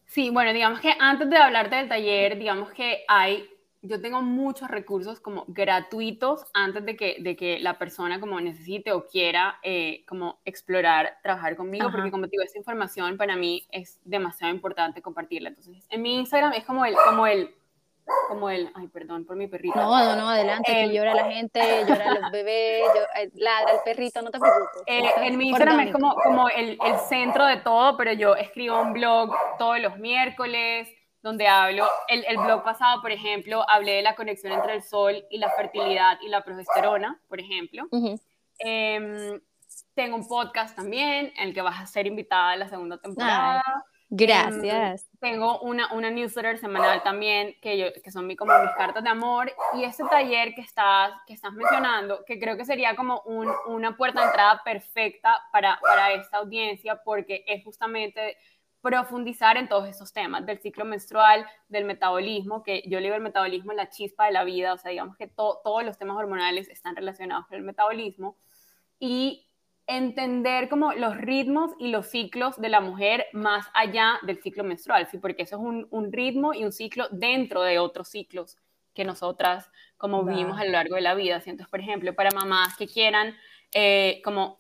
[0.06, 3.50] Sí, bueno, digamos que antes de hablarte del taller, digamos que hay,
[3.82, 8.92] yo tengo muchos recursos como gratuitos antes de que, de que la persona como necesite
[8.92, 13.66] o quiera eh, como explorar, trabajar conmigo, porque como te digo, esa información para mí
[13.72, 15.50] es demasiado importante compartirla.
[15.50, 17.56] Entonces, en mi Instagram es como el, como el
[18.28, 19.76] como el, ay, perdón por mi perrito.
[19.76, 22.84] No, no, no, adelante, que llora la gente, llora los bebés,
[23.16, 24.84] eh, ladra el perrito, no te preocupes.
[24.86, 28.82] Eh, en mi Instagram es como, como el, el, centro de todo, pero yo escribo
[28.82, 30.90] un blog todos los miércoles,
[31.22, 35.26] donde hablo, el, el, blog pasado, por ejemplo, hablé de la conexión entre el sol
[35.30, 37.88] y la fertilidad y la progesterona, por ejemplo.
[38.60, 39.40] Em,
[39.94, 43.64] tengo un podcast también, en el que vas a ser invitada a la segunda temporada.
[44.10, 45.04] Gracias.
[45.04, 49.04] Em, tengo una, una newsletter semanal también, que, yo, que son mi, como mis cartas
[49.04, 53.22] de amor, y ese taller que estás, que estás mencionando, que creo que sería como
[53.26, 58.38] un, una puerta de entrada perfecta para, para esta audiencia, porque es justamente
[58.82, 63.22] profundizar en todos esos temas del ciclo menstrual, del metabolismo, que yo le digo el
[63.22, 66.96] metabolismo la chispa de la vida, o sea, digamos que todos los temas hormonales están
[66.96, 68.38] relacionados con el metabolismo,
[69.00, 69.47] y
[69.88, 75.08] entender como los ritmos y los ciclos de la mujer más allá del ciclo menstrual,
[75.08, 75.18] ¿sí?
[75.18, 78.58] porque eso es un, un ritmo y un ciclo dentro de otros ciclos
[78.94, 81.36] que nosotras como vivimos a lo largo de la vida.
[81.36, 83.36] Entonces, por ejemplo, para mamás que quieran
[83.74, 84.60] eh, como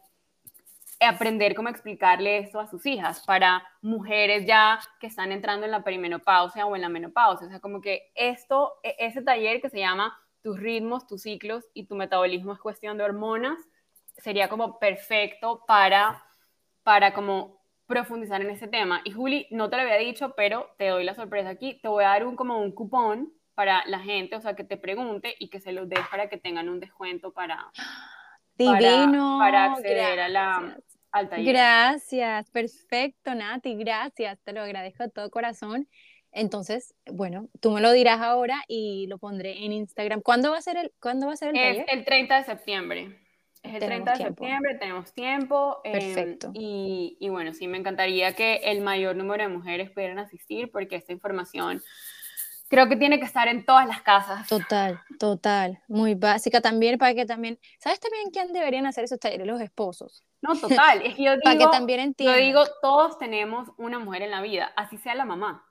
[1.00, 5.84] aprender cómo explicarle esto a sus hijas, para mujeres ya que están entrando en la
[5.84, 9.80] perimenopausia o en la menopausia, o sea, como que esto, e, ese taller que se
[9.80, 13.60] llama tus ritmos, tus ciclos y tu metabolismo es cuestión de hormonas,
[14.18, 16.24] sería como perfecto para,
[16.84, 17.58] para como
[17.88, 19.02] profundizar en ese tema.
[19.06, 22.04] Y Juli, no te lo había dicho, pero te doy la sorpresa aquí, te voy
[22.04, 25.50] a dar un, como un cupón para la gente, o sea, que te pregunte y
[25.50, 27.72] que se los des para que tengan un descuento para,
[28.56, 30.78] Divino, para, acceder a la,
[31.12, 31.54] al taller.
[31.54, 35.88] Gracias, perfecto, Nati, gracias, te lo agradezco de todo corazón.
[36.32, 40.22] Entonces, bueno, tú me lo dirás ahora y lo pondré en Instagram.
[40.22, 41.86] ¿Cuándo va a ser el, ¿cuándo va a ser el taller?
[41.88, 43.27] Es el 30 de septiembre.
[43.68, 45.82] Es el 30 de septiembre, tenemos tiempo.
[45.84, 46.52] Em, Perfecto.
[46.54, 50.96] y, y, bueno, sí, me encantaría que el mayor número de mujeres pudieran asistir porque
[50.96, 51.82] esta información
[52.68, 54.48] creo que tiene que estar en todas las casas.
[54.48, 55.82] Total, total.
[55.88, 57.60] Muy básica también para que también...
[57.80, 59.48] ¿Sabes también quién deberían hacer esos talleres?
[59.48, 60.24] Los esposos.
[60.42, 61.02] No, total.
[61.04, 62.38] Es que yo digo, para que también entiendan.
[62.40, 65.64] Yo digo, todos tenemos una mujer en la vida, así sea la mamá.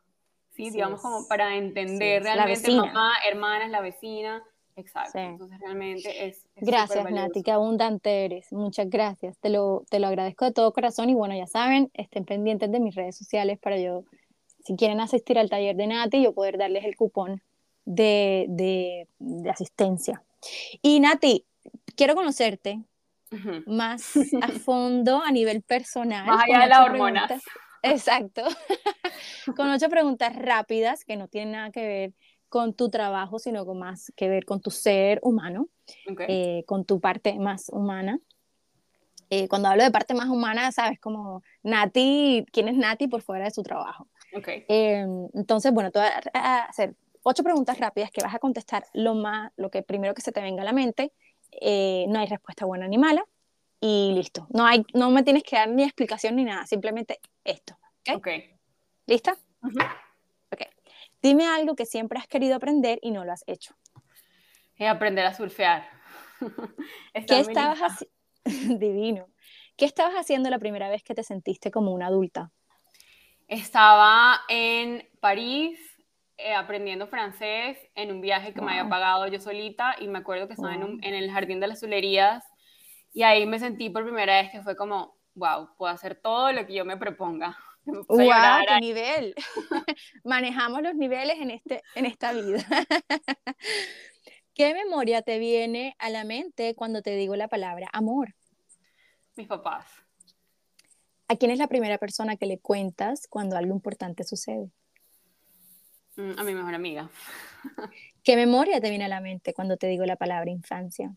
[0.52, 4.42] Sí, sí digamos como para entender sí, realmente mamá, hermana, es la vecina
[4.76, 5.12] Exacto.
[5.12, 5.18] Sí.
[5.18, 6.46] Entonces realmente es...
[6.54, 8.52] es gracias, Nati, qué abundante eres.
[8.52, 9.38] Muchas gracias.
[9.38, 12.80] Te lo, te lo agradezco de todo corazón y bueno, ya saben, estén pendientes de
[12.80, 14.04] mis redes sociales para yo,
[14.64, 17.42] si quieren asistir al taller de Nati, yo poder darles el cupón
[17.86, 20.22] de, de, de asistencia.
[20.82, 21.46] Y Nati,
[21.96, 22.80] quiero conocerte
[23.32, 23.66] uh -huh.
[23.66, 24.12] más
[24.42, 26.26] a fondo a nivel personal.
[26.26, 27.42] Más allá de las hormonas.
[27.82, 28.42] Exacto.
[29.56, 32.12] con ocho preguntas rápidas que no tienen nada que ver
[32.48, 35.68] con tu trabajo, sino con más que ver con tu ser humano,
[36.10, 36.26] okay.
[36.28, 38.18] eh, con tu parte más humana.
[39.28, 43.44] Eh, cuando hablo de parte más humana, sabes, como Nati, ¿quién es Nati por fuera
[43.44, 44.08] de su trabajo?
[44.36, 44.64] Okay.
[44.68, 45.04] Eh,
[45.34, 49.52] entonces, bueno, te voy a hacer ocho preguntas rápidas que vas a contestar lo, más,
[49.56, 51.12] lo que primero que se te venga a la mente.
[51.60, 53.24] Eh, no hay respuesta buena ni mala
[53.80, 54.46] y listo.
[54.50, 57.76] No, hay, no me tienes que dar ni explicación ni nada, simplemente esto.
[58.08, 58.18] ¿Ok?
[58.18, 58.54] okay.
[59.06, 59.36] ¿Lista?
[59.62, 60.05] Uh -huh.
[61.26, 63.74] Dime algo que siempre has querido aprender y no lo has hecho.
[64.76, 65.84] Es aprender a surfear.
[67.26, 68.14] ¿Qué estabas haciendo?
[68.78, 69.26] Divino.
[69.76, 72.52] ¿Qué estabas haciendo la primera vez que te sentiste como una adulta?
[73.48, 75.80] Estaba en París
[76.36, 78.68] eh, aprendiendo francés en un viaje que wow.
[78.68, 80.80] me había pagado yo solita y me acuerdo que estaba wow.
[80.80, 82.44] en, un, en, el Jardín de las Tulerías
[83.12, 86.64] y ahí me sentí por primera vez que fue como, wow, puedo hacer todo lo
[86.68, 87.58] que yo me proponga.
[88.08, 88.64] ¡Wow!
[88.66, 89.34] ¡Qué nivel!
[90.24, 92.66] Manejamos los niveles en, este, en esta vida.
[94.54, 98.34] ¿Qué memoria te viene a la mente cuando te digo la palabra amor?
[99.36, 99.84] Mis papás.
[101.28, 104.70] ¿A quién es la primera persona que le cuentas cuando algo importante sucede?
[106.16, 107.10] Mm, a mi mejor amiga.
[108.22, 111.14] ¿Qué memoria te viene a la mente cuando te digo la palabra infancia?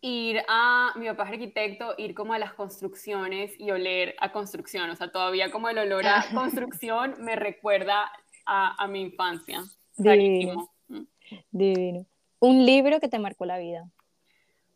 [0.00, 4.88] Ir a, mi papá es arquitecto, ir como a las construcciones y oler a construcción,
[4.90, 8.10] o sea, todavía como el olor a construcción me recuerda
[8.46, 9.62] a, a mi infancia.
[9.96, 10.70] Divino.
[10.88, 11.02] Mm.
[11.50, 12.06] Divino.
[12.40, 13.90] Un libro que te marcó la vida.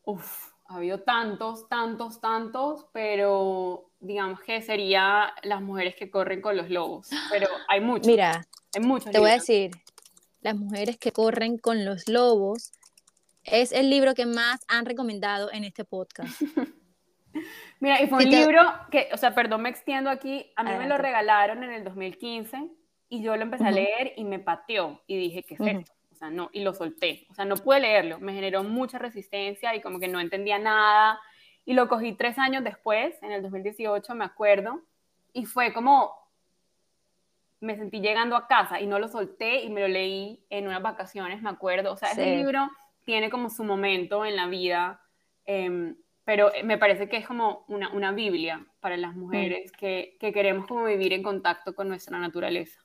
[0.05, 6.57] Uf, ha habido tantos, tantos, tantos, pero digamos que sería Las mujeres que corren con
[6.57, 8.07] los lobos, pero hay muchos.
[8.07, 9.23] Mira, hay muchos te libros.
[9.23, 9.71] voy a decir,
[10.43, 12.73] Las mujeres que corren con los lobos
[13.45, 16.41] es el libro que más han recomendado en este podcast.
[17.81, 18.61] Mira, y fue un libro
[18.91, 20.79] que, o sea, perdón, me extiendo aquí, a mí Adelante.
[20.79, 22.71] me lo regalaron en el 2015
[23.09, 23.71] y yo lo empecé uh -huh.
[23.71, 25.81] a leer y me pateó y dije, ¿qué es uh -huh.
[25.81, 25.93] esto?
[26.13, 29.75] O sea, no, y lo solté, o sea, no pude leerlo, me generó mucha resistencia
[29.75, 31.21] y como que no entendía nada
[31.65, 34.81] y lo cogí tres años después, en el 2018, me acuerdo,
[35.33, 36.15] y fue como,
[37.61, 40.83] me sentí llegando a casa y no lo solté y me lo leí en unas
[40.83, 42.21] vacaciones, me acuerdo, o sea, sí.
[42.21, 42.71] ese libro
[43.05, 45.01] tiene como su momento en la vida,
[45.47, 45.95] eh,
[46.25, 49.79] pero me parece que es como una, una Biblia para las mujeres mm.
[49.79, 52.81] que, que, queremos como vivir en contacto con nuestra naturaleza.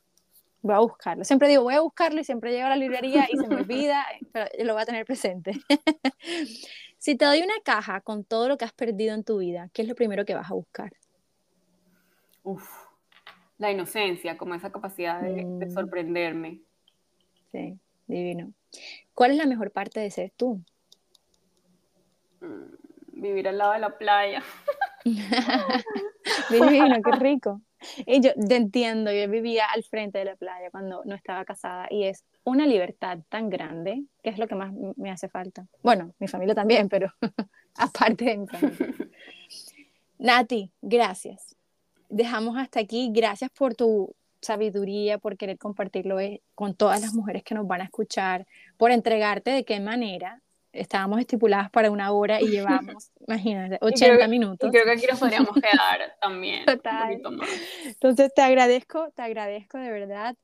[0.61, 1.23] Voy a buscarlo.
[1.23, 4.05] Siempre digo, voy a buscarlo y siempre llego a la librería y se me olvida,
[4.33, 5.53] pero lo voy a tener presente.
[6.97, 9.83] si te doy una caja con todo lo que has perdido en tu vida, ¿qué
[9.83, 10.91] es lo primero que vas a buscar?
[12.43, 12.69] Uf,
[13.57, 15.71] la inocencia, como esa capacidad de, Mm.
[15.71, 16.61] sorprenderme.
[17.51, 17.77] Sí,
[18.09, 18.53] divino.
[19.13, 20.61] ¿Cuál es la mejor parte de ser tú?
[22.41, 22.79] Mm,
[23.13, 24.43] Vivir al lado de la playa.
[26.49, 27.61] Divino, qué rico.
[28.05, 31.87] Y yo te entiendo, yo vivía al frente de la playa cuando no estaba casada
[31.89, 35.65] y es una libertad tan grande que es lo que más me hace falta.
[35.81, 37.13] Bueno, mi familia también, pero
[37.75, 38.77] aparte de mi familia.
[40.17, 41.55] Nati, gracias.
[42.09, 43.11] Dejamos hasta aquí.
[43.13, 47.81] Gracias por tu sabiduría, por querer compartirlo eh, con todas las mujeres que nos van
[47.81, 48.47] a escuchar,
[48.77, 50.41] por entregarte de qué manera.
[50.71, 54.69] Estábamos estipuladas para una hora y llevamos, imagínate, 80 creo- minutos.
[54.69, 56.65] Y creo que aquí nos podríamos quedar también.
[56.65, 57.19] Total.
[57.25, 57.49] Un más.
[57.85, 60.35] Entonces te agradezco, te agradezco de verdad.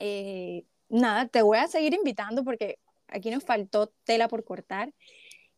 [0.00, 2.78] Eh, nada, te voy a seguir invitando porque
[3.08, 4.92] aquí nos faltó tela por cortar.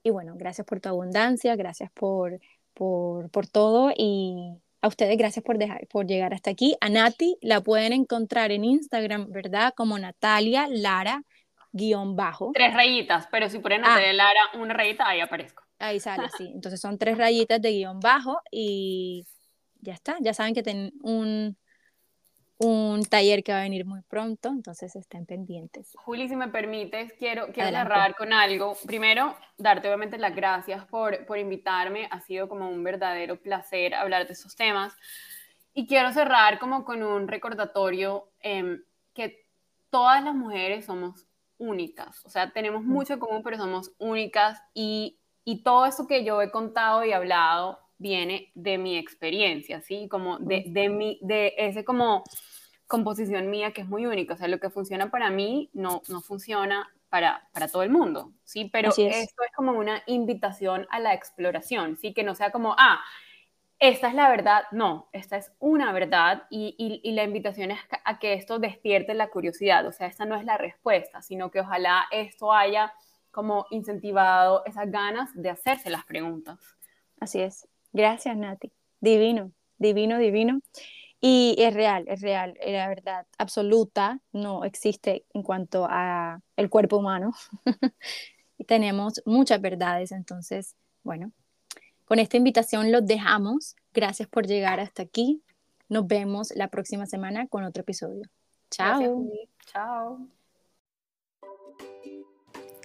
[0.02, 2.38] Y bueno, gracias por tu abundancia, gracias por,
[2.74, 4.52] por, por todo y
[4.87, 6.77] a ustedes gracias por, dejar, por llegar hasta aquí.
[6.81, 9.75] A Nati la pueden encontrar en Instagram, ¿verdad?
[9.77, 11.23] Como Natalia Lara
[11.73, 12.53] guion bajo.
[12.55, 13.97] Tres rayitas, pero si ponen Ah.
[13.97, 15.63] a Lara una rayita, ahí aparezco.
[15.79, 16.51] Ahí sale, sí.
[16.55, 19.27] Entonces son tres rayitas de guion bajo y
[19.81, 20.17] ya está.
[20.21, 21.59] Ya saben que tienen un,
[22.59, 25.93] un taller que va a venir muy pronto, entonces estén pendientes.
[25.97, 27.93] Juli, si me permites, quiero, quiero Adelante.
[27.93, 28.77] cerrar con algo.
[28.87, 32.09] Primero, darte obviamente las gracias por, por invitarme.
[32.11, 34.95] Ha sido como un verdadero placer hablar de esos temas.
[35.74, 39.47] Y quiero cerrar como con un recordatorio em, que
[39.91, 41.27] todas las mujeres somos
[41.59, 42.24] únicas.
[42.24, 44.62] O sea, tenemos mucho en común, pero somos únicas.
[44.73, 50.09] Y, y todo eso que yo he contado y hablado viene de mi experiencia, ¿sí?
[50.09, 52.24] Como de, de, mi, de ese como
[52.86, 54.35] composición mía que es muy única.
[54.35, 58.32] O sea, lo que funciona para mí no, no funciona para, para todo el mundo,
[58.44, 58.68] ¿sí?
[58.73, 58.98] Pero es.
[58.98, 62.12] esto es como una invitación a la exploración, ¿sí?
[62.12, 63.01] Que no sea como, ah,
[63.78, 64.64] esta es la verdad.
[64.73, 69.14] No, esta es una verdad y, y, y la invitación es a que esto despierte
[69.14, 69.86] la curiosidad.
[69.86, 72.93] O sea, esta no es la respuesta, sino que ojalá esto haya
[73.31, 76.59] como incentivado esas ganas de hacerse las preguntas.
[77.20, 77.68] Así es.
[77.97, 78.70] Gracias, Nati.
[79.01, 80.60] Divino, divino, divino.
[81.18, 86.68] Y es real, es real, es la verdad absoluta no existe en cuanto a el
[86.68, 87.32] cuerpo humano.
[88.59, 91.32] y tenemos muchas verdades, entonces, bueno,
[92.05, 93.77] con esta invitación los dejamos.
[93.94, 95.43] Gracias por llegar hasta aquí.
[95.89, 98.24] Nos vemos la próxima semana con otro episodio.
[98.70, 99.01] Chao.
[99.01, 99.48] Gracias.
[99.73, 100.28] Chao.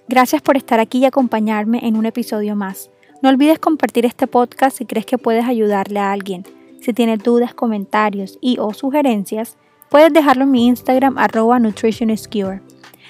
[0.08, 2.90] Gracias por estar aquí y acompañarme en un episodio más.
[3.22, 6.44] No olvides compartir este podcast si crees que puedes ayudarle a alguien.
[6.82, 9.58] Si tienes dudas, comentarios y o sugerencias,
[9.90, 11.60] puedes dejarlo en mi Instagram arroba.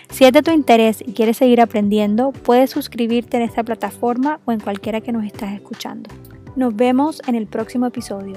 [0.09, 4.51] Si es de tu interés y quieres seguir aprendiendo, puedes suscribirte en esta plataforma o
[4.51, 6.09] en cualquiera que nos estás escuchando.
[6.57, 8.35] Nos vemos en el próximo episodio.